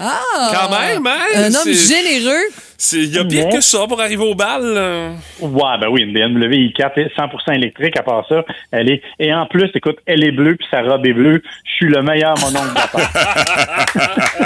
Ah! 0.00 0.52
Quand 0.54 0.70
même, 0.70 1.06
hein? 1.06 1.18
Un 1.34 1.54
homme 1.54 1.72
généreux. 1.72 2.44
C'est- 2.80 2.98
Il 2.98 3.12
y 3.14 3.18
a 3.18 3.24
pire 3.24 3.46
Mais- 3.48 3.56
que 3.56 3.60
ça 3.60 3.86
pour 3.88 4.00
arriver 4.00 4.22
au 4.24 4.36
bal. 4.36 4.60
euh. 4.62 5.10
Ouais, 5.40 5.78
ben 5.80 5.88
oui, 5.90 6.02
une 6.02 6.12
BMW 6.12 6.68
i4 6.70 6.96
est 6.96 7.10
100% 7.16 7.52
électrique. 7.52 7.98
À 7.98 8.02
part 8.04 8.24
ça, 8.28 8.44
elle 8.70 8.88
est 8.90 9.02
et 9.18 9.34
en 9.34 9.46
plus, 9.46 9.68
écoute, 9.74 9.96
elle 10.06 10.22
est 10.24 10.30
bleue 10.30 10.54
puis 10.54 10.66
sa 10.70 10.82
robe 10.82 11.04
est 11.04 11.12
bleue. 11.12 11.42
Je 11.64 11.72
suis 11.74 11.86
le 11.88 12.02
meilleur 12.02 12.34
mon 12.38 12.48
oncle. 12.56 12.74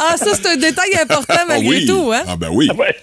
Ah, 0.00 0.16
ça, 0.16 0.30
c'est 0.34 0.46
un 0.48 0.56
détail 0.56 0.90
important 1.02 1.34
Ah 1.38 1.44
malgré 1.48 1.68
oui. 1.68 1.86
tout, 1.86 2.10
hein? 2.12 2.22
Ah 2.28 2.36
ben 2.36 2.48
oui. 2.52 2.68
Ouais. 2.76 2.94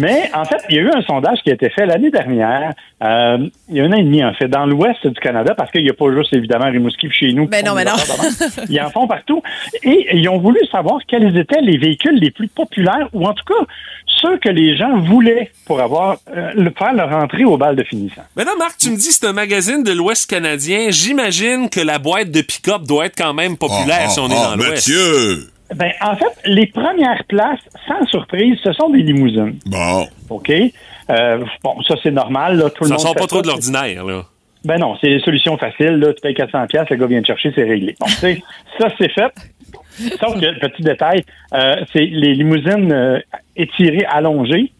Mais 0.00 0.30
en 0.34 0.44
fait, 0.44 0.58
il 0.68 0.76
y 0.76 0.78
a 0.78 0.82
eu 0.82 0.90
un 0.90 1.02
sondage 1.02 1.38
qui 1.42 1.50
a 1.50 1.54
été 1.54 1.68
fait 1.70 1.86
l'année 1.86 2.10
dernière, 2.10 2.72
euh, 3.02 3.38
il 3.68 3.76
y 3.76 3.80
a 3.80 3.84
un 3.84 3.92
an 3.92 3.96
et 3.96 4.02
demi 4.02 4.24
en 4.24 4.32
fait, 4.34 4.48
dans 4.48 4.64
l'ouest 4.66 5.06
du 5.06 5.18
Canada, 5.20 5.54
parce 5.56 5.70
qu'il 5.70 5.82
n'y 5.82 5.90
a 5.90 5.94
pas 5.94 6.06
juste 6.16 6.32
évidemment 6.32 6.66
Rimouski 6.70 7.08
puis 7.08 7.16
chez 7.28 7.32
nous. 7.32 7.46
Ben 7.46 7.64
non, 7.64 7.74
ben 7.74 7.84
non. 7.84 7.92
Ils 8.68 8.80
en 8.80 8.90
font 8.90 9.06
partout. 9.06 9.42
Et 9.82 10.16
ils 10.16 10.28
ont 10.28 10.38
voulu 10.38 10.60
savoir 10.70 10.98
quels 11.06 11.36
étaient 11.36 11.60
les 11.62 11.78
véhicules 11.78 12.18
les 12.18 12.30
plus 12.30 12.48
populaires, 12.48 13.08
ou 13.12 13.26
en 13.26 13.34
tout 13.34 13.44
cas 13.44 13.59
ceux 14.06 14.36
que 14.38 14.48
les 14.48 14.76
gens 14.76 15.00
voulaient 15.00 15.50
pour 15.64 15.80
avoir 15.80 16.16
euh, 16.36 16.50
le- 16.54 16.72
faire 16.76 16.92
leur 16.92 17.10
entrée 17.12 17.44
au 17.44 17.56
bal 17.56 17.74
de 17.76 17.82
finissant. 17.84 18.22
Mais 18.36 18.44
là, 18.44 18.52
Marc, 18.58 18.76
tu 18.78 18.90
me 18.90 18.96
dis 18.96 19.12
c'est 19.12 19.26
un 19.26 19.32
magazine 19.32 19.82
de 19.82 19.92
l'Ouest 19.92 20.28
canadien. 20.28 20.86
J'imagine 20.90 21.70
que 21.70 21.80
la 21.80 21.98
boîte 21.98 22.30
de 22.30 22.40
pick-up 22.42 22.82
doit 22.82 23.06
être 23.06 23.16
quand 23.16 23.32
même 23.34 23.56
populaire 23.56 24.02
Ah, 24.06 24.08
si 24.08 24.20
on 24.20 24.26
ah, 24.30 24.34
est 24.34 24.36
ah, 24.38 24.50
dans 24.50 24.56
l'Ouest. 24.56 24.88
Mathieu! 24.88 25.50
Ben, 25.74 25.92
en 26.00 26.16
fait, 26.16 26.32
les 26.46 26.66
premières 26.66 27.22
places, 27.28 27.60
sans 27.86 28.04
surprise, 28.06 28.58
ce 28.64 28.72
sont 28.72 28.90
des 28.90 29.02
limousines. 29.02 29.56
Bon. 29.66 30.06
OK? 30.28 30.50
Euh, 31.10 31.44
bon, 31.62 31.80
ça, 31.86 31.94
c'est 32.02 32.10
normal. 32.10 32.56
Là, 32.58 32.70
tout 32.70 32.82
le 32.84 32.88
Ça 32.88 32.94
monde 32.94 33.02
sort 33.02 33.14
pas 33.14 33.26
trop 33.26 33.36
ça. 33.36 33.42
de 33.42 33.46
l'ordinaire, 33.46 34.04
là. 34.04 34.22
Ben 34.64 34.78
non, 34.78 34.94
c'est 35.00 35.08
des 35.08 35.20
solutions 35.20 35.56
faciles. 35.56 35.94
Là, 35.96 36.12
tu 36.12 36.20
payes 36.20 36.34
400 36.34 36.66
pièces, 36.66 36.90
le 36.90 36.96
gars 36.96 37.06
vient 37.06 37.22
te 37.22 37.28
chercher, 37.28 37.52
c'est 37.54 37.62
réglé. 37.64 37.96
Bon, 37.98 38.06
tu 38.06 38.12
sais, 38.16 38.42
ça, 38.78 38.88
c'est 38.98 39.10
fait. 39.10 39.32
Sauf 40.20 40.34
que, 40.40 40.58
petit 40.58 40.82
détail, 40.82 41.24
euh, 41.54 41.76
c'est 41.92 42.04
les 42.04 42.34
limousines 42.34 42.92
euh, 42.92 43.20
étirées, 43.56 44.06
allongées, 44.08 44.72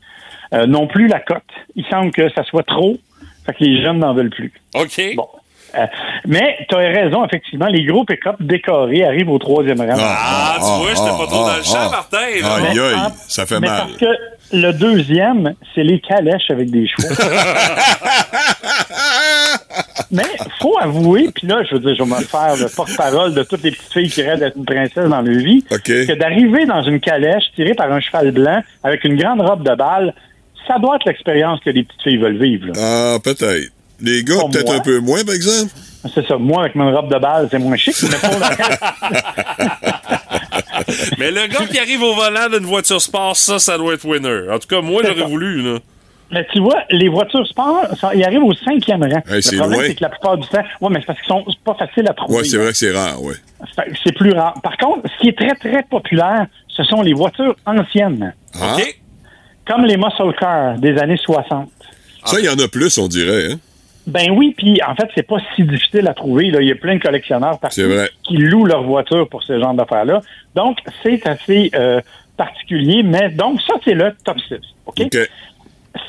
euh, 0.54 0.66
non 0.66 0.86
plus 0.86 1.06
la 1.08 1.20
cote. 1.20 1.42
Il 1.76 1.84
semble 1.86 2.10
que 2.12 2.28
ça 2.30 2.44
soit 2.44 2.62
trop, 2.64 2.96
fait 3.46 3.54
que 3.54 3.64
les 3.64 3.82
jeunes 3.82 3.98
n'en 3.98 4.14
veulent 4.14 4.30
plus. 4.30 4.52
OK. 4.74 5.00
Bon. 5.16 5.28
Euh, 5.78 5.86
mais 6.26 6.66
tu 6.68 6.74
as 6.74 6.78
raison, 6.78 7.24
effectivement, 7.24 7.66
les 7.66 7.84
gros 7.84 8.04
pick-up 8.04 8.36
décorés 8.40 9.04
arrivent 9.04 9.30
au 9.30 9.38
troisième 9.38 9.80
rang. 9.80 9.96
Ah, 9.98 10.56
tu 10.58 10.64
vois, 10.64 10.88
j'étais 10.88 11.16
pas 11.16 11.26
trop 11.26 11.46
dans 11.46 11.56
le 11.56 11.62
champ, 11.62 11.90
Martin. 11.90 12.18
Aïe, 12.18 12.78
aïe, 12.78 13.12
ça 13.28 13.46
fait 13.46 13.60
mais 13.60 13.68
mal. 13.68 13.82
parce 13.86 13.96
que 13.96 14.56
le 14.56 14.72
deuxième, 14.72 15.54
c'est 15.74 15.84
les 15.84 16.00
calèches 16.00 16.50
avec 16.50 16.70
des 16.70 16.88
chevaux. 16.88 17.14
Mais 20.10 20.24
faut 20.60 20.76
avouer, 20.80 21.28
puis 21.34 21.46
là, 21.46 21.62
je 21.68 21.74
veux 21.74 21.80
dire, 21.80 21.94
je 21.96 22.02
vais 22.02 22.08
me 22.10 22.24
faire 22.24 22.56
le 22.56 22.68
porte-parole 22.74 23.34
de 23.34 23.42
toutes 23.42 23.62
les 23.62 23.70
petites 23.72 23.92
filles 23.92 24.10
qui 24.10 24.22
rêvent 24.22 24.38
d'être 24.40 24.56
une 24.56 24.64
princesse 24.64 25.08
dans 25.08 25.20
leur 25.20 25.38
vie, 25.38 25.62
que 25.70 26.14
d'arriver 26.14 26.66
dans 26.66 26.82
une 26.82 27.00
calèche 27.00 27.44
tirée 27.54 27.74
par 27.74 27.92
un 27.92 28.00
cheval 28.00 28.30
blanc 28.32 28.62
avec 28.82 29.04
une 29.04 29.16
grande 29.16 29.40
robe 29.40 29.62
de 29.68 29.74
balle, 29.74 30.14
ça 30.66 30.78
doit 30.78 30.96
être 30.96 31.04
l'expérience 31.06 31.60
que 31.64 31.70
les 31.70 31.84
petites 31.84 32.02
filles 32.02 32.18
veulent 32.18 32.38
vivre. 32.42 32.66
là. 32.68 32.72
Ah, 32.76 33.18
peut-être. 33.22 33.70
Les 34.02 34.24
gars, 34.24 34.36
Pour 34.36 34.50
peut-être 34.50 34.66
moi. 34.66 34.76
un 34.76 34.80
peu 34.80 34.98
moins, 35.00 35.22
par 35.24 35.34
exemple? 35.34 35.70
C'est 36.14 36.26
ça. 36.26 36.38
Moi, 36.38 36.62
avec 36.62 36.74
mon 36.74 36.90
robe 36.94 37.12
de 37.12 37.18
balle, 37.18 37.48
c'est 37.50 37.58
moins 37.58 37.76
chic, 37.76 37.94
mais 38.02 38.16
pour 38.16 38.30
Mais 41.18 41.30
le 41.30 41.46
gars 41.46 41.66
qui 41.70 41.78
arrive 41.78 42.02
au 42.02 42.14
volant 42.14 42.48
d'une 42.48 42.66
voiture 42.66 43.00
sport, 43.00 43.36
ça, 43.36 43.58
ça 43.58 43.76
doit 43.76 43.94
être 43.94 44.04
winner. 44.06 44.50
En 44.50 44.58
tout 44.58 44.68
cas, 44.68 44.80
moi, 44.80 45.02
C'est 45.02 45.08
j'aurais 45.10 45.20
ça. 45.22 45.26
voulu, 45.26 45.62
là. 45.62 45.78
Mais 46.32 46.46
tu 46.52 46.60
vois, 46.60 46.82
les 46.90 47.08
voitures 47.08 47.46
sport, 47.46 47.86
ça- 48.00 48.14
ils 48.14 48.22
arrivent 48.24 48.44
au 48.44 48.54
cinquième 48.54 49.02
rang. 49.02 49.20
Hey, 49.28 49.42
c'est 49.42 49.52
le 49.56 49.58
problème, 49.60 49.80
loin. 49.80 49.88
c'est 49.88 49.94
que 49.96 50.02
la 50.02 50.08
plupart 50.10 50.36
du 50.38 50.46
temps, 50.48 50.62
ouais, 50.80 50.88
mais 50.90 51.00
c'est 51.00 51.06
parce 51.06 51.18
qu'ils 51.20 51.28
sont 51.28 51.44
pas 51.64 51.74
faciles 51.74 52.08
à 52.08 52.14
trouver. 52.14 52.38
Ouais, 52.38 52.44
c'est 52.44 52.56
vrai 52.56 52.68
que 52.70 52.76
c'est 52.76 52.92
rare, 52.92 53.16
que 53.20 53.82
C'est 54.04 54.12
plus 54.14 54.32
rare. 54.32 54.54
Par 54.62 54.76
contre, 54.76 55.08
ce 55.12 55.20
qui 55.20 55.28
est 55.28 55.36
très, 55.38 55.54
très 55.54 55.82
populaire, 55.82 56.46
ce 56.68 56.84
sont 56.84 57.02
les 57.02 57.12
voitures 57.14 57.56
anciennes, 57.66 58.32
Ah, 58.60 58.76
OK? 58.76 59.00
comme 59.66 59.84
les 59.84 59.96
muscle 59.96 60.32
cars 60.38 60.78
des 60.78 60.96
années 60.98 61.16
60. 61.16 61.68
Ça, 62.24 62.38
il 62.38 62.44
y 62.44 62.48
en 62.48 62.58
a 62.58 62.68
plus, 62.68 62.96
on 62.98 63.08
dirait. 63.08 63.52
Hein? 63.52 63.56
Ben 64.06 64.30
oui, 64.32 64.54
puis 64.56 64.80
en 64.86 64.94
fait, 64.94 65.08
c'est 65.14 65.26
pas 65.26 65.36
si 65.54 65.62
difficile 65.64 66.06
à 66.08 66.14
trouver. 66.14 66.46
Il 66.46 66.64
y 66.66 66.72
a 66.72 66.74
plein 66.74 66.96
de 66.96 67.02
collectionneurs 67.02 67.58
partout 67.58 67.82
qui 68.24 68.36
louent 68.36 68.64
leur 68.66 68.82
voiture 68.82 69.28
pour 69.28 69.42
ce 69.42 69.58
genre 69.60 69.74
d'affaires-là. 69.74 70.20
Donc, 70.54 70.78
c'est 71.02 71.26
assez 71.26 71.70
euh, 71.74 72.00
particulier, 72.36 73.02
mais 73.02 73.28
donc 73.30 73.60
ça, 73.62 73.74
c'est 73.84 73.94
le 73.94 74.14
top 74.24 74.38
6. 74.48 74.54
OK? 74.86 75.00
OK. 75.02 75.18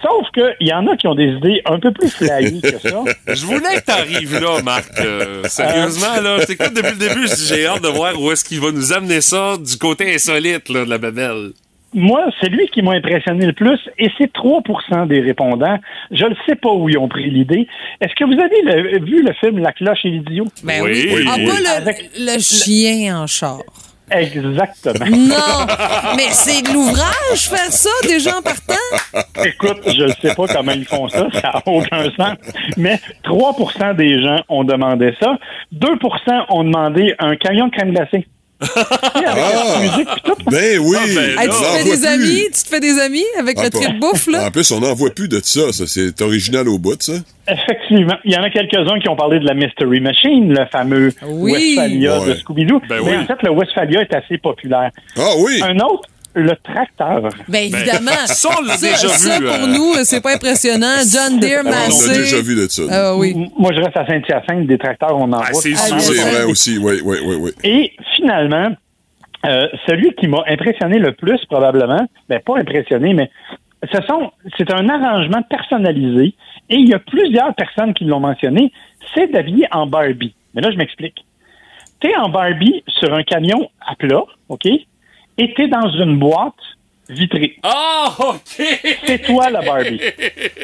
Sauf 0.04 0.28
qu'il 0.34 0.68
y 0.68 0.74
en 0.74 0.86
a 0.88 0.96
qui 0.96 1.08
ont 1.08 1.16
des 1.16 1.30
idées 1.30 1.62
un 1.66 1.80
peu 1.80 1.92
plus 1.92 2.10
flyées 2.10 2.62
que 2.62 2.78
ça. 2.80 3.04
Je 3.34 3.46
voulais 3.46 3.78
que 3.80 3.86
t'arrives 3.86 4.40
là, 4.40 4.62
Marc. 4.64 4.92
Euh, 5.00 5.44
sérieusement, 5.46 6.22
là. 6.22 6.38
C'est 6.46 6.56
comme 6.56 6.74
depuis 6.74 6.92
le 6.92 7.08
début, 7.10 7.28
j'ai 7.48 7.66
hâte 7.66 7.82
de 7.84 7.88
voir 7.88 8.20
où 8.20 8.32
est-ce 8.32 8.44
qu'il 8.46 8.60
va 8.60 8.72
nous 8.72 8.94
amener 8.94 9.22
ça 9.22 9.56
du 9.58 9.78
côté 9.78 10.14
insolite, 10.14 10.70
là, 10.70 10.86
de 10.86 10.90
la 10.90 10.98
babelle. 11.00 11.52
moi, 11.94 12.26
c'est 12.40 12.50
lui 12.50 12.68
qui 12.68 12.82
m'a 12.84 12.94
impressionné 12.94 13.46
le 13.48 13.54
plus 13.54 13.80
et 13.98 14.10
c'est 14.18 14.32
3% 14.32 15.08
des 15.08 15.20
répondants. 15.22 15.78
Je 16.12 16.26
ne 16.26 16.36
sais 16.48 16.56
pas 16.56 16.72
où 16.72 16.88
ils 16.88 16.98
ont 16.98 17.08
pris 17.10 17.30
l'idée. 17.30 17.68
Est-ce 18.00 18.14
que 18.16 18.24
vous 18.24 18.40
avez 18.40 18.62
le- 18.64 19.04
vu 19.04 19.24
le 19.24 19.34
film 19.34 19.58
La 19.60 19.72
cloche 19.74 20.00
et 20.06 20.10
l'idiot? 20.10 20.46
Ben 20.64 20.82
oui. 20.84 21.26
Ah, 21.28 21.36
pas 21.36 21.60
le, 21.86 22.34
le 22.36 22.40
chien 22.40 23.20
en 23.22 23.28
char. 23.28 23.60
Exactement. 24.12 25.06
Non, 25.06 25.66
mais 26.16 26.30
c'est 26.32 26.62
de 26.62 26.74
l'ouvrage 26.74 27.50
faire 27.50 27.72
ça 27.72 27.90
déjà 28.04 28.38
en 28.38 28.42
partant. 28.42 28.74
Écoute, 29.44 29.82
je 29.88 30.04
ne 30.04 30.14
sais 30.22 30.36
pas 30.36 30.48
comment 30.48 30.72
ils 30.72 30.86
font 30.86 31.08
ça, 31.08 31.28
ça 31.34 31.52
n'a 31.54 31.62
aucun 31.66 32.04
sens. 32.16 32.38
Mais 32.78 33.00
3% 33.24 33.96
des 33.96 34.22
gens 34.22 34.44
ont 34.50 34.64
demandé 34.64 35.16
ça. 35.22 35.38
2% 35.74 36.46
ont 36.50 36.64
demandé 36.64 37.16
un 37.20 37.36
camion 37.36 37.68
de 37.68 37.72
crème 37.72 37.92
glacée. 37.92 38.28
Ah, 38.62 39.80
ben 40.52 40.80
oui. 40.80 40.98
Hey, 41.38 41.48
tu 41.48 41.50
te 41.50 41.54
fais 41.54 41.82
en 41.82 41.84
des 41.84 42.06
amis, 42.06 42.42
tu 42.54 42.64
te 42.64 42.68
fais 42.68 42.80
des 42.80 43.00
amis 43.00 43.24
avec 43.40 43.58
Ah, 43.60 43.64
le 43.66 43.70
trip 43.70 44.00
bouffe, 44.00 44.28
là? 44.28 44.46
En 44.48 44.52
plus, 44.52 44.70
on 44.72 44.80
n'en 44.80 44.94
voit 44.94 45.10
plus 45.12 45.28
de 45.28 45.40
ça. 45.44 45.72
ça 45.72 45.86
c'est 45.88 46.22
original 46.22 46.68
au 46.70 46.78
bout, 46.78 47.02
ça. 47.02 47.14
Effectivement. 47.48 48.16
Il 48.24 48.34
y 48.34 48.38
en 48.38 48.44
a 48.44 48.50
quelques-uns 48.50 49.00
qui 49.00 49.10
ont 49.10 49.16
parlé 49.16 49.40
de 49.40 49.46
la 49.46 49.54
Mystery 49.54 50.00
Machine, 50.00 50.54
le 50.54 50.66
fameux 50.72 51.12
Oui. 51.28 51.54
Westphalia 51.76 52.20
de. 52.20 52.34
Scooby-Doo. 52.36 52.82
Ben 52.88 53.02
Mais 53.04 53.12
oui. 53.12 53.18
en 53.18 53.26
fait, 53.26 53.42
le 53.44 53.52
Westphalia 53.52 54.02
est 54.02 54.14
assez 54.14 54.38
populaire. 54.38 54.92
Ah 55.18 55.32
oui. 55.40 55.60
Un 55.64 55.78
autre, 55.80 56.08
le 56.34 56.56
tracteur. 56.64 57.30
Ben 57.48 57.64
évidemment. 57.74 58.12
ça, 58.26 58.50
on 58.58 58.62
l'a 58.64 58.78
Ça- 58.78 58.88
déjà 58.88 59.08
ça, 59.10 59.40
vu, 59.40 59.46
pour 59.46 59.56
euh. 59.56 59.68
nous, 59.68 59.94
c'est 60.04 60.22
pas 60.22 60.34
impressionnant. 60.36 60.98
John 61.12 61.40
Deere 61.40 61.62
On 61.66 61.68
a 61.68 61.72
massé. 61.72 62.14
déjà 62.14 62.42
vu 62.42 62.56
de 62.56 62.68
ça. 62.70 62.84
Ah 62.90 63.16
oui. 63.16 63.34
Moi, 63.58 63.72
je 63.74 63.82
reste 63.82 63.98
à 63.98 64.06
Saint-Hyacinthe, 64.06 64.68
des 64.68 64.78
tracteurs, 64.78 65.16
on 65.18 65.32
en 65.32 65.38
voit. 65.38 65.54
c'est 65.54 65.72
mal. 65.72 66.00
C'est 66.02 66.22
vrai 66.32 66.44
aussi, 66.44 66.78
oui, 66.78 67.02
oui, 67.04 67.18
oui, 67.26 67.36
oui. 67.40 67.52
Et 67.64 67.94
finalement, 68.16 68.70
euh, 69.46 69.68
celui 69.88 70.14
qui 70.14 70.28
m'a 70.28 70.44
impressionné 70.48 71.00
le 71.00 71.14
plus, 71.14 71.40
probablement, 71.50 72.06
ben 72.30 72.40
pas 72.40 72.58
impressionné, 72.60 73.14
mais 73.14 73.30
ce 73.92 74.00
sont, 74.08 74.32
c'est 74.58 74.72
un 74.72 74.88
arrangement 74.90 75.42
personnalisé 75.50 76.36
et 76.70 76.76
il 76.76 76.88
y 76.88 76.94
a 76.94 77.00
plusieurs 77.00 77.54
personnes 77.56 77.94
qui 77.94 78.06
l'ont 78.06 78.20
mentionné, 78.20 78.72
c'est 79.16 79.28
d'habiller 79.32 79.68
en 79.72 79.88
Barbie. 79.88 80.36
Mais 80.54 80.62
là, 80.62 80.70
je 80.72 80.78
m'explique. 80.78 81.26
T'es 82.00 82.16
en 82.16 82.30
Barbie 82.30 82.84
sur 82.88 83.14
un 83.14 83.24
camion 83.24 83.70
à 83.86 83.96
plat, 83.96 84.22
OK? 84.50 84.68
T'es 85.38 85.68
dans 85.68 85.90
une 85.90 86.18
boîte 86.18 86.54
vitrée. 87.10 87.58
Ah, 87.64 88.14
OK! 88.20 88.64
C'est 89.06 89.24
toi, 89.26 89.50
la 89.50 89.62
Barbie. 89.62 90.00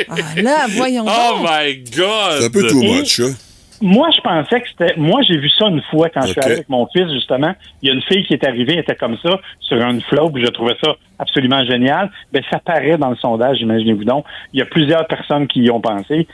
Ah 0.10 0.16
là, 0.42 0.66
voyons 0.70 1.04
Oh 1.06 1.38
donc. 1.40 1.50
my 1.50 1.76
God! 1.96 2.40
C'est 2.40 2.46
un 2.46 2.50
peu 2.50 2.68
too 2.68 2.82
much, 2.82 3.20
hein? 3.20 3.34
Moi, 3.80 4.10
je 4.16 4.22
pensais 4.22 4.60
que 4.62 4.68
c'était. 4.70 4.96
Moi, 4.98 5.22
j'ai 5.22 5.38
vu 5.38 5.50
ça 5.50 5.66
une 5.68 5.84
fois 5.92 6.10
quand 6.10 6.22
je 6.24 6.32
suis 6.32 6.42
allé 6.42 6.54
avec 6.54 6.70
mon 6.70 6.88
fils, 6.88 7.12
justement. 7.14 7.54
Il 7.82 7.90
y 7.90 7.92
a 7.92 7.96
une 7.96 8.02
fille 8.02 8.24
qui 8.26 8.34
est 8.34 8.44
arrivée, 8.44 8.74
elle 8.74 8.80
était 8.80 8.96
comme 8.96 9.18
ça, 9.22 9.40
sur 9.60 9.78
une 9.80 10.02
flotte, 10.02 10.34
puis 10.34 10.44
je 10.44 10.50
trouvais 10.50 10.76
ça 10.84 10.96
absolument 11.20 11.64
génial. 11.64 12.10
Ben, 12.34 12.42
ça 12.50 12.58
paraît 12.60 12.98
dans 12.98 13.10
le 13.12 13.16
sondage, 13.18 13.62
imaginez-vous 13.62 14.04
donc. 14.04 14.26
Il 14.54 14.60
y 14.60 14.64
a 14.64 14.66
plusieurs 14.66 15.06
personnes 15.08 15.48
qui 15.48 15.60
y 15.62 15.70
ont 15.70 15.82
pensé. 15.82 16.28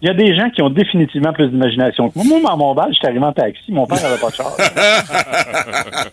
Il 0.00 0.06
y 0.06 0.10
a 0.10 0.14
des 0.14 0.32
gens 0.36 0.48
qui 0.54 0.62
ont 0.62 0.70
définitivement 0.70 1.32
plus 1.32 1.48
d'imagination 1.48 2.08
que 2.08 2.20
moi. 2.20 2.38
Moi, 2.40 2.54
mon 2.56 2.72
bal, 2.72 2.86
j'étais 2.92 3.08
arrivé 3.08 3.24
en 3.24 3.32
taxi, 3.32 3.62
mon 3.70 3.84
père 3.84 4.00
n'avait 4.00 4.16
pas 4.18 4.30
de 4.30 4.34
char. 4.36 4.56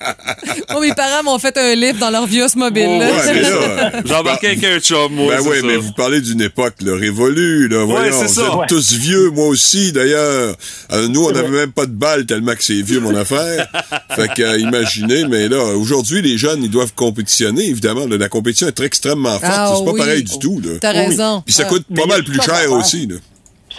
Mes 0.82 0.94
parents 0.94 1.24
m'ont 1.24 1.40
fait 1.40 1.58
un 1.58 1.76
livre 1.76 2.00
dans 2.00 2.10
leur 2.10 2.26
vieux 2.26 2.46
mobile. 2.56 2.86
Oh, 2.88 3.00
là. 3.00 3.12
ouais, 3.12 3.34
mais 3.34 3.42
là, 3.92 3.92
J'ai 4.06 4.14
embarqué 4.16 4.48
avec 4.48 4.64
un 4.64 4.80
chum, 4.80 5.14
moi. 5.14 5.36
Ben 5.38 5.44
oui, 5.48 5.58
mais 5.64 5.78
vous 5.78 5.92
parlez 5.94 6.22
d'une 6.22 6.42
époque 6.42 6.76
là, 6.82 6.96
révolue, 6.96 7.68
là. 7.68 7.84
Voyons, 7.86 8.12
c'est 8.12 8.28
vous 8.28 8.34
ça. 8.34 8.42
êtes 8.48 8.54
Ouais. 8.56 8.66
tous 8.68 8.94
vieux, 8.94 9.30
moi 9.32 9.48
aussi, 9.48 9.92
d'ailleurs. 9.92 10.56
Euh, 10.92 11.08
nous, 11.08 11.26
on 11.26 11.32
n'avait 11.32 11.50
même 11.50 11.72
pas 11.72 11.86
de 11.86 11.92
balles 11.92 12.26
tellement 12.26 12.54
que 12.54 12.64
c'est 12.64 12.82
vieux, 12.82 13.00
mon 13.00 13.16
affaire. 13.16 13.68
fait 14.16 14.28
que, 14.34 14.42
euh, 14.42 14.58
imaginez, 14.60 15.26
mais 15.28 15.48
là, 15.48 15.64
aujourd'hui, 15.76 16.22
les 16.22 16.38
jeunes, 16.38 16.64
ils 16.64 16.70
doivent 16.72 16.94
compétitionner, 16.94 17.68
évidemment. 17.70 18.06
là. 18.08 18.18
la 18.18 18.30
compétition 18.30 18.68
est 18.68 18.72
très 18.72 18.86
extrêmement 18.86 19.40
forte. 19.40 19.44
Ah 19.46 19.74
c'est 19.78 19.86
pas 19.86 19.92
oui. 19.92 20.00
pareil 20.00 20.24
du 20.24 20.40
tout. 20.40 20.62
T'as 20.82 20.92
raison. 20.92 21.42
Puis 21.46 21.54
ça 21.54 21.66
coûte 21.66 21.86
pas 21.96 22.06
mal 22.06 22.24
plus 22.24 22.42
cher 22.42 22.72
aussi, 22.72 23.08
là. 23.08 23.16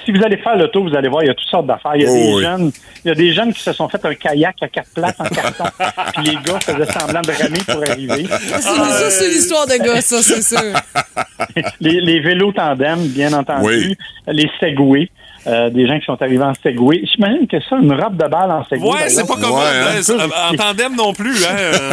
Si 0.06 0.12
vous 0.12 0.22
allez 0.24 0.36
faire 0.38 0.56
le 0.56 0.68
tour, 0.68 0.88
vous 0.88 0.96
allez 0.96 1.08
voir, 1.08 1.22
il 1.24 1.26
y 1.26 1.30
a 1.30 1.34
toutes 1.34 1.48
sortes 1.48 1.66
d'affaires. 1.66 1.96
Il 1.96 2.02
y 2.02 2.06
a 2.06 2.10
Oh, 2.10 2.14
des 2.14 2.34
oui. 2.34 2.42
jeunes, 2.42 2.72
il 3.04 3.08
y 3.08 3.10
a 3.10 3.14
des 3.14 3.32
jeunes 3.34 3.52
qui 3.52 3.60
se 3.60 3.72
sont 3.72 3.88
fait 3.88 4.02
un 4.06 4.14
kayak 4.14 4.56
à 4.62 4.68
quatre 4.68 4.88
places 4.94 5.16
en 5.18 5.24
carton. 5.24 5.64
puis 6.14 6.24
les 6.24 6.34
gars 6.36 6.58
faisaient 6.60 6.92
semblant 6.98 7.20
de 7.20 7.32
ramer 7.32 7.58
pour 7.66 7.82
arriver. 7.90 8.26
C'est- 8.30 8.60
Ça, 8.62 9.10
c'est 9.10 9.26
une 9.26 9.36
histoire 9.38 9.66
de 9.66 9.74
gars, 9.84 10.00
ça, 10.00 10.22
c'est 10.22 10.42
sûr. 10.42 10.58
les, 11.80 12.00
les 12.00 12.20
vélos 12.20 12.52
tandem, 12.52 12.98
bien 13.08 13.32
entendu, 13.32 13.66
Oui. 13.66 13.96
les 14.28 14.50
Segway, 14.60 15.10
euh, 15.46 15.70
des 15.70 15.86
gens 15.86 15.98
qui 15.98 16.04
sont 16.06 16.20
arrivés 16.20 16.42
en 16.44 16.52
Segway. 16.62 17.02
J'imagine 17.14 17.46
que 17.46 17.56
ça, 17.68 17.76
une 17.76 17.92
robe 17.92 18.16
de 18.16 18.28
balle 18.28 18.50
en 18.50 18.64
Segway. 18.66 18.90
Ouais, 18.90 19.08
c'est 19.08 19.26
pas 19.26 19.34
comme 19.34 19.52
Ouais, 19.52 19.60
hein. 19.64 20.02
c'est- 20.02 20.12
en 20.14 20.56
tandem 20.56 20.94
non 20.96 21.12
plus, 21.12 21.36
hein. 21.44 21.90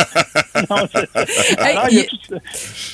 non, 0.69 0.77
Hey, 1.59 1.77
Alors, 1.77 1.89
y 1.91 2.05
tout. 2.07 2.17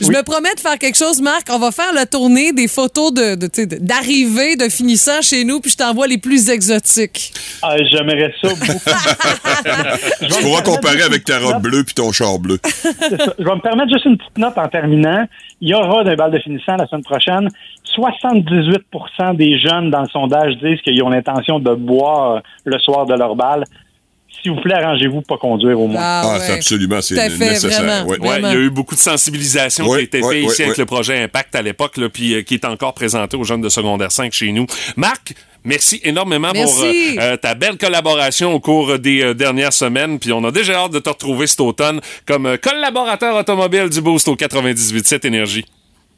Je 0.01 0.07
me 0.07 0.21
promets 0.23 0.53
de 0.55 0.59
faire 0.59 0.77
quelque 0.77 0.97
chose, 0.97 1.21
Marc. 1.21 1.47
On 1.51 1.59
va 1.59 1.71
faire 1.71 1.93
la 1.93 2.05
tournée 2.05 2.51
des 2.51 2.67
photos 2.67 3.13
de, 3.13 3.35
d'arrivée, 3.79 4.55
de 4.55 4.67
finissant 4.69 5.21
chez 5.21 5.43
nous, 5.45 5.59
puis 5.59 5.71
je 5.71 5.77
t'envoie 5.77 6.07
les 6.07 6.17
plus 6.17 6.49
exotiques. 6.49 7.33
Ah, 7.61 7.75
J'aimerais 7.89 8.33
ça 8.41 8.49
beaucoup. 8.49 8.79
Tu 10.21 10.41
pourras 10.43 10.61
comparer 10.61 11.01
avec 11.03 11.23
ta 11.25 11.39
robe 11.39 11.61
bleue 11.61 11.83
puis 11.83 11.93
ton 11.93 12.11
char 12.11 12.39
bleu. 12.39 12.59
Ça. 12.63 12.89
Je 13.37 13.43
vais 13.43 13.55
me 13.55 13.61
permettre 13.61 13.91
juste 13.91 14.05
une 14.05 14.17
petite 14.17 14.37
note 14.37 14.57
en 14.57 14.67
terminant. 14.67 15.25
Il 15.61 15.69
y 15.69 15.73
aura 15.73 16.03
d'un 16.03 16.15
bal 16.15 16.31
de 16.31 16.39
finissant 16.39 16.75
la 16.77 16.87
semaine 16.87 17.03
prochaine. 17.03 17.49
78% 17.95 19.35
des 19.35 19.57
jeunes 19.59 19.89
dans 19.89 20.01
le 20.01 20.07
sondage 20.07 20.57
disent 20.57 20.81
qu'ils 20.81 21.01
ont 21.03 21.09
l'intention 21.09 21.59
de 21.59 21.73
boire 21.73 22.41
le 22.65 22.79
soir 22.79 23.05
de 23.05 23.13
leur 23.13 23.35
bal. 23.35 23.63
S'il 24.41 24.51
vous 24.51 24.61
plaît, 24.61 24.75
arrangez-vous 24.75 25.21
pour 25.21 25.37
pas 25.37 25.47
conduire 25.47 25.79
au 25.79 25.87
moins. 25.87 25.99
Ah, 26.01 26.37
c'est 26.39 26.53
absolument, 26.53 27.01
c'est 27.01 27.15
nécessaire. 27.15 27.83
vraiment. 27.83 28.09
ouais. 28.09 28.19
Ouais, 28.19 28.39
il 28.39 28.43
y 28.43 28.45
a 28.45 28.55
eu 28.55 28.69
beaucoup 28.69 28.95
de 28.95 28.99
sensibilisation 28.99 29.85
qui 29.85 29.95
a 29.95 29.99
été 29.99 30.21
ouais, 30.21 30.35
faite 30.35 30.45
ouais, 30.45 30.51
ici 30.51 30.63
avec 30.63 30.77
le 30.77 30.85
projet 30.85 31.21
Impact 31.23 31.55
à 31.55 31.61
l'époque, 31.61 31.99
puis 32.13 32.35
euh, 32.35 32.41
qui 32.43 32.53
est 32.53 32.63
encore 32.63 32.93
présenté 32.93 33.35
aux 33.35 33.43
jeunes 33.43 33.61
de 33.61 33.69
secondaire 33.69 34.11
5 34.11 34.31
chez 34.31 34.51
nous. 34.53 34.65
Marc, 34.95 35.33
merci 35.65 35.99
énormément 36.03 36.53
pour 36.53 36.57
Merci. 36.57 37.17
euh, 37.17 37.21
euh, 37.21 37.37
ta 37.37 37.53
belle 37.55 37.77
collaboration 37.77 38.53
au 38.53 38.61
cours 38.61 38.97
des 38.97 39.23
euh, 39.23 39.33
dernières 39.33 39.73
semaines, 39.73 40.19
puis 40.19 40.31
on 40.31 40.43
a 40.45 40.51
déjà 40.51 40.75
hâte 40.83 40.93
de 40.93 40.99
te 40.99 41.09
retrouver 41.09 41.47
cet 41.47 41.59
automne 41.59 41.99
comme 42.25 42.57
collaborateur 42.59 43.35
automobile 43.35 43.89
du 43.89 43.99
Boost 43.99 44.27
au 44.29 44.35
98.7 44.35 45.27
Énergie. 45.27 45.65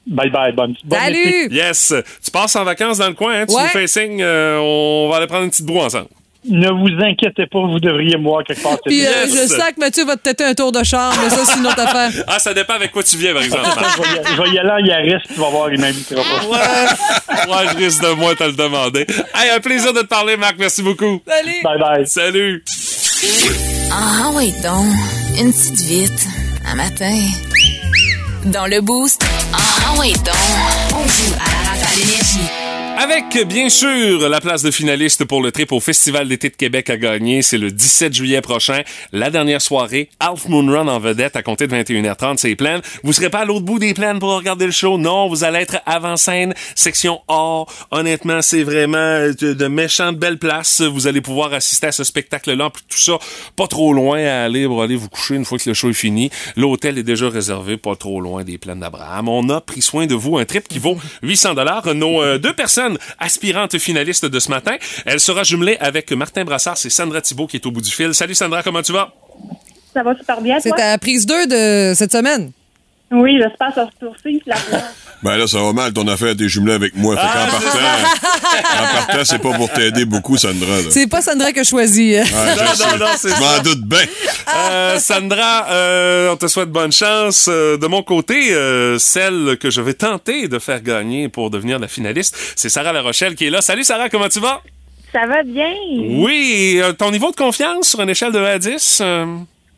Bye 0.07 0.29
bye, 0.31 0.51
bonne, 0.51 0.75
bonne 0.83 0.99
été. 1.09 1.23
Salut! 1.23 1.47
Yes! 1.55 1.93
Tu 2.23 2.31
passes 2.31 2.55
en 2.55 2.63
vacances 2.63 2.97
dans 2.97 3.07
le 3.07 3.13
coin, 3.13 3.41
hein? 3.41 3.45
Tu 3.47 3.53
Ouais. 3.55 3.63
nous 3.63 3.69
fais 3.69 3.87
signe, 3.87 4.21
euh, 4.21 4.57
on 4.59 5.09
va 5.09 5.17
aller 5.17 5.27
prendre 5.27 5.43
une 5.43 5.49
petite 5.51 5.65
broue 5.65 5.79
ensemble. 5.79 6.07
Ne 6.43 6.69
vous 6.69 6.99
inquiétez 7.03 7.45
pas, 7.45 7.59
vous 7.59 7.79
devriez 7.79 8.17
me 8.17 8.23
voir 8.23 8.43
quelque 8.43 8.63
part. 8.63 8.79
Puis 8.83 9.05
euh, 9.05 9.27
je 9.27 9.45
sens 9.47 9.59
que 9.75 9.79
Mathieu 9.79 10.05
va 10.05 10.15
te 10.15 10.23
têter 10.23 10.43
un 10.43 10.55
tour 10.55 10.71
de 10.71 10.83
char, 10.83 11.13
mais 11.21 11.29
ça, 11.29 11.45
c'est 11.45 11.59
une 11.59 11.67
autre 11.67 11.79
affaire. 11.79 12.09
Ah, 12.27 12.39
ça 12.39 12.51
dépend 12.55 12.73
avec 12.73 12.91
quoi 12.91 13.03
tu 13.03 13.15
viens, 13.17 13.31
par 13.33 13.43
exemple. 13.43 13.63
je, 13.95 14.01
vais 14.01 14.07
y, 14.07 14.35
je 14.35 14.41
vais 14.41 14.49
y 14.49 14.57
aller 14.59 14.71
en 14.71 14.83
Yaris, 14.83 15.21
tu 15.27 15.39
vas 15.39 15.49
voir, 15.49 15.71
il 15.71 15.79
m'invitera 15.79 16.23
pas. 16.23 16.47
Ouais, 16.47 17.51
ouais, 17.55 17.67
je 17.71 17.77
risque 17.77 18.01
de 18.01 18.13
moi 18.15 18.33
te 18.33 18.43
le 18.43 18.53
demander. 18.53 19.05
Hey, 19.35 19.51
un 19.55 19.59
plaisir 19.59 19.93
de 19.93 19.99
te 19.99 20.07
parler, 20.07 20.35
Marc. 20.35 20.55
Merci 20.57 20.81
beaucoup. 20.81 21.21
Salut! 21.27 21.61
Bye 21.63 21.77
bye. 21.79 22.07
Salut! 22.07 22.63
Ah, 23.91 24.31
ouais, 24.31 24.51
donc. 24.63 24.87
Une 25.39 25.51
petite 25.53 25.79
vite. 25.81 26.27
Un 26.65 26.73
matin. 26.75 27.15
Dans 28.45 28.65
le 28.65 28.81
boost. 28.81 29.23
Ah, 29.53 29.99
ouais, 29.99 30.13
donc. 30.13 30.33
On 30.93 31.07
joue 31.07 31.33
à 31.35 31.51
la 31.51 31.69
rafale 31.69 31.99
énergie. 32.01 32.60
Avec, 33.03 33.47
bien 33.47 33.69
sûr, 33.69 34.29
la 34.29 34.39
place 34.41 34.61
de 34.61 34.69
finaliste 34.69 35.25
pour 35.25 35.41
le 35.41 35.51
trip 35.51 35.71
au 35.71 35.79
Festival 35.79 36.27
d'été 36.27 36.49
de 36.49 36.55
Québec 36.55 36.87
à 36.91 36.97
gagner. 36.97 37.41
C'est 37.41 37.57
le 37.57 37.71
17 37.71 38.13
juillet 38.13 38.41
prochain. 38.41 38.83
La 39.11 39.31
dernière 39.31 39.59
soirée, 39.59 40.11
Half 40.19 40.47
Moon 40.49 40.71
Run 40.71 40.87
en 40.87 40.99
vedette 40.99 41.35
à 41.35 41.41
compter 41.41 41.65
de 41.65 41.75
21h30, 41.75 42.37
c'est 42.37 42.55
plein. 42.55 42.79
Vous 43.03 43.11
serez 43.11 43.31
pas 43.31 43.39
à 43.39 43.45
l'autre 43.45 43.65
bout 43.65 43.79
des 43.79 43.95
plaines 43.95 44.19
pour 44.19 44.29
regarder 44.35 44.67
le 44.67 44.71
show? 44.71 44.99
Non, 44.99 45.27
vous 45.29 45.43
allez 45.43 45.57
être 45.57 45.77
avant-scène, 45.87 46.53
section 46.75 47.21
A. 47.27 47.63
Honnêtement, 47.89 48.43
c'est 48.43 48.61
vraiment 48.61 49.31
de, 49.39 49.53
de 49.53 49.67
méchantes 49.67 50.17
belles 50.17 50.37
places. 50.37 50.81
Vous 50.81 51.07
allez 51.07 51.21
pouvoir 51.21 51.53
assister 51.53 51.87
à 51.87 51.91
ce 51.91 52.03
spectacle-là. 52.03 52.69
Tout 52.87 52.99
ça, 52.99 53.17
pas 53.55 53.65
trop 53.65 53.93
loin 53.93 54.23
à 54.23 54.43
aller 54.43 54.67
pour 54.67 54.83
aller 54.83 54.95
vous 54.95 55.09
coucher 55.09 55.33
une 55.33 55.45
fois 55.45 55.57
que 55.57 55.67
le 55.67 55.73
show 55.73 55.89
est 55.89 55.93
fini. 55.93 56.29
L'hôtel 56.55 56.99
est 56.99 57.03
déjà 57.03 57.29
réservé, 57.29 57.77
pas 57.77 57.95
trop 57.95 58.21
loin 58.21 58.43
des 58.43 58.59
plaines 58.59 58.81
d'Abraham. 58.81 59.27
On 59.27 59.49
a 59.49 59.59
pris 59.59 59.81
soin 59.81 60.05
de 60.05 60.13
vous. 60.13 60.37
Un 60.37 60.45
trip 60.45 60.67
qui 60.67 60.77
vaut 60.77 60.99
800 61.23 61.55
dollars. 61.55 61.95
Nos 61.95 62.21
euh, 62.21 62.37
deux 62.37 62.53
personnes 62.53 62.90
aspirantes 63.19 63.77
finalistes 63.77 64.25
de 64.25 64.39
ce 64.39 64.49
matin, 64.49 64.75
elle 65.05 65.19
sera 65.19 65.43
jumelée 65.43 65.77
avec 65.79 66.11
Martin 66.11 66.43
Brassard. 66.43 66.77
C'est 66.77 66.89
Sandra 66.89 67.21
Thibault 67.21 67.47
qui 67.47 67.57
est 67.57 67.65
au 67.65 67.71
bout 67.71 67.81
du 67.81 67.91
fil. 67.91 68.13
Salut 68.13 68.35
Sandra, 68.35 68.63
comment 68.63 68.81
tu 68.81 68.91
vas? 68.91 69.13
Ça 69.93 70.03
va 70.03 70.15
super 70.15 70.41
bien, 70.41 70.59
C'est 70.59 70.71
ta 70.71 70.97
prise 70.97 71.25
2 71.25 71.47
de 71.47 71.93
cette 71.95 72.11
semaine. 72.11 72.51
Oui, 73.11 73.37
j'espère 73.41 73.73
se 73.73 73.79
retourner 73.81 74.41
la 74.45 74.55
place. 74.55 74.95
Ben 75.23 75.37
là, 75.37 75.45
ça 75.45 75.59
va 75.61 75.71
mal 75.71 75.93
ton 75.93 76.07
affaire, 76.07 76.35
t'es 76.35 76.49
jumelé 76.49 76.73
avec 76.73 76.95
moi. 76.95 77.15
Fait 77.15 77.21
qu'en 77.21 77.59
partant, 77.59 77.79
en 78.83 78.95
partant, 78.97 79.23
c'est 79.23 79.39
pas 79.39 79.53
pour 79.53 79.71
t'aider 79.71 80.05
beaucoup, 80.05 80.35
Sandra. 80.35 80.77
Là. 80.77 80.89
C'est 80.89 81.07
pas 81.07 81.21
Sandra 81.21 81.51
que 81.51 81.63
je 81.63 81.69
sais. 81.69 82.23
je 82.23 83.39
m'en 83.39 83.61
doute 83.63 83.83
bien. 83.83 83.99
Euh, 84.55 84.97
Sandra, 84.97 85.67
euh, 85.69 86.31
on 86.31 86.37
te 86.37 86.47
souhaite 86.47 86.69
bonne 86.69 86.91
chance. 86.91 87.47
Euh, 87.51 87.77
de 87.77 87.85
mon 87.87 88.01
côté, 88.01 88.51
euh, 88.53 88.97
celle 88.97 89.57
que 89.59 89.69
je 89.69 89.81
vais 89.81 89.93
tenter 89.93 90.47
de 90.47 90.57
faire 90.57 90.81
gagner 90.81 91.29
pour 91.29 91.51
devenir 91.51 91.77
la 91.77 91.87
finaliste, 91.87 92.35
c'est 92.55 92.69
Sarah 92.69 92.91
La 92.91 93.01
Rochelle 93.03 93.35
qui 93.35 93.45
est 93.45 93.51
là. 93.51 93.61
Salut 93.61 93.83
Sarah, 93.83 94.09
comment 94.09 94.27
tu 94.29 94.39
vas? 94.39 94.61
Ça 95.13 95.27
va 95.27 95.43
bien? 95.43 95.71
Oui, 95.99 96.79
euh, 96.81 96.93
ton 96.93 97.11
niveau 97.11 97.29
de 97.31 97.35
confiance 97.35 97.89
sur 97.89 98.01
une 98.01 98.09
échelle 98.09 98.31
de 98.31 98.39
1 98.39 98.43
à 98.45 98.57
10? 98.59 98.99
euh, 99.01 99.25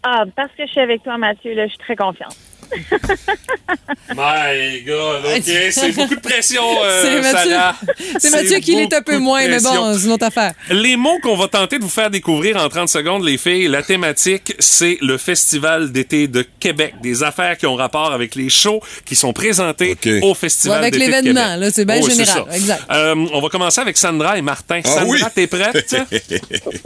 Ah, 0.04 0.24
parce 0.36 0.50
que 0.58 0.66
je 0.66 0.72
suis 0.72 0.80
avec 0.82 1.04
toi, 1.04 1.18
Mathieu, 1.18 1.54
là, 1.54 1.64
je 1.66 1.70
suis 1.72 1.80
très 1.80 1.96
confiante. 1.96 2.36
My 4.16 4.82
God, 4.86 5.24
OK. 5.38 5.52
C'est 5.72 5.92
beaucoup 5.96 6.16
de 6.16 6.20
pression, 6.20 6.64
euh, 6.84 7.02
C'est 7.22 7.22
Mathieu. 7.34 7.52
Sarah. 7.52 7.76
C'est 8.20 8.30
Mathieu 8.32 8.60
qui 8.60 8.76
l'est 8.76 8.94
un 8.94 9.02
peu 9.02 9.18
moins, 9.18 9.48
mais 9.48 9.60
bon, 9.60 9.98
c'est 9.98 10.06
une 10.06 10.12
autre 10.12 10.26
affaire. 10.26 10.54
Les 10.70 10.96
mots 10.98 11.20
qu'on 11.22 11.36
va 11.38 11.48
tenter 11.48 11.78
de 11.80 11.84
vous 11.84 11.90
faire 11.90 12.10
découvrir 12.10 12.58
en 12.58 12.70
30 12.70 12.90
secondes, 12.90 13.24
les 13.24 13.38
filles, 13.38 13.68
la 13.68 13.82
thématique, 13.82 14.56
c'est 14.60 14.98
le 15.02 15.18
Festival 15.18 15.92
d'été 15.92 16.28
de 16.28 16.46
Québec. 16.60 16.96
Des 17.02 17.24
affaires 17.24 17.58
qui 17.58 17.66
ont 17.66 17.76
rapport 17.76 18.12
avec 18.12 18.36
les 18.36 18.50
shows 18.50 18.82
qui 19.06 19.16
sont 19.16 19.34
présentés 19.34 19.98
au 20.22 20.34
Festival 20.34 20.80
avec 20.80 20.94
d'été 20.94 21.06
de 21.08 21.12
l'événement, 21.12 21.42
Québec. 21.54 21.60
là, 21.60 21.72
c'est 21.72 21.86
bien 21.86 22.00
Oh, 22.02 22.10
général, 22.10 22.46
exact. 22.54 22.84
Euh, 22.92 23.16
on 23.34 23.42
va 23.42 23.50
commencer 23.50 23.82
avec 23.82 23.98
Sandra 23.98 24.38
et 24.38 24.42
Martin. 24.42 24.82
Ah 24.84 24.88
Sandra, 24.90 25.06
oui? 25.08 25.22
t'es 25.34 25.48
prête? 25.48 25.96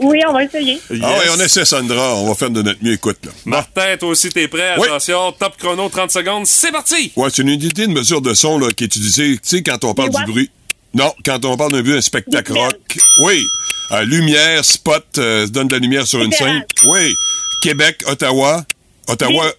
Oui, 0.00 0.20
on 0.28 0.32
va 0.32 0.44
essayer. 0.44 0.80
Ah 1.02 1.14
oui, 1.18 1.26
on 1.36 1.40
essaie, 1.40 1.64
Sandra. 1.64 2.14
On 2.16 2.28
va 2.28 2.34
faire 2.34 2.50
de 2.50 2.62
notre 2.62 2.82
mieux. 2.82 2.92
Écoute, 2.92 3.18
là. 3.24 3.32
Martin, 3.44 3.96
toi 3.98 4.08
aussi, 4.10 4.28
t'es 4.30 4.48
prêt? 4.48 4.74
Oui. 4.78 4.86
Attention, 4.86 5.32
top 5.32 5.56
chrono, 5.68 5.88
30 5.90 6.10
secondes, 6.10 6.46
c'est 6.46 6.72
parti! 6.72 7.12
Ouais, 7.14 7.28
c'est 7.30 7.42
une 7.42 7.50
unité 7.50 7.86
de 7.86 7.92
mesure 7.92 8.22
de 8.22 8.32
son 8.32 8.58
là, 8.58 8.70
qui 8.70 8.84
est 8.84 8.86
utilisée, 8.86 9.34
tu 9.34 9.40
sais, 9.42 9.62
quand 9.62 9.84
on 9.84 9.92
parle 9.92 10.10
du 10.10 10.24
bruit. 10.24 10.50
Non, 10.94 11.12
quand 11.26 11.44
on 11.44 11.58
parle 11.58 11.72
d'un 11.72 11.82
but, 11.82 11.96
un 11.96 12.00
spectacle 12.00 12.52
rock. 12.52 12.98
Oui. 13.24 13.44
Euh, 13.92 14.04
lumière, 14.04 14.64
spot, 14.64 15.04
euh, 15.18 15.46
se 15.46 15.50
donne 15.50 15.68
de 15.68 15.74
la 15.74 15.78
lumière 15.78 16.06
sur 16.06 16.22
une 16.22 16.32
scène. 16.32 16.64
Oui. 16.86 17.14
Québec, 17.62 18.02
Ottawa. 18.06 18.64
Ottawa. 19.08 19.52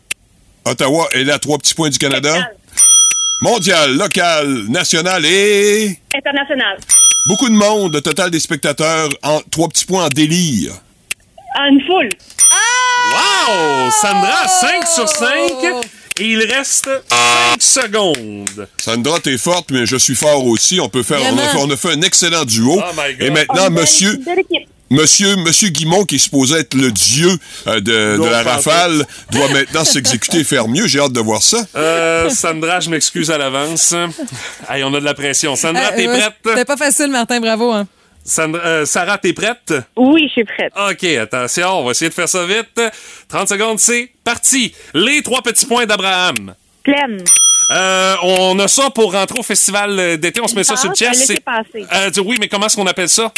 Ottawa 0.66 1.08
est 1.12 1.24
là, 1.26 1.38
trois 1.38 1.60
petits 1.60 1.76
points 1.76 1.90
du 1.90 2.00
Canada. 2.00 2.50
Mondial, 3.44 3.96
local, 3.96 4.66
national 4.68 5.24
et. 5.26 6.00
International. 6.16 6.80
Beaucoup 7.28 7.50
de 7.50 7.54
monde, 7.54 7.94
le 7.94 8.02
total 8.02 8.32
des 8.32 8.40
spectateurs, 8.40 9.10
en 9.22 9.42
trois 9.52 9.68
petits 9.68 9.86
points 9.86 10.06
en 10.06 10.10
délire. 10.10 10.74
Ah, 11.56 11.68
une 11.70 11.82
foule. 11.86 12.10
Wow! 13.12 13.92
Sandra, 13.92 14.48
5 14.48 14.88
sur 14.88 15.08
5. 15.08 15.99
Et 16.20 16.26
il 16.26 16.44
reste 16.44 16.90
5 17.10 17.62
secondes. 17.62 18.68
Sandra, 18.78 19.20
t'es 19.20 19.38
forte, 19.38 19.72
mais 19.72 19.86
je 19.86 19.96
suis 19.96 20.16
fort 20.16 20.46
aussi. 20.46 20.80
On 20.82 20.90
peut 20.90 21.04
faire, 21.04 21.20
on 21.32 21.38
a, 21.38 21.42
fait, 21.42 21.58
on 21.58 21.70
a 21.70 21.78
fait 21.78 21.94
un 21.94 22.02
excellent 22.02 22.44
duo. 22.44 22.78
Oh 22.78 22.92
my 22.96 23.14
God. 23.16 23.22
Et 23.28 23.30
maintenant, 23.30 23.68
On 23.68 23.72
monsieur. 23.72 24.20
Monsieur, 24.92 25.36
Monsieur 25.36 25.70
Guimont, 25.70 26.04
qui 26.04 26.16
est 26.16 26.20
supposé 26.20 26.58
être 26.58 26.74
le 26.74 26.92
dieu 26.92 27.30
euh, 27.68 27.80
de, 27.80 28.26
la 28.28 28.42
rafale, 28.42 29.06
doit 29.32 29.48
maintenant 29.50 29.86
s'exécuter 29.86 30.40
et 30.40 30.44
faire 30.44 30.68
mieux. 30.68 30.88
J'ai 30.88 31.00
hâte 31.00 31.14
de 31.14 31.20
voir 31.20 31.44
ça. 31.44 31.64
Euh, 31.76 32.30
Sandra, 32.32 32.80
je 32.80 32.90
m'excuse 32.90 33.30
à 33.30 33.38
l'avance. 33.38 33.94
Hey, 34.68 34.84
on 34.84 34.94
a 34.96 35.00
de 35.00 35.06
la 35.06 35.14
pression. 35.14 35.56
Sandra, 35.56 35.92
Euh, 35.92 35.96
t'es 35.96 36.08
ouais, 36.08 36.20
prête? 36.20 36.34
C'était 36.44 36.66
pas 36.66 36.78
facile, 36.78 37.10
Martin, 37.12 37.40
bravo. 37.40 37.72
Hein. 37.72 37.88
Sandra, 38.30 38.62
euh, 38.64 38.86
Sarah, 38.86 39.18
t'es 39.18 39.34
prête? 39.34 39.74
Oui, 39.96 40.26
je 40.28 40.32
suis 40.34 40.44
prête. 40.46 40.72
OK, 40.90 41.04
attention, 41.04 41.80
on 41.80 41.84
va 41.86 41.92
essayer 41.92 42.10
de 42.10 42.14
faire 42.14 42.30
ça 42.30 42.46
vite. 42.46 42.80
30 43.28 43.50
secondes, 43.50 43.80
c'est 43.80 44.12
parti. 44.24 44.74
Les 44.94 45.22
trois 45.24 45.42
petits 45.42 45.66
points 45.66 45.86
d'Abraham. 45.86 46.54
Pleine. 46.84 47.24
Euh, 47.72 48.16
on 48.24 48.58
a 48.60 48.68
ça 48.68 48.90
pour 48.90 49.14
rentrer 49.14 49.40
au 49.40 49.44
festival 49.44 50.18
d'été. 50.18 50.42
On 50.42 50.48
se 50.48 50.56
met 50.56 50.64
ça 50.64 50.74
passe, 50.74 50.82
sur 50.82 50.90
le 50.90 50.96
chest. 50.96 51.32
Euh, 51.94 52.10
oui, 52.26 52.38
mais 52.40 52.48
comment 52.48 52.66
est-ce 52.68 52.76
qu'on 52.76 52.88
appelle 52.88 53.10
ça? 53.10 53.32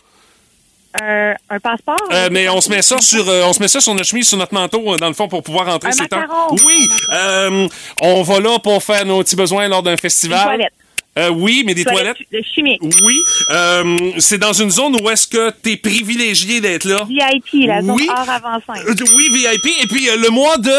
Euh, 1.02 1.34
un 1.50 1.60
passeport? 1.60 1.96
Euh, 2.12 2.28
mais 2.32 2.50
on 2.50 2.60
se 2.60 2.70
met 2.70 2.82
ça 2.82 3.00
sur, 3.00 3.28
euh, 3.30 3.44
on 3.46 3.54
se 3.54 3.62
met 3.62 3.70
ça 3.70 3.80
sur 3.80 3.94
notre 3.94 4.08
chemise, 4.08 4.28
sur 4.28 4.38
notre 4.38 4.54
manteau, 4.54 4.94
euh, 4.94 4.98
dans 4.98 5.08
le 5.08 5.14
fond, 5.14 5.28
pour 5.30 5.42
pouvoir 5.42 5.66
rentrer 5.68 5.90
Un 5.90 6.06
temps. 6.06 6.20
macaron. 6.20 6.56
Oui, 6.66 6.90
euh, 7.14 7.68
on 8.02 8.22
va 8.24 8.40
là 8.42 8.60
pour 8.60 8.84
faire 8.84 9.06
nos 9.06 9.24
petits 9.24 9.38
besoins 9.38 9.68
lors 9.70 9.82
d'un 9.84 9.92
Une 9.92 9.98
festival. 9.98 10.44
toilette. 10.44 10.74
Euh, 11.20 11.30
oui, 11.30 11.64
mais 11.66 11.74
des 11.74 11.84
toilettes? 11.84 12.16
De 12.32 12.42
chimique. 12.56 12.80
Oui. 13.04 13.18
Euh, 13.50 13.98
c'est 14.18 14.38
dans 14.38 14.54
une 14.54 14.72
zone 14.72 14.96
où 15.02 15.10
est-ce 15.10 15.28
que 15.28 15.50
t'es 15.50 15.76
privilégié 15.76 16.62
d'être 16.62 16.86
là? 16.86 17.06
VIP, 17.08 17.68
la 17.68 17.82
zone 17.82 17.92
Oui. 17.92 18.08
hors 18.10 18.30
avant 18.30 18.60
5. 18.66 18.78
Euh, 18.88 18.94
oui, 19.18 19.28
VIP. 19.30 19.74
Et 19.84 19.88
puis 19.88 20.10
euh, 20.10 20.16
le 20.16 20.30
mois 20.30 20.58
de. 20.58 20.72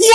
Oui! 0.00 0.06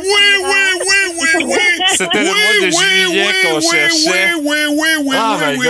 Oui, 0.00 0.04
oui, 0.44 0.50
oui, 0.86 1.14
oui, 1.18 1.44
oui! 1.44 1.58
C'était 1.96 2.18
le 2.20 2.24
mois 2.26 2.34
de 2.34 2.66
Oui, 2.66 2.70
juillet 2.70 3.26
oui, 3.26 3.48
qu'on 3.50 3.56
oui, 3.58 3.66
cherchait. 3.70 4.34
Oui, 4.36 4.44
oui, 4.44 4.56
oui, 4.70 4.88
oui, 5.04 5.16
Ah, 5.18 5.36
oui, 5.40 5.46
my 5.46 5.58
oui, 5.58 5.64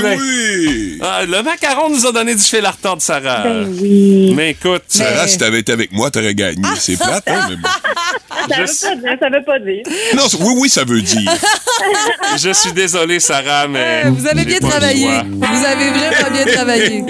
God, 0.00 0.18
oui. 0.18 0.98
Ah, 1.02 1.24
le 1.26 1.42
macaron 1.42 1.90
nous 1.90 2.06
a 2.06 2.12
donné 2.12 2.34
du 2.34 2.42
fil 2.42 2.64
à 2.64 2.70
retordre, 2.70 3.02
Sarah. 3.02 3.42
Ben 3.42 3.68
oui. 3.80 4.32
Mais 4.34 4.50
écoute, 4.52 4.84
Sarah, 4.88 5.28
si 5.28 5.36
t'avais 5.36 5.60
été 5.60 5.72
avec 5.72 5.92
moi, 5.92 6.10
t'aurais 6.10 6.34
gagné. 6.34 6.62
C'est 6.78 6.96
plate, 6.96 7.24
hein, 7.28 7.46
mais 7.50 7.56
bon. 7.56 7.68
Ça 8.48 8.60
veut 8.60 8.64
pas 8.64 8.94
dire, 8.94 9.18
ça 9.20 9.28
veut 9.30 9.44
pas 9.44 9.58
dire. 9.58 9.82
Non, 10.14 10.24
oui, 10.40 10.54
oui, 10.60 10.68
ça 10.68 10.84
veut 10.84 11.02
dire. 11.02 11.32
je 12.38 12.52
suis 12.52 12.72
désolé, 12.72 13.20
Sarah, 13.20 13.68
mais. 13.68 14.04
Vous 14.10 14.26
avez 14.26 14.44
bien 14.44 14.58
travaillé. 14.58 15.08
Vous 15.24 15.64
avez 15.64 15.90
vraiment 15.90 16.30
bien 16.32 16.54
travaillé. 16.54 17.04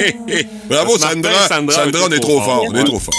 Bravo, 0.69 0.99
Martin, 0.99 1.15
Sandra. 1.15 1.49
Sandra, 1.49 1.85
Sandra, 1.85 2.01
on 2.07 2.13
est 2.13 2.21
trop 2.21 2.41
fort. 2.41 2.65
On 2.69 2.75
est 2.75 2.85
trop 2.85 2.99
fort. 2.99 3.15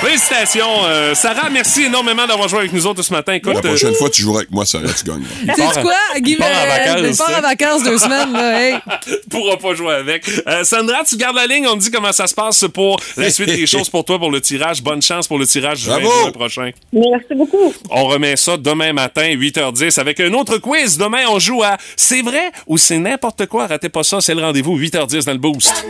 Félicitations, 0.00 0.84
euh, 0.84 1.14
Sarah. 1.14 1.50
Merci 1.50 1.84
énormément 1.84 2.26
d'avoir 2.26 2.48
joué 2.48 2.60
avec 2.60 2.72
nous 2.72 2.86
autres 2.86 3.02
ce 3.02 3.12
matin. 3.12 3.32
Écoute, 3.32 3.54
La 3.54 3.58
euh, 3.58 3.62
prochaine 3.62 3.94
fois, 3.94 4.08
tu 4.08 4.22
joueras 4.22 4.38
avec 4.40 4.50
moi, 4.52 4.64
Sarah, 4.64 4.86
tu 4.96 5.04
gagnes. 5.04 5.24
C'est 5.56 5.82
quoi, 5.82 5.94
Guy? 6.18 6.36
part 6.36 6.48
en 6.48 6.66
vacances, 6.66 7.06
Il 7.10 7.16
part 7.16 7.38
en 7.38 7.40
vacances 7.42 7.82
deux 7.82 7.98
semaines, 7.98 8.32
là. 8.32 8.62
Hey. 8.62 8.78
pourra 9.30 9.56
pas 9.56 9.74
jouer 9.74 9.94
avec. 9.94 10.28
Euh, 10.46 10.62
Sandra, 10.62 11.02
tu 11.04 11.16
gardes 11.16 11.34
la 11.36 11.46
ligne. 11.46 11.66
On 11.66 11.74
te 11.76 11.82
dit 11.82 11.90
comment 11.90 12.12
ça 12.12 12.26
se 12.28 12.34
passe 12.34 12.64
pour 12.72 13.00
la 13.16 13.28
suite 13.30 13.48
des 13.48 13.66
choses 13.66 13.88
pour 13.88 14.04
toi 14.04 14.18
pour 14.18 14.30
le 14.30 14.40
tirage. 14.40 14.82
Bonne 14.82 15.02
chance 15.02 15.26
pour 15.26 15.38
le 15.38 15.46
tirage 15.46 15.82
du 15.82 15.88
20 15.88 15.98
Bravo. 16.00 16.22
juin 16.22 16.30
prochain. 16.32 16.70
Merci 16.92 17.34
beaucoup. 17.34 17.74
On 17.90 18.06
remet 18.06 18.36
ça 18.36 18.56
demain 18.56 18.92
matin, 18.92 19.28
8h10, 19.28 19.98
avec 19.98 20.20
un 20.20 20.32
autre 20.34 20.58
quiz. 20.58 20.96
Demain, 20.96 21.24
on 21.28 21.38
joue 21.40 21.62
à 21.64 21.76
C'est 21.96 22.22
vrai 22.22 22.52
ou 22.68 22.78
c'est 22.78 22.98
n'importe 22.98 23.46
quoi? 23.46 23.66
Ratez 23.66 23.88
pas 23.88 24.04
ça, 24.04 24.20
c'est 24.20 24.34
le 24.34 24.42
rendez-vous, 24.42 24.78
8h10 24.78 25.24
dans 25.24 25.32
le 25.32 25.38
Boost. 25.38 25.84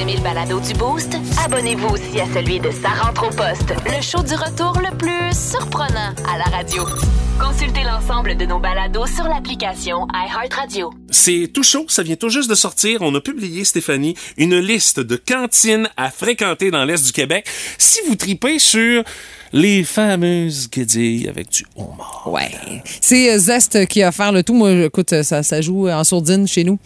Aimez 0.00 0.16
le 0.16 0.22
balado 0.22 0.58
du 0.60 0.72
Boost? 0.72 1.14
Abonnez-vous 1.44 1.88
aussi 1.88 2.18
à 2.20 2.24
celui 2.32 2.58
de 2.58 2.70
Sa 2.70 2.88
rentre 2.88 3.26
au 3.26 3.28
poste, 3.28 3.74
le 3.84 4.00
show 4.00 4.22
du 4.22 4.32
retour 4.34 4.80
le 4.80 4.96
plus 4.96 5.38
surprenant 5.38 6.14
à 6.26 6.38
la 6.38 6.44
radio. 6.44 6.86
Consultez 7.38 7.82
l'ensemble 7.82 8.34
de 8.34 8.46
nos 8.46 8.58
balados 8.58 9.06
sur 9.06 9.24
l'application 9.24 10.08
iHeartRadio. 10.14 10.90
C'est 11.10 11.50
tout 11.52 11.62
chaud, 11.62 11.84
ça 11.88 12.02
vient 12.02 12.16
tout 12.16 12.30
juste 12.30 12.48
de 12.48 12.54
sortir. 12.54 13.02
On 13.02 13.14
a 13.14 13.20
publié, 13.20 13.62
Stéphanie, 13.64 14.16
une 14.38 14.58
liste 14.58 15.00
de 15.00 15.16
cantines 15.16 15.90
à 15.98 16.10
fréquenter 16.10 16.70
dans 16.70 16.86
l'Est 16.86 17.04
du 17.04 17.12
Québec. 17.12 17.46
Si 17.76 18.00
vous 18.08 18.14
tripez 18.14 18.58
sur 18.58 19.04
les 19.52 19.82
fameuses 19.84 20.68
guédilles 20.70 21.28
avec 21.28 21.50
du 21.50 21.64
homard. 21.76 22.22
Ouais. 22.26 22.50
C'est 23.00 23.32
euh, 23.32 23.38
Zest 23.38 23.86
qui 23.86 24.02
a 24.02 24.08
offert 24.10 24.30
le 24.32 24.42
tout. 24.44 24.54
Moi, 24.54 24.72
écoute, 24.86 25.22
ça, 25.22 25.42
ça 25.42 25.60
joue 25.60 25.88
en 25.88 26.04
sourdine 26.04 26.46
chez 26.46 26.62
nous. 26.64 26.78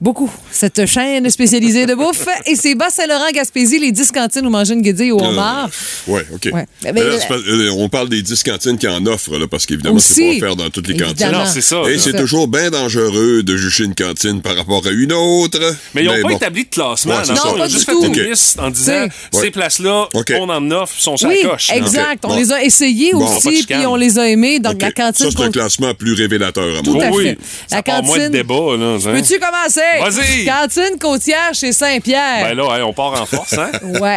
Beaucoup. 0.00 0.30
Cette 0.50 0.84
chaîne 0.86 1.28
spécialisée 1.30 1.86
de 1.86 1.94
bouffe. 1.94 2.26
Et 2.46 2.54
c'est 2.56 2.74
Bas-Saint-Laurent, 2.74 3.30
Gaspésie, 3.32 3.78
les 3.78 3.92
10 3.92 4.12
cantines 4.12 4.46
où 4.46 4.50
manger 4.50 4.74
une 4.74 4.82
guédille 4.82 5.12
au 5.12 5.20
homard. 5.22 5.70
Ouais, 6.06 6.26
OK. 6.34 6.48
Ouais. 6.52 6.66
Mais 6.84 6.92
Mais- 6.92 7.02
là, 7.04 7.18
c'est 7.20 7.28
pas- 7.28 7.34
euh, 7.36 7.70
on 7.78 7.88
parle 7.88 8.08
des 8.10 8.20
10 8.22 8.42
cantines 8.42 8.76
qui 8.76 8.88
en 8.88 9.04
offrent, 9.06 9.38
là, 9.38 9.46
parce 9.48 9.64
qu'évidemment, 9.64 9.98
c'est 9.98 10.38
pas 10.38 10.46
à 10.46 10.48
faire 10.48 10.56
dans 10.56 10.70
toutes 10.70 10.88
les 10.88 10.94
Évidemment. 10.94 11.12
cantines. 11.12 11.32
Non, 11.32 11.44
c'est 11.46 11.60
ça. 11.62 11.82
Et 11.88 11.98
c'est 11.98 12.12
toujours 12.16 12.46
bien 12.48 12.70
dangereux 12.70 13.42
de 13.42 13.56
juger 13.56 13.84
une 13.84 13.94
cantine 13.94 14.42
par 14.42 14.56
rapport 14.56 14.86
à 14.86 14.90
une 14.90 15.12
autre. 15.12 15.58
Mais 15.94 16.02
ils 16.02 16.06
n'ont 16.08 16.20
pas 16.22 16.28
bon. 16.28 16.36
établi 16.36 16.64
de 16.64 16.68
classement. 16.68 17.12
Ouais, 17.12 17.18
dans 17.20 17.24
c'est 17.24 17.34
ça. 17.36 17.42
ça. 17.42 17.48
Ils 17.48 17.54
ont 17.54 17.58
pas 17.58 17.68
juste 17.68 17.78
du 17.78 17.84
fait 17.86 17.92
tout. 17.92 18.04
une 18.04 18.10
OK. 18.10 18.28
liste 18.30 18.58
en 18.58 18.70
disant 18.70 19.06
ces 19.32 19.50
places-là, 19.50 20.08
OK. 20.12 20.32
on 20.38 20.48
en 20.50 20.70
offre, 20.72 20.94
sont 20.98 21.16
sur 21.16 21.28
Oui, 21.28 21.38
la 21.42 21.50
coche. 21.50 21.68
là. 21.68 21.74
Exact. 22.02 22.24
On 22.24 22.28
Bon. 22.28 22.36
les 22.36 22.52
a 22.52 22.62
essayés 22.62 23.12
Bon. 23.12 23.24
Aussi, 23.24 23.64
puis 23.66 23.86
on 23.86 23.96
les 23.96 24.18
a 24.18 24.28
aimés. 24.28 24.58
Donc, 24.58 24.80
la 24.80 24.90
cantine. 24.92 25.30
Ça, 25.30 25.36
c'est 25.36 25.44
un 25.44 25.50
classement 25.50 25.94
plus 25.94 26.12
révélateur, 26.14 26.64
à 26.64 26.76
mon 26.76 26.82
Tout 26.82 27.00
à 27.00 27.04
avis. 27.06 27.16
Oui, 27.16 27.38
La 27.70 27.82
part 27.82 28.02
moins 28.02 28.16
de 28.16 28.22
cantine- 28.22 28.32
débat. 28.32 28.54
Là, 28.78 28.96
hein. 28.96 28.98
Peux-tu 29.02 29.38
commencer? 29.38 29.80
Vas-y. 30.00 30.44
Cantine 30.44 30.98
côtière 30.98 31.50
chez 31.54 31.72
Saint-Pierre. 31.72 32.44
Ben 32.48 32.56
là, 32.56 32.76
hey, 32.76 32.82
on 32.82 32.92
part 32.92 33.20
en 33.20 33.26
force, 33.26 33.54
hein? 33.54 33.70
Ouais. 34.00 34.16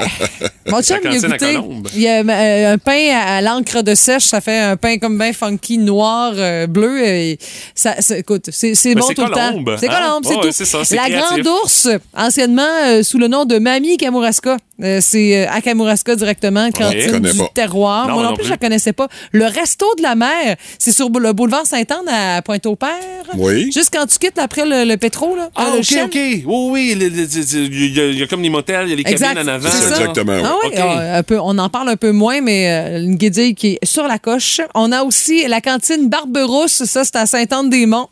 Mon 0.68 0.82
chum, 0.82 0.98
il 1.04 1.08
a 1.08 1.12
cantine 1.12 1.26
à 1.32 1.38
goûté. 1.38 1.60
Il 1.96 2.02
y 2.02 2.08
a 2.08 2.22
euh, 2.24 2.74
un 2.74 2.78
pain 2.80 3.10
à, 3.14 3.38
à 3.38 3.42
l'encre 3.42 3.82
de 3.84 3.94
sèche. 3.94 4.24
Ça 4.24 4.42
fait 4.42 4.58
un 4.58 4.78
pain 4.78 4.98
comme 4.98 5.18
bien 5.18 5.32
funky, 5.34 5.78
noir, 5.78 6.34
euh, 6.36 6.66
bleu. 6.68 7.04
Et 7.06 7.38
ça, 7.76 7.96
écoute, 8.18 8.50
c'est 8.52 8.74
c'est 8.74 8.90
Mais 8.96 9.02
bon 9.02 9.08
c'est 9.08 9.14
tout 9.14 9.26
le 9.26 9.30
temps. 9.32 9.78
C'est 9.80 9.90
hein? 9.90 10.00
Colombe, 10.00 10.24
c'est 10.26 10.34
tout. 10.36 10.52
c'est 10.52 10.66
ça, 10.66 10.80
c'est 10.84 10.96
La 10.96 11.04
créatif. 11.04 11.44
Grande 11.44 11.48
Ourse, 11.48 11.88
anciennement 12.16 12.64
euh, 12.86 13.04
sous 13.04 13.20
le 13.20 13.28
nom 13.28 13.46
de 13.46 13.60
Mamie 13.60 13.98
Kamouraska. 13.98 14.58
Euh, 14.84 15.00
c'est 15.02 15.46
euh, 15.46 15.50
à 15.52 15.62
Kamouraska 15.62 16.16
directement, 16.16 16.66
je 16.68 16.72
cantine 16.84 17.12
connais 17.12 17.32
du 17.32 17.38
pas. 17.38 17.50
Non, 17.76 18.14
Moi 18.14 18.24
non, 18.24 18.30
non 18.30 18.36
plus, 18.36 18.46
je 18.46 18.50
la 18.50 18.58
connaissais 18.58 18.94
pas. 18.94 19.08
Le 19.32 19.46
Resto 19.46 19.86
de 19.98 20.04
la 20.04 20.16
Mer, 20.16 20.56
c'est 20.80 20.92
sur 20.92 21.10
le 21.10 21.34
boulevard 21.34 21.66
Sainte-Anne 21.66 22.08
à 22.08 22.42
Pointe-au-Père. 22.42 22.90
Oui. 23.38 23.72
Juste 23.74 23.90
quand 23.94 24.06
tu 24.08 24.18
quittes 24.18 24.38
après 24.40 24.66
le, 24.66 24.84
le 24.90 24.98
pétro, 24.98 25.36
là. 25.36 25.50
Ah, 25.56 25.72
le 25.74 25.80
OK. 25.80 26.06
OK. 26.06 26.16
Oui, 26.16 26.44
oui. 26.46 26.94
Il 26.96 27.02
y, 27.02 28.00
a- 28.00 28.06
il 28.08 28.20
y 28.20 28.24
a 28.24 28.28
comme 28.28 28.42
les 28.42 28.50
motels, 28.50 28.88
il 28.88 28.90
y 28.92 28.94
a 28.94 28.96
les 28.96 29.02
Exact, 29.12 29.34
cabines 29.36 29.50
en 29.50 29.54
avant. 29.56 29.70
c'est 29.70 29.82
ça. 29.82 30.00
Exactement. 30.00 30.42
Ah 30.44 30.56
oui, 30.64 30.70
OK. 30.74 30.80
un 30.80 31.24
peu, 31.24 31.40
on 31.40 31.58
en 31.58 31.70
parle 31.70 31.90
un 31.90 31.96
peu 31.98 32.12
moins, 32.12 32.42
mais 32.42 32.70
euh, 32.70 33.02
une 33.04 33.16
guédille 33.16 33.56
qui 33.56 33.78
est 33.82 33.86
sur 33.86 34.08
la 34.08 34.20
coche. 34.20 34.62
On 34.74 34.92
a 34.92 35.04
aussi 35.04 35.48
la 35.48 35.62
cantine 35.62 36.10
Barberousse, 36.10 36.84
ça 36.86 37.04
c'est 37.04 37.16
à 37.16 37.26
Sainte-Anne-des-Monts. 37.26 38.10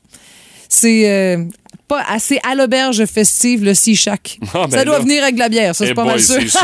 C'est 0.70 1.10
euh, 1.10 1.44
pas 1.94 2.04
assez 2.08 2.40
à 2.50 2.56
l'auberge 2.56 3.06
festive, 3.06 3.64
le 3.64 3.74
Sea 3.74 3.96
Shack. 3.96 4.40
Ah, 4.54 4.66
ben 4.68 4.78
ça 4.80 4.86
doit 4.86 4.98
là. 4.98 5.04
venir 5.04 5.22
avec 5.24 5.36
de 5.36 5.40
la 5.40 5.50
bière, 5.50 5.76
ça 5.76 5.86
Eh 5.86 5.90
c'est 5.90 5.94
pas 5.94 6.04
boy, 6.04 6.14
mal 6.14 6.22
sûr. 6.22 6.42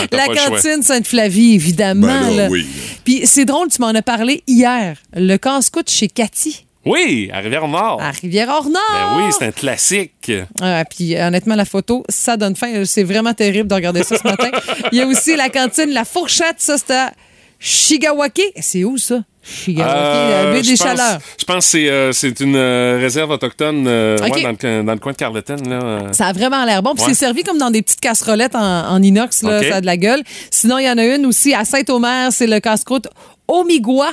Ah, 0.00 0.06
la 0.10 0.26
pas 0.26 0.34
cantine 0.34 0.82
Sainte-Flavie, 0.82 1.54
évidemment. 1.54 2.06
Ben 2.06 2.36
là, 2.36 2.48
oui. 2.48 2.66
Puis 3.04 3.22
c'est 3.24 3.44
drôle, 3.44 3.68
tu 3.68 3.80
m'en 3.80 3.88
as 3.88 4.02
parlé 4.02 4.42
hier. 4.48 4.96
Le 5.14 5.36
casse-coute 5.36 5.88
chez 5.90 6.08
Cathy. 6.08 6.66
Oui, 6.84 7.30
à 7.32 7.38
Rivière-Nord. 7.38 8.00
À 8.02 8.10
Rivière-Nord. 8.10 8.72
Ben 8.92 9.16
oui, 9.16 9.32
c'est 9.36 9.44
un 9.46 9.52
classique. 9.52 10.32
Ah, 10.60 10.84
puis 10.88 11.16
honnêtement, 11.16 11.54
la 11.54 11.64
photo, 11.64 12.04
ça 12.08 12.36
donne 12.36 12.56
faim. 12.56 12.84
C'est 12.84 13.04
vraiment 13.04 13.34
terrible 13.34 13.68
de 13.68 13.74
regarder 13.74 14.02
ça 14.02 14.16
ce 14.18 14.24
matin. 14.26 14.50
Il 14.92 14.98
y 14.98 15.02
a 15.02 15.06
aussi 15.06 15.36
la 15.36 15.50
cantine 15.50 15.90
La 15.90 16.04
Fourchette. 16.04 16.56
Ça, 16.58 16.76
c'est 16.78 16.94
à 16.94 17.12
Shigawake. 17.58 18.52
C'est 18.60 18.84
où, 18.84 18.98
ça? 18.98 19.20
Shigawake, 19.42 19.88
Euh, 19.94 20.44
la 20.46 20.52
baie 20.52 20.62
je 20.64 20.70
des 20.72 20.76
pense- 20.76 20.86
Chaleurs. 20.86 21.18
Je 21.38 21.44
pense 21.44 21.64
que 21.64 21.70
c'est, 21.70 21.88
euh, 21.88 22.12
c'est 22.12 22.40
une 22.40 22.56
euh, 22.56 22.98
réserve 23.00 23.30
autochtone 23.30 23.86
euh, 23.86 24.18
ouais, 24.18 24.42
dans, 24.42 24.50
le, 24.50 24.82
dans 24.82 24.92
le 24.92 24.98
coin 24.98 25.12
de 25.12 25.16
Carleton. 25.16 25.56
Là. 25.68 26.12
Ça 26.12 26.26
a 26.26 26.32
vraiment 26.32 26.64
l'air 26.64 26.82
bon. 26.82 26.94
Puis 26.94 27.04
Ouais. 27.04 27.08
c'est 27.10 27.14
servi 27.26 27.42
comme 27.44 27.58
dans 27.58 27.70
des 27.70 27.82
petites 27.82 28.00
casserolettes 28.00 28.56
en, 28.56 28.88
en 28.90 29.02
inox. 29.02 29.42
Là. 29.42 29.62
Ça 29.62 29.76
a 29.76 29.80
de 29.80 29.86
la 29.86 29.96
gueule. 29.96 30.22
Sinon, 30.50 30.78
il 30.78 30.86
y 30.86 30.90
en 30.90 30.98
a 30.98 31.04
une 31.04 31.26
aussi 31.26 31.54
à 31.54 31.64
Saint-Omer. 31.64 32.30
C'est 32.32 32.46
le 32.48 32.58
casse-croûte 32.60 33.06
Omigua. 33.48 34.08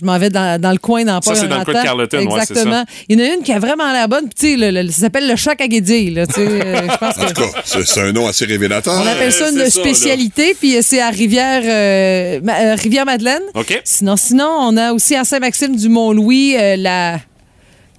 Je 0.00 0.06
m'en 0.06 0.18
vais 0.18 0.30
dans, 0.30 0.60
dans 0.60 0.72
le 0.72 0.78
coin 0.78 1.04
dans 1.04 1.20
Ça, 1.20 1.34
c'est 1.34 1.46
dans 1.48 1.58
le 1.58 1.64
coin 1.64 1.74
de. 1.74 1.82
Carleton, 1.82 2.18
ouais, 2.26 2.40
Exactement. 2.40 2.84
ça. 2.84 2.84
Il 3.08 3.18
y 3.18 3.22
en 3.22 3.24
a 3.30 3.34
une 3.34 3.42
qui 3.42 3.52
a 3.52 3.58
vraiment 3.58 3.92
l'air 3.92 4.08
bonne. 4.08 4.24
Puis, 4.24 4.34
tu 4.54 4.58
sais, 4.60 4.70
le- 4.72 4.82
le- 4.82 4.90
ça 4.90 5.00
s'appelle 5.02 5.28
le 5.28 5.36
choc 5.36 5.60
à 5.60 5.68
guédille. 5.68 6.10
Là, 6.14 6.26
tu 6.26 6.34
sais, 6.34 6.40
euh, 6.40 6.76
je 6.90 6.96
pense 6.96 7.18
En 7.18 7.26
tout 7.26 7.34
cas, 7.34 7.82
c'est 7.84 8.00
un 8.00 8.12
nom 8.12 8.26
assez 8.26 8.44
révélateur. 8.46 8.94
On 9.02 9.06
appelle 9.06 9.32
ça 9.32 9.50
une 9.50 9.68
spécialité, 9.68 10.54
puis 10.58 10.76
c'est 10.82 11.00
à 11.00 11.10
Rivière, 11.10 11.62
euh, 11.64 12.40
euh, 12.48 12.74
Rivière-Madeleine. 12.76 13.42
OK. 13.54 13.80
Sinon, 13.84 14.16
sinon, 14.16 14.48
on 14.60 14.76
a 14.76 14.92
aussi 14.92 15.14
à 15.16 15.24
Saint-Maxime 15.24 15.76
du 15.76 15.88
Mont-Louis 15.88 16.56
euh, 16.56 16.76
la 16.76 17.18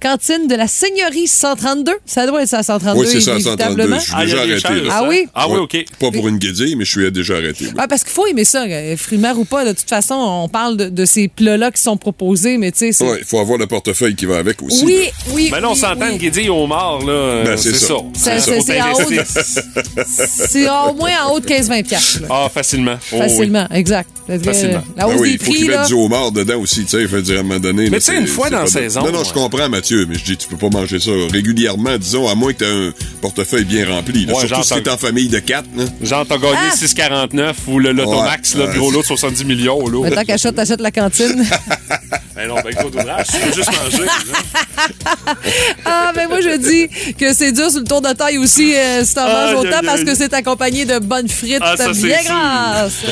cantine 0.02 0.46
de 0.48 0.54
la 0.54 0.66
Seigneurie 0.66 1.26
132. 1.28 1.92
Ça 2.06 2.26
doit 2.26 2.42
être 2.42 2.48
ça, 2.48 2.62
132, 2.62 3.00
Oui, 3.00 3.06
c'est 3.10 3.20
ça, 3.20 3.38
132. 3.38 3.42
inévitablement. 3.52 3.98
Je 3.98 4.04
suis 4.04 4.16
déjà 4.16 4.38
arrêté. 4.40 4.86
là. 4.86 4.90
Ah 4.92 5.04
oui? 5.08 5.26
Ah 5.34 5.48
oui, 5.48 5.54
Ouais. 5.54 5.60
OK. 5.60 5.84
Pas 6.00 6.10
pour 6.10 6.28
une 6.28 6.38
guédille, 6.38 6.76
mais 6.76 6.84
je 6.84 6.90
suis 6.90 7.12
déjà 7.12 7.34
arrêté. 7.36 7.66
oui. 7.66 7.72
Ah, 7.78 7.86
parce 7.88 8.02
qu'il 8.04 8.12
faut 8.12 8.26
aimer 8.26 8.44
ça, 8.44 8.64
euh, 8.64 8.96
frimaire 8.96 9.38
ou 9.38 9.44
pas. 9.44 9.64
De 9.64 9.72
toute 9.72 9.88
façon, 9.88 10.14
on 10.14 10.48
parle 10.48 10.76
de, 10.76 10.88
de 10.88 11.04
ces 11.04 11.28
plats-là 11.28 11.70
qui 11.70 11.80
sont 11.82 11.96
proposés, 11.96 12.58
mais 12.58 12.72
tu 12.72 12.78
sais, 12.78 12.92
c'est... 12.92 13.04
Ouais, 13.08 13.18
il 13.20 13.24
faut 13.24 13.38
avoir 13.38 13.58
le 13.58 13.66
portefeuille 13.66 14.14
qui 14.16 14.26
va 14.26 14.38
avec 14.38 14.60
aussi. 14.62 14.84
Oui, 14.84 15.08
oui, 15.32 15.48
Ben 15.50 15.60
là, 15.60 15.68
on 15.68 15.72
oui, 15.74 15.78
s'entend 15.78 16.06
oui. 16.06 16.12
une 16.12 16.18
guédille 16.18 16.48
au 16.50 16.66
mort, 16.66 17.04
là. 17.06 17.12
euh, 17.12 17.44
Ben, 17.44 17.56
c'est 17.56 17.74
ça. 17.74 17.94
C'est- 18.14 18.40
Faut 18.40 18.60
c'est- 20.48 20.68
au 20.68 20.94
moins 20.94 21.10
en 21.26 21.32
haut 21.34 21.40
de 21.40 21.46
15-20 21.46 21.82
piastres. 21.84 22.22
là. 22.22 22.28
Ah, 22.30 22.48
facilement. 22.52 22.96
Oh, 23.12 23.16
oui. 23.16 23.18
Facilement, 23.20 23.66
exact. 23.70 24.08
Facilement. 24.44 24.82
La 24.96 25.06
hausse 25.08 25.14
Ben 25.16 25.20
oui, 25.20 25.28
des 25.30 25.34
il 25.34 25.38
faut 25.38 25.44
prix, 25.50 25.54
qu'ils 25.60 25.68
mettent 25.70 25.86
du 25.88 25.94
homard 25.94 26.32
dedans 26.32 26.60
aussi, 26.60 26.84
tu 26.84 26.90
sais, 26.90 27.02
il 27.02 27.08
faut 27.08 27.20
dire 27.20 27.36
à 27.36 27.40
un 27.40 27.42
moment 27.42 27.60
donné. 27.60 27.90
Mais 27.90 27.98
tu 27.98 28.06
sais, 28.06 28.16
une 28.18 28.26
fois 28.26 28.48
dans 28.50 28.60
la 28.60 28.66
saison, 28.66 29.02
Non, 29.04 29.12
non, 29.12 29.24
je 29.24 29.32
comprends, 29.32 29.68
Mathieu, 29.68 29.91
mais 30.08 30.16
je 30.18 30.24
dis, 30.24 30.36
tu 30.36 30.48
peux 30.48 30.56
pas 30.56 30.68
manger 30.70 30.98
ça 31.00 31.10
régulièrement, 31.30 31.96
disons, 31.98 32.28
à 32.28 32.34
moins 32.34 32.52
que 32.52 32.58
tu 32.58 32.64
aies 32.64 32.88
un 32.88 32.92
portefeuille 33.20 33.64
bien 33.64 33.86
rempli. 33.88 34.26
là. 34.26 34.34
Ouais, 34.34 34.46
Surtout 34.46 34.62
si 34.62 34.82
t'es 34.82 34.90
en 34.90 34.96
famille 34.98 35.28
de 35.28 35.38
quatre. 35.38 35.68
là. 35.76 35.84
Genre, 36.02 36.26
t'as 36.26 36.38
gagné 36.38 36.56
Ah! 36.70 36.74
6,49 36.76 37.54
ou 37.68 37.78
le 37.78 37.92
Lotomax, 37.92 38.54
Ouais, 38.54 38.66
le 38.66 38.72
gros 38.78 38.90
lot 38.90 39.02
de 39.02 39.06
70 39.06 39.44
millions, 39.44 39.86
là. 39.88 40.00
Mais 40.08 40.10
tant 40.14 40.24
qu'à 40.24 40.38
ça, 40.38 40.52
t'achètes 40.52 40.80
la 40.80 40.90
cantine? 40.90 41.44
Ben 42.34 42.48
non, 42.48 42.54
ben 42.64 42.72
gros 42.74 42.88
d'ouvrage, 42.88 43.26
tu 43.30 43.36
veux 43.46 43.52
juste 43.52 43.70
manger. 43.70 44.04
là. 44.06 45.34
Ah, 45.84 46.12
ben 46.14 46.28
moi, 46.28 46.40
je 46.40 46.56
dis 46.56 47.14
que 47.14 47.34
c'est 47.34 47.52
dur 47.52 47.70
sur 47.70 47.80
le 47.80 47.84
tour 47.86 48.00
de 48.00 48.10
taille 48.14 48.38
aussi, 48.38 48.74
euh, 48.74 49.04
si 49.04 49.14
t'en 49.14 49.24
manges 49.28 49.50
Aïe, 49.50 49.54
autant, 49.56 49.80
parce 49.84 50.02
que 50.02 50.14
c'est 50.14 50.32
accompagné 50.32 50.84
de 50.86 50.98
bonnes 50.98 51.28
frites 51.28 51.58
Ah, 51.60 51.76
ça, 51.76 51.92
bien 51.92 52.22
grasses. 52.24 53.04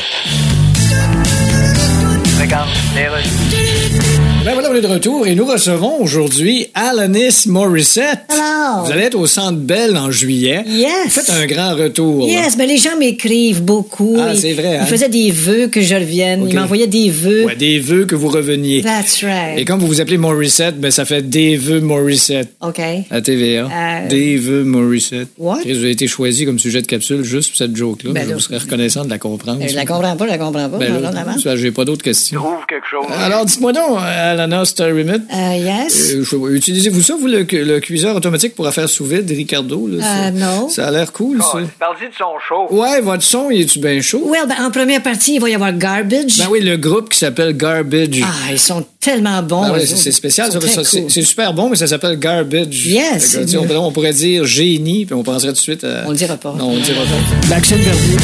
Ben 4.43 4.55
voilà, 4.55 4.71
on 4.71 4.75
est 4.75 4.81
de 4.81 4.87
retour 4.87 5.27
et 5.27 5.35
nous 5.35 5.45
recevons 5.45 6.01
aujourd'hui 6.01 6.69
Alanis 6.75 7.45
Morissette. 7.47 8.21
Hello. 8.31 8.85
Vous 8.87 8.91
allez 8.93 9.03
être 9.03 9.15
au 9.19 9.27
Centre 9.27 9.59
Bell 9.59 9.99
en 9.99 10.11
juillet. 10.11 10.65
Yes. 10.67 11.09
Faites 11.11 11.29
un 11.31 11.45
grand 11.47 11.75
retour. 11.77 12.27
Yes, 12.27 12.57
ben 12.57 12.67
les 12.67 12.79
gens 12.79 12.97
m'écrivent 12.99 13.63
beaucoup. 13.63 14.17
Ah, 14.19 14.31
Ils- 14.33 14.39
c'est 14.41 14.55
vrai, 14.55 14.79
hein? 14.79 14.85
Ils 14.87 14.87
faisaient 14.89 15.11
des 15.11 15.31
vœux 15.31 15.67
que 15.67 15.83
je 15.83 15.95
revienne. 15.95 16.47
Ils 16.49 16.55
m'envoyaient 16.55 16.87
des 16.87 17.11
vœux. 17.11 17.45
Ouais, 17.45 17.55
des 17.55 17.81
vœux 17.81 18.07
que 18.07 18.15
vous 18.15 18.29
reveniez. 18.29 18.81
That's 18.83 19.23
right. 19.23 19.59
Et 19.59 19.67
comme 19.67 19.79
vous 19.81 19.87
vous 19.87 20.01
appelez 20.01 20.17
Morissette, 20.17 20.81
ben 20.81 20.91
ça 20.91 21.05
fait 21.05 21.29
des 21.29 21.57
vœux 21.57 21.81
Morissette. 21.81 22.49
OK. 22.63 22.81
À 23.11 23.21
TVA. 23.21 23.69
Euh, 23.71 24.09
Des 24.09 24.37
vœux 24.39 24.65
Morissette. 24.65 25.29
What? 25.37 25.59
Vous 25.67 25.71
avez 25.71 25.91
été 25.91 26.07
choisi 26.07 26.47
comme 26.47 26.59
sujet 26.59 26.81
de 26.81 26.87
capsule 26.87 27.23
juste 27.25 27.51
pour 27.51 27.59
cette 27.59 27.77
joke-là. 27.77 28.13
Ben 28.13 28.27
je 28.27 28.33
vous 28.35 28.41
serais 28.41 28.59
reconnaissant 28.59 29.05
de 29.05 29.11
la 29.11 29.19
comprendre. 29.19 29.63
Euh, 29.63 29.69
Je 29.69 29.75
la 29.77 29.85
comprends 29.85 30.17
pas, 30.17 30.25
je 30.25 30.31
la 30.31 30.39
comprends 30.39 30.69
pas. 30.71 30.79
Ben 30.79 31.57
j'ai 31.57 31.73
pas 31.73 31.85
d'autres 31.85 32.03
questions. 32.03 32.41
Trouve 32.41 32.65
quelque 32.67 32.87
chose. 32.91 33.05
Alors, 33.23 33.45
dites-moi 33.45 33.73
donc, 33.75 33.99
Alana 34.41 34.63
Euh, 34.63 35.55
yes. 35.57 36.15
euh, 36.33 36.55
utilisez-vous 36.55 37.03
ça, 37.03 37.15
vous, 37.21 37.27
le, 37.27 37.43
le 37.51 37.81
cuiseur 37.81 38.17
automatique 38.17 38.55
pour 38.55 38.69
faire 38.73 38.89
sous 38.89 39.05
vide, 39.05 39.31
Ricardo? 39.31 39.87
Là? 39.87 40.05
Euh, 40.05 40.31
non. 40.31 40.69
Ça 40.69 40.89
a 40.89 40.91
l'air 40.91 41.13
cool, 41.13 41.43
ça. 41.43 41.59
Parle-y 41.79 42.09
de 42.09 42.15
son 42.17 42.39
show. 42.49 42.67
Ouais, 42.75 43.01
votre 43.01 43.23
son, 43.23 43.51
il 43.51 43.63
est-tu 43.63 43.79
bien 43.79 44.01
chaud? 44.01 44.23
Well, 44.27 44.47
ben, 44.49 44.65
en 44.65 44.71
première 44.71 45.03
partie, 45.03 45.35
il 45.35 45.41
va 45.41 45.51
y 45.51 45.55
avoir 45.55 45.73
Garbage. 45.73 46.39
Ben 46.39 46.47
oui, 46.51 46.61
le 46.61 46.77
groupe 46.77 47.11
qui 47.11 47.19
s'appelle 47.19 47.57
Garbage. 47.57 48.21
Ah, 48.23 48.53
ils 48.53 48.59
sont 48.59 48.85
tellement 49.01 49.43
bons. 49.43 49.71
Ouais, 49.71 49.83
eux 49.83 49.87
c'est 49.87 50.13
spécial, 50.13 50.51
c'est 50.53 51.01
cool. 51.03 51.11
super 51.25 51.53
bon, 51.53 51.69
mais 51.71 51.77
ça 51.77 51.87
s'appelle 51.87 52.19
Garbage. 52.19 52.87
Yes, 52.87 53.37
que, 53.37 53.57
on, 53.59 53.63
pourrait- 53.65 53.77
on 53.77 53.93
pourrait 53.93 54.13
dire 54.13 54.45
génie, 54.45 55.05
puis 55.07 55.15
on 55.15 55.23
penserait 55.23 55.49
tout 55.53 55.55
de 55.55 55.59
suite 55.61 55.85
à... 55.85 56.05
On 56.07 56.11
le 56.11 56.17
dira 56.17 56.37
pas. 56.37 56.55
Non, 56.57 56.71
on 56.71 56.75
le 56.77 56.81
dira 56.81 57.01
pas. 57.03 57.49
Maxime 57.49 57.79
Verdier. 57.79 58.17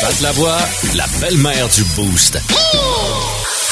Pat 0.00 0.20
la 0.20 0.32
voix, 0.32 0.58
la 0.96 1.04
belle-mère 1.20 1.68
du 1.68 1.82
Boost. 1.96 2.38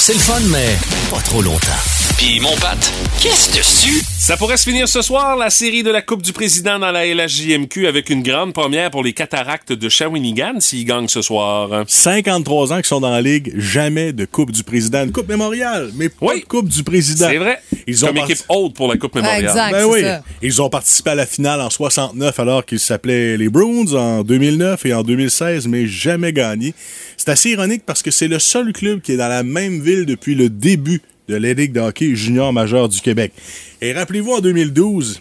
C'est 0.05 0.15
le 0.15 0.19
fun, 0.19 0.41
mais 0.49 0.77
pas 1.13 1.21
trop 1.21 1.41
longtemps. 1.43 2.02
Puis 2.23 2.39
mon 2.39 2.55
Pat, 2.55 2.79
qu'est-ce 3.21 3.51
dessus? 3.57 4.01
Ça 4.17 4.37
pourrait 4.37 4.57
se 4.57 4.63
finir 4.71 4.87
ce 4.87 5.03
soir, 5.03 5.37
la 5.37 5.51
série 5.51 5.83
de 5.83 5.91
la 5.91 6.03
Coupe 6.03 6.23
du 6.23 6.33
Président 6.33 6.79
dans 6.79 6.93
la 6.93 7.05
LHJMQ 7.05 7.89
avec 7.89 8.11
une 8.11 8.23
grande 8.23 8.53
première 8.53 8.93
pour 8.93 9.03
les 9.03 9.13
cataractes 9.13 9.73
de 9.73 9.89
Shawinigan 9.89 10.61
s'ils 10.61 10.85
gagnent 10.85 11.09
ce 11.09 11.21
soir. 11.21 11.83
53 11.89 12.75
ans 12.75 12.81
qui 12.81 12.87
sont 12.87 13.01
dans 13.01 13.11
la 13.11 13.21
ligue, 13.21 13.53
jamais 13.57 14.13
de 14.13 14.25
Coupe 14.25 14.53
du 14.53 14.63
Président. 14.63 15.03
Une 15.03 15.11
Coupe 15.11 15.29
mémoriale, 15.29 15.91
mais 15.97 16.11
pas 16.11 16.37
de 16.37 16.45
Coupe 16.45 16.69
du 16.69 16.85
Président. 16.85 17.27
C'est 17.29 17.39
vrai. 17.39 17.59
Ils 17.89 18.05
ont 18.05 18.09
Comme 18.09 18.19
équipe 18.19 18.45
haute 18.49 18.75
pour 18.77 18.87
la 18.87 18.99
Coupe 18.99 19.17
mémoriale. 19.17 19.43
Exact, 19.43 19.73
Ben 19.73 19.81
c'est 19.81 19.93
oui. 19.93 20.01
ça. 20.03 20.23
Ils 20.43 20.63
ont 20.63 20.71
participé 20.71 21.11
à 21.11 21.15
la 21.17 21.27
finale 21.27 21.61
en 21.61 21.71
69 21.71 22.39
alors 22.39 22.65
qu'ils 22.65 22.79
s'appelaient 22.79 23.37
les 23.37 23.49
Bruins 23.49 23.93
en 23.95 24.23
2009 24.23 24.87
et 24.87 24.95
en 24.95 25.03
2016, 25.03 25.67
mais 25.67 25.89
jamais 25.89 26.33
gagné. 26.33 26.73
C'est 27.17 27.31
assez 27.31 27.51
ironique 27.51 27.83
parce 27.85 28.01
que 28.01 28.13
c'est 28.13 28.29
le 28.29 28.39
seul 28.39 28.73
club 28.73 29.01
qui 29.01 29.11
est 29.11 29.17
dans 29.17 29.27
la 29.27 29.43
même 29.43 29.81
ville 29.81 30.07
depuis 30.07 30.37
le 30.37 30.49
début 30.49 31.03
de 31.29 31.37
la 31.37 31.53
Ligue 31.53 31.73
de 31.73 31.81
hockey 31.81 32.15
junior 32.15 32.53
majeur 32.53 32.89
du 32.89 33.01
Québec. 33.01 33.33
Et 33.81 33.93
rappelez-vous, 33.93 34.33
en 34.33 34.41
2012, 34.41 35.21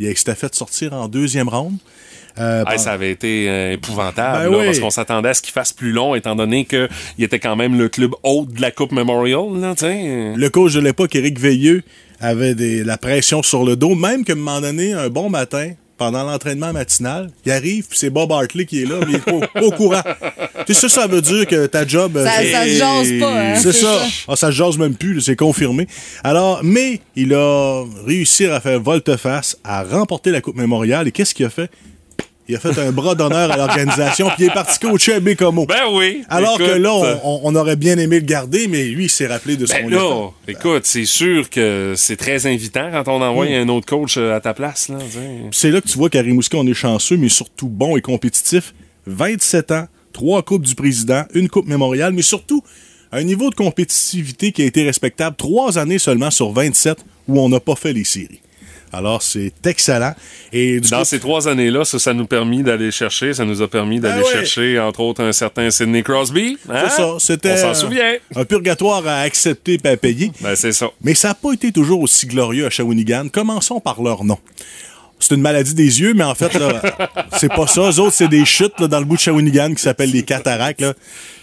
il 0.00 0.16
s'était 0.16 0.34
fait 0.34 0.54
sortir 0.54 0.92
en 0.94 1.08
deuxième 1.08 1.48
ronde. 1.48 1.76
Euh, 2.38 2.64
Ah, 2.66 2.78
ça 2.78 2.92
avait 2.92 3.12
été 3.12 3.48
euh, 3.48 3.72
épouvantable, 3.74 4.44
Ben 4.46 4.50
là, 4.50 4.58
oui. 4.58 4.64
parce 4.66 4.80
qu'on 4.80 4.90
s'attendait 4.90 5.28
à 5.28 5.34
ce 5.34 5.42
qu'il 5.42 5.52
fasse 5.52 5.72
plus 5.72 5.92
long, 5.92 6.16
étant 6.16 6.34
donné 6.34 6.64
qu'il 6.64 6.88
était 7.20 7.38
quand 7.38 7.54
même 7.54 7.78
le 7.78 7.88
club 7.88 8.10
haute 8.24 8.52
de 8.52 8.60
la 8.60 8.72
Coupe 8.72 8.90
Memorial. 8.90 9.44
Là. 9.60 9.74
Le 9.80 10.48
coach 10.48 10.72
de 10.74 10.80
l'époque, 10.80 11.14
Éric 11.14 11.38
Veilleux, 11.38 11.82
avait 12.20 12.54
des- 12.56 12.82
la 12.82 12.98
pression 12.98 13.42
sur 13.44 13.64
le 13.64 13.76
dos, 13.76 13.94
même 13.94 14.24
qu'à 14.24 14.32
un 14.32 14.36
moment 14.36 14.60
donné, 14.60 14.92
un 14.94 15.08
bon 15.10 15.30
matin, 15.30 15.70
pendant 15.96 16.24
l'entraînement 16.24 16.72
matinal, 16.72 17.30
il 17.46 17.52
arrive, 17.52 17.86
puis 17.88 17.98
c'est 17.98 18.10
Bob 18.10 18.32
Hartley 18.32 18.64
qui 18.66 18.82
est 18.82 18.86
là, 18.86 18.96
mais 19.00 19.06
il 19.12 19.14
est 19.16 19.18
pas, 19.20 19.46
pas 19.46 19.62
au 19.62 19.70
courant. 19.70 20.02
Tu 20.66 20.74
sais, 20.74 20.80
ça, 20.88 20.88
ça 21.02 21.06
veut 21.06 21.22
dire 21.22 21.46
que 21.46 21.66
ta 21.66 21.86
job... 21.86 22.14
Ça- 22.14 22.40
euh, 22.40 22.52
ça 22.52 22.64
se 22.64 22.68
jase 22.78 23.20
pas, 23.20 23.40
hein, 23.40 23.54
C'est 23.56 23.72
ça. 23.72 23.98
ça. 24.00 24.06
Ah, 24.28 24.36
ça 24.36 24.46
se 24.48 24.52
jase 24.56 24.76
même 24.78 24.94
plus, 24.96 25.20
c'est 25.20 25.36
confirmé. 25.36 25.86
Alors, 26.24 26.60
mais 26.64 27.00
il 27.16 27.32
a 27.34 27.84
réussi 28.06 28.46
à 28.46 28.60
faire 28.60 28.80
volte-face, 28.80 29.56
à 29.62 29.82
remporter 29.84 30.30
la 30.30 30.40
Coupe 30.40 30.56
Mémoriale, 30.56 31.06
et 31.08 31.12
qu'est-ce 31.12 31.34
qu'il 31.34 31.46
a 31.46 31.50
fait? 31.50 31.70
Il 32.46 32.56
a 32.56 32.60
fait 32.60 32.78
un 32.78 32.92
bras 32.92 33.14
d'honneur 33.14 33.50
à 33.50 33.56
l'organisation, 33.56 34.26
puis 34.28 34.44
il 34.44 34.46
est 34.50 34.54
parti 34.54 34.78
coacher 34.78 35.14
à 35.14 35.20
Bécomo. 35.20 35.64
Ben 35.64 35.84
oui. 35.92 36.22
Alors 36.28 36.60
Écoute, 36.60 36.74
que 36.74 36.78
là, 36.78 36.92
on, 37.24 37.54
aurait 37.56 37.76
bien 37.76 37.96
aimé 37.96 38.20
le 38.20 38.26
garder, 38.26 38.68
mais 38.68 38.84
lui, 38.84 39.04
il 39.04 39.10
s'est 39.10 39.26
rappelé 39.26 39.56
de 39.56 39.64
son 39.64 39.74
Ben 39.74 39.92
effort. 39.94 40.34
là, 40.46 40.52
écoute, 40.52 40.82
c'est 40.84 41.06
sûr 41.06 41.48
que 41.48 41.94
c'est 41.96 42.16
très 42.16 42.46
invitant 42.46 42.90
quand 42.92 43.08
on 43.08 43.22
envoie 43.22 43.46
Mm. 43.46 43.52
un 43.54 43.68
autre 43.70 43.86
coach 43.86 44.16
euh, 44.18 44.34
à 44.36 44.40
ta 44.40 44.52
place. 44.52 44.88
Là, 44.90 44.98
C'est 45.52 45.70
là 45.70 45.80
que 45.80 45.88
tu 45.88 45.96
vois 45.96 46.10
qu'à 46.10 46.20
Rimouski, 46.20 46.54
on 46.56 46.66
est 46.66 46.74
chanceux, 46.74 47.16
mais 47.16 47.30
surtout 47.30 47.68
bon 47.68 47.96
et 47.96 48.02
compétitif. 48.02 48.74
27 49.06 49.70
ans, 49.72 49.86
trois 50.12 50.42
Coupes 50.42 50.64
du 50.66 50.74
Président, 50.74 51.24
une 51.34 51.48
Coupe 51.48 51.66
mémoriale, 51.66 52.12
mais 52.12 52.22
surtout 52.22 52.62
un 53.10 53.22
niveau 53.22 53.48
de 53.48 53.54
compétitivité 53.54 54.52
qui 54.52 54.62
a 54.62 54.64
été 54.66 54.82
respectable 54.82 55.36
trois 55.36 55.78
années 55.78 55.98
seulement 55.98 56.30
sur 56.30 56.52
27 56.52 56.98
où 57.28 57.40
on 57.40 57.48
n'a 57.48 57.60
pas 57.60 57.74
fait 57.76 57.92
les 57.92 58.04
séries. 58.04 58.40
Alors, 58.94 59.22
c'est 59.22 59.52
excellent. 59.66 60.14
Et 60.52 60.80
Dans 60.80 60.98
coup- 61.00 61.04
ces 61.04 61.18
trois 61.20 61.48
années-là, 61.48 61.84
ça, 61.84 61.98
ça 61.98 62.14
nous 62.14 62.24
a 62.24 62.26
permis 62.26 62.62
d'aller 62.62 62.90
chercher, 62.90 63.34
ça 63.34 63.44
nous 63.44 63.60
a 63.62 63.68
permis 63.68 64.00
d'aller 64.00 64.20
Ben 64.22 64.26
ouais. 64.26 64.32
chercher, 64.32 64.78
entre 64.78 65.00
autres, 65.00 65.22
un 65.22 65.32
certain 65.32 65.70
Sidney 65.70 66.02
Crosby. 66.02 66.56
hein? 66.68 66.84
c'est 66.88 66.96
ça, 66.96 67.14
c'était 67.18 67.52
On 67.52 67.56
s'en 67.56 67.74
souvient. 67.74 68.14
un 68.36 68.44
purgatoire 68.44 69.06
à 69.06 69.20
accepter 69.20 69.78
et 69.82 69.88
à 69.88 69.96
payer. 69.96 70.30
Ben, 70.40 70.54
c'est 70.56 70.72
ça. 70.72 70.90
Mais 71.02 71.14
ça 71.14 71.28
n'a 71.28 71.34
pas 71.34 71.52
été 71.52 71.72
toujours 71.72 72.00
aussi 72.00 72.26
glorieux 72.26 72.66
à 72.66 72.70
Shawinigan. 72.70 73.28
Commençons 73.32 73.80
par 73.80 74.02
leur 74.02 74.24
nom. 74.24 74.38
C'est 75.20 75.34
une 75.34 75.40
maladie 75.40 75.74
des 75.74 76.00
yeux, 76.00 76.12
mais 76.14 76.24
en 76.24 76.34
fait, 76.34 76.52
là, 76.54 76.82
c'est 77.38 77.48
pas 77.52 77.66
ça. 77.66 77.80
Eux 77.90 77.98
autres, 78.00 78.14
c'est 78.14 78.28
des 78.28 78.44
chutes 78.44 78.78
là, 78.78 78.88
dans 78.88 78.98
le 78.98 79.04
bout 79.04 79.16
de 79.16 79.20
Shawinigan 79.20 79.74
qui 79.74 79.82
s'appellent 79.82 80.10
les 80.12 80.22
cataractes. 80.22 80.80
Là. 80.82 80.92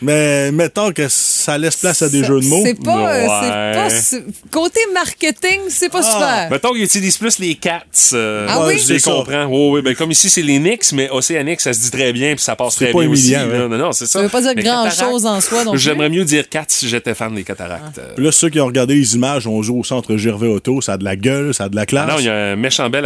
Mais 0.02 0.52
mettons 0.52 0.92
que 0.92 1.08
ça 1.10 1.58
laisse 1.58 1.76
place 1.78 2.02
à 2.02 2.10
des 2.10 2.24
jeux 2.24 2.40
de 2.40 2.46
mots. 2.46 2.62
C'est 2.64 2.82
pas, 2.84 2.98
euh, 3.14 3.22
Ouais. 3.28 3.74
pas 3.74 3.90
su- 3.90 4.24
côté 4.52 4.80
marketing, 4.94 5.62
c'est 5.70 5.90
pas 5.90 6.04
super. 6.04 6.48
Mettons 6.52 6.74
qu'ils 6.74 6.84
utilisent 6.84 7.18
plus 7.18 7.40
les 7.40 7.56
cats. 7.56 7.84
euh, 8.14 8.48
Ah 8.50 8.66
oui? 8.68 8.80
Je 8.80 8.94
les 8.94 9.00
comprends. 9.02 9.46
Oui, 9.46 9.70
oui. 9.76 9.82
Ben, 9.82 9.96
comme 9.96 10.12
ici, 10.12 10.30
c'est 10.30 10.42
les 10.42 10.60
Knicks, 10.60 10.92
mais 10.94 11.10
Océanique, 11.10 11.62
ça 11.62 11.74
se 11.74 11.80
dit 11.82 11.92
très 11.92 12.14
bien, 12.14 12.36
puis 12.36 12.44
ça 12.44 12.56
passe 12.56 12.76
très 12.76 12.92
pas 12.92 13.00
bien 13.00 13.10
aussi. 13.10 13.34
humiliant, 13.34 13.48
ouais. 13.50 13.68
Non, 13.70 13.78
non, 13.78 13.92
c'est 13.92 14.06
ça. 14.06 14.14
Ça 14.14 14.22
veut 14.24 14.30
pas 14.30 14.42
dire 14.42 14.54
Mais 14.56 14.64
grand 14.64 14.84
cataractes, 14.86 15.12
chose 15.12 15.26
en 15.26 15.42
soi. 15.42 15.64
J'aimerais 15.76 16.10
mieux 16.10 16.24
dire 16.26 16.48
cats 16.50 16.66
si 16.68 16.88
j'étais 16.88 17.14
fan 17.16 17.34
des 17.34 17.44
cataractes. 17.44 17.98
Euh, 18.00 18.14
Puis 18.16 18.24
Là, 18.26 18.32
ceux 18.32 18.50
qui 18.50 18.60
ont 18.60 18.66
regardé 18.66 18.96
les 18.96 19.16
images, 19.16 19.48
on 19.48 19.62
joue 19.62 19.80
au 19.80 19.84
centre 19.84 20.18
Gervais 20.18 20.48
Auto, 20.48 20.82
ça 20.82 20.94
a 20.94 20.98
de 20.98 21.04
la 21.04 21.16
gueule, 21.16 21.54
ça 21.54 21.66
a 21.66 21.70
de 21.70 21.76
la 21.76 21.86
classe. 21.86 22.06
Ah 22.10 22.14
non, 22.14 22.20
il 22.20 22.26
y 22.26 22.30
a 22.30 22.34
un 22.52 22.56
méchant 22.56 22.90
bel 22.90 23.06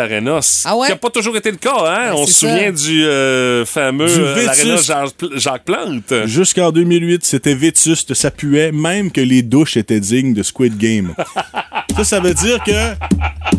Ah 0.65 0.77
ouais? 0.77 0.87
Qui 0.87 0.93
n'a 0.93 0.97
pas 0.97 1.09
toujours 1.09 1.35
été 1.35 1.51
le 1.51 1.57
cas, 1.57 1.75
hein? 1.85 2.11
Ben, 2.11 2.13
On 2.15 2.25
se 2.25 2.33
souvient 2.33 2.75
ça. 2.75 2.83
du 2.83 3.05
euh, 3.05 3.65
fameux 3.65 4.07
Du 4.07 4.21
euh, 4.21 5.07
Jacques 5.35 5.65
Plante. 5.65 6.13
Jusqu'en 6.25 6.71
2008, 6.71 7.25
c'était 7.25 7.55
vétuste, 7.55 8.13
ça 8.13 8.31
puait, 8.31 8.71
même 8.71 9.11
que 9.11 9.21
les 9.21 9.41
douches 9.41 9.77
étaient 9.77 9.99
dignes 9.99 10.33
de 10.33 10.43
Squid 10.43 10.77
Game. 10.77 11.13
ça, 11.95 12.03
ça 12.03 12.19
veut 12.19 12.33
dire 12.33 12.61
que 12.63 12.71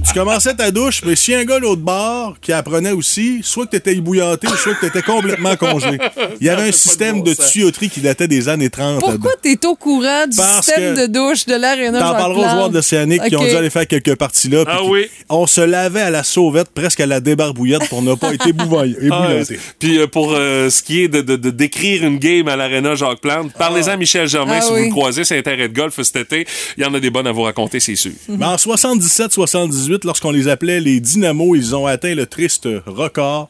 tu 0.06 0.12
commençais 0.14 0.54
ta 0.54 0.70
douche, 0.70 1.02
mais 1.04 1.16
si 1.16 1.34
un 1.34 1.44
gars 1.44 1.58
l'autre 1.58 1.80
bord 1.82 2.36
qui 2.40 2.52
apprenait 2.52 2.90
aussi, 2.92 3.40
soit 3.42 3.66
que 3.66 3.72
t'étais 3.72 3.94
ébouillanté, 3.94 4.46
soit 4.48 4.74
que 4.74 4.80
t'étais 4.86 5.02
complètement 5.02 5.56
congelé. 5.56 5.98
Il 6.40 6.46
y 6.46 6.50
avait 6.50 6.68
un 6.68 6.72
système 6.72 7.22
de 7.22 7.32
tuyauterie 7.34 7.88
qui 7.88 8.00
datait 8.00 8.28
des 8.28 8.48
années 8.48 8.68
30. 8.70 9.00
Pourquoi 9.00 9.32
t'es 9.40 9.58
au 9.66 9.74
courant 9.74 10.26
du 10.26 10.36
Parce 10.36 10.66
système 10.66 10.94
de 10.96 11.06
douche 11.06 11.46
de 11.46 11.54
l'aréna 11.54 11.98
T'en 12.00 12.12
parleras 12.12 12.46
aux 12.52 12.54
joueurs 12.54 12.70
de 12.70 12.74
l'Océanique 12.76 13.22
qui 13.28 13.36
ont 13.36 13.42
dû 13.44 13.50
aller 13.56 13.70
faire 13.70 13.86
quelques 13.86 14.16
parties 14.16 14.48
là. 14.48 14.64
Ah 14.66 14.84
oui. 14.84 15.06
On 15.28 15.46
se 15.46 15.60
lavait 15.60 16.02
à 16.02 16.10
la 16.10 16.22
sauvette, 16.22 16.68
presque 16.70 17.00
à 17.00 17.06
la 17.06 17.20
débarbouillette 17.20 17.88
pour 17.88 18.02
ne 18.02 18.14
pas 18.14 18.34
être 18.34 18.44
Ah, 18.46 18.48
ébouillanté. 18.48 19.58
Puis 19.78 19.98
euh, 19.98 20.06
pour 20.06 20.32
euh, 20.34 20.68
ce 20.70 20.82
qui 20.82 21.02
est 21.02 21.08
de, 21.08 21.20
de- 21.22 21.36
de 21.36 21.50
décrire 21.50 22.04
une 22.04 22.18
game 22.18 22.48
à 22.48 22.56
l'Arena 22.56 22.94
Jacques 22.94 23.20
Plante, 23.20 23.52
parlez-en 23.58 23.92
à 23.92 23.96
Michel 23.96 24.28
Germain 24.28 24.58
Ah 24.58 24.62
si 24.62 24.72
oui. 24.72 24.78
vous 24.80 24.84
le 24.86 24.90
croisez 24.90 25.22
un 25.36 25.42
terrain 25.42 25.68
de 25.68 25.72
golf 25.74 26.00
cet 26.02 26.16
été. 26.16 26.46
Il 26.76 26.82
y 26.84 26.86
en 26.86 26.92
a 26.94 27.00
des 27.00 27.10
bonnes 27.10 27.26
à 27.26 27.32
vous 27.32 27.42
raconter, 27.42 27.80
c'est 27.80 27.96
sûr. 27.96 28.12
Mais 28.28 28.44
en 28.44 28.56
77-78, 28.56 30.00
lorsqu'on 30.04 30.30
les 30.30 30.48
appelait 30.48 30.80
les 30.80 31.00
Dynamos, 31.00 31.54
ils 31.54 31.74
ont 31.74 31.86
atteint 31.86 32.14
le 32.14 32.26
triste 32.26 32.68
record 32.86 33.48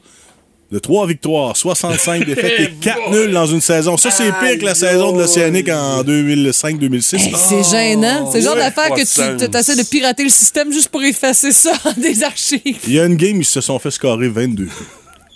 de 0.71 0.79
3 0.79 1.07
victoires, 1.07 1.55
65 1.55 2.25
défaites 2.25 2.59
et 2.59 2.71
4 2.81 3.11
nuls 3.11 3.31
dans 3.31 3.45
une 3.45 3.61
saison. 3.61 3.95
Ça, 3.95 4.11
c'est 4.11 4.31
pire 4.39 4.59
que 4.59 4.65
la 4.65 4.75
saison 4.75 5.13
de 5.13 5.19
l'Océanique 5.19 5.69
en 5.69 6.03
2005-2006. 6.03 7.15
Hey, 7.15 7.33
c'est 7.35 7.63
gênant. 7.71 8.29
C'est 8.31 8.39
le 8.39 8.43
genre 8.43 8.55
Ouais, 8.55 8.59
d'affaire 8.61 8.89
que 8.89 8.95
tu 8.95 9.57
essaies 9.57 9.75
de 9.75 9.83
pirater 9.89 10.23
le 10.23 10.29
système 10.29 10.71
juste 10.73 10.89
pour 10.89 11.01
effacer 11.03 11.51
ça 11.51 11.71
des 11.97 12.21
archives. 12.23 12.79
Il 12.85 12.93
y 12.93 12.99
a 12.99 13.05
une 13.05 13.15
game, 13.15 13.37
ils 13.37 13.45
se 13.45 13.61
sont 13.61 13.79
fait 13.79 13.91
scorer 13.91 14.27
22. 14.27 14.67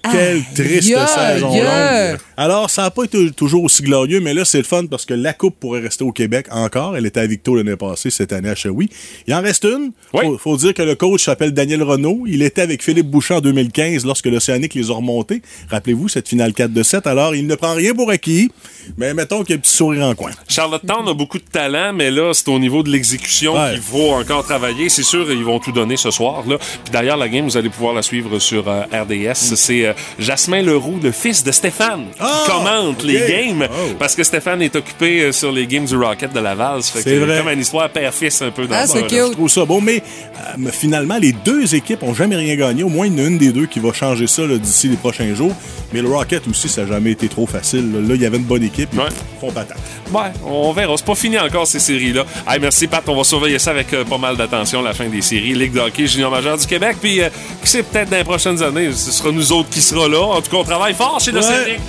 Quelle 0.10 0.44
triste 0.56 0.88
yeah, 0.88 1.06
saison 1.08 1.54
yeah. 1.54 2.12
longue. 2.12 2.20
Alors, 2.38 2.70
ça 2.70 2.84
n'a 2.84 2.92
pas 2.92 3.04
été 3.04 3.32
toujours 3.32 3.64
aussi 3.64 3.84
glorieux, 3.84 4.20
mais 4.20 4.34
là, 4.34 4.46
c'est 4.46 4.58
le 4.58 4.64
fun 4.64 4.86
parce 4.88 5.06
que 5.06 5.14
la 5.14 5.34
Coupe 5.34 5.60
pourrait 5.60 5.82
rester 5.82 6.04
au 6.04 6.12
Québec 6.12 6.48
encore. 6.52 6.98
Elle 6.98 7.06
était 7.06 7.20
à 7.20 7.28
Victo 7.28 7.56
l'année 7.56 7.76
passée, 7.76 8.10
cette 8.10 8.34
année 8.34 8.50
à 8.50 8.56
Chewy. 8.56 8.90
Il 9.28 9.34
en 9.34 9.42
reste 9.42 9.64
une. 9.66 9.92
Faut, 10.12 10.38
faut 10.38 10.58
dire 10.58 10.74
que 10.74 10.82
le 10.82 10.96
coach 10.96 11.24
s'appelle 11.24 11.54
Daniel 11.54 11.84
Renault. 11.84 12.24
Il 12.26 12.42
était 12.42 12.62
avec 12.62 12.84
Philippe 12.84 13.08
Bouchard 13.08 13.38
en 13.38 13.42
2015 13.42 14.06
lorsque 14.06 14.26
l'Océanique 14.26 14.74
les 14.74 14.90
a 14.90 14.94
remontés. 14.94 15.42
Rappelez-vous, 15.70 16.10
cette 16.10 16.28
finale 16.28 16.54
4 16.54 16.74
de 16.74 16.84
7. 16.84 17.06
Alors, 17.08 17.36
il 17.36 17.46
ne 17.48 17.56
prend 17.56 17.74
rien 17.76 17.94
pour 17.94 18.10
acquis, 18.10 18.52
mais 18.98 19.14
mettons 19.14 19.44
qu'il 19.44 19.52
y 19.52 19.54
a 19.54 19.58
un 19.58 19.62
petit 19.62 19.76
sourire 19.76 20.06
en 20.06 20.16
coin. 20.16 20.32
Charlottetown 20.48 21.08
a 21.08 21.14
beaucoup 21.14 21.38
de 21.38 21.44
talent, 21.44 21.94
mais 21.94 22.12
là, 22.12 22.34
c'est 22.34 22.50
au 22.50 22.60
niveau 22.60 22.84
de 22.84 22.90
l'exécution 22.90 23.54
Ouais. 23.56 23.74
qu'il 23.74 23.82
faut 23.82 24.12
encore 24.14 24.44
travailler. 24.44 24.90
C'est 24.90 25.04
sûr, 25.04 25.32
ils 25.32 25.44
vont 25.44 25.60
tout 25.60 25.72
donner 25.72 25.98
ce 25.98 26.12
soir. 26.12 26.44
Là. 26.48 26.58
Puis 26.58 26.92
d'ailleurs, 26.92 27.18
la 27.18 27.30
game, 27.30 27.46
vous 27.46 27.58
allez 27.58 27.70
pouvoir 27.70 27.94
la 27.94 28.02
suivre 28.02 28.40
sur 28.40 28.68
euh, 28.68 28.82
RDS. 28.92 29.36
C'est 29.56 29.86
euh, 29.86 29.91
Jasmin 30.20 30.62
Leroux, 30.62 31.00
le 31.02 31.12
fils 31.12 31.44
de 31.44 31.52
Stéphane, 31.52 32.06
Ah, 32.20 32.44
qui 32.46 32.52
commente 32.52 33.04
les 33.04 33.20
games. 33.28 33.68
Oh. 33.72 33.94
Parce 34.00 34.16
que 34.16 34.24
Stéphane 34.24 34.62
est 34.62 34.76
occupé 34.76 35.22
euh, 35.24 35.32
sur 35.32 35.52
les 35.52 35.68
games 35.68 35.86
du 35.86 35.96
Rocket 35.96 36.34
de 36.34 36.40
Laval. 36.40 36.82
C'est 36.84 37.04
comme 37.04 37.50
une 37.50 37.60
histoire 37.60 37.90
père-fils 37.90 38.42
un 38.42 38.52
peu 38.52 38.68
dans 38.68 38.76
Ah, 38.76 38.88
c'est 38.88 39.04
cute. 39.08 39.12
Je 39.12 39.32
trouve 39.34 39.50
ça 39.50 39.66
bon, 39.66 39.82
mais 39.82 39.98
euh, 39.98 40.54
mais 40.58 40.72
finalement, 40.72 41.18
les 41.18 41.32
deux 41.34 41.76
équipes 41.76 42.04
ont 42.04 42.14
jamais 42.14 42.36
rien 42.36 42.56
gagné. 42.56 42.84
Au 42.84 42.90
moins, 42.90 43.08
il 43.08 43.18
y 43.18 43.22
en 43.22 43.26
a 43.26 43.28
une 43.28 43.38
des 43.38 43.52
deux 43.52 43.66
qui 43.66 43.80
va 43.80 43.94
changer 43.94 44.28
ça 44.28 44.44
d'ici 44.48 44.88
les 44.88 44.98
prochains 44.98 45.34
jours. 45.36 45.54
Mais 45.94 46.02
le 46.02 46.08
Rocket 46.10 46.48
aussi, 46.50 46.70
ça 46.70 46.84
n'a 46.84 46.88
jamais 46.94 47.12
été 47.12 47.28
trop 47.28 47.46
facile. 47.46 47.92
Là, 48.08 48.16
il 48.16 48.22
y 48.22 48.26
avait 48.26 48.38
une 48.38 48.44
bonne 48.44 48.64
équipe. 48.64 48.90
Ils 48.94 49.02
font 49.42 49.52
patate. 49.52 49.78
Ouais, 50.14 50.32
on 50.46 50.72
verra. 50.72 50.94
C'est 50.98 51.06
pas 51.06 51.16
fini 51.16 51.38
encore 51.40 51.68
ces 51.68 51.80
séries-là. 51.80 52.26
Hey, 52.48 52.60
merci 52.60 52.88
Pat, 52.88 53.04
on 53.08 53.16
va 53.16 53.24
surveiller 53.24 53.60
ça 53.60 53.72
avec 53.72 53.94
euh, 53.94 54.04
pas 54.06 54.18
mal 54.18 54.38
d'attention, 54.38 54.82
la 54.82 54.94
fin 54.94 55.08
des 55.10 55.22
séries. 55.22 55.54
Ligue 55.54 55.74
de 55.74 55.80
hockey 55.82 56.08
junior 56.08 56.32
majeur 56.32 56.58
du 56.58 56.66
Québec. 56.66 56.98
Puis, 57.02 57.22
euh, 57.22 57.30
qui 57.64 57.70
sait, 57.70 57.84
peut-être 57.84 58.10
dans 58.10 58.18
les 58.18 58.24
prochaines 58.24 58.62
années, 58.64 58.92
ce 58.94 59.12
sera 59.12 59.32
nous 59.32 59.52
autres 59.52 59.70
qui 59.70 59.81
sera 59.82 60.08
là. 60.08 60.22
En 60.22 60.42
tout 60.42 60.52
cas, 60.52 60.58
on 60.58 60.64
travaille 60.64 60.94
fort 60.94 61.20
chez 61.20 61.32
le 61.32 61.40
ouais. 61.40 61.80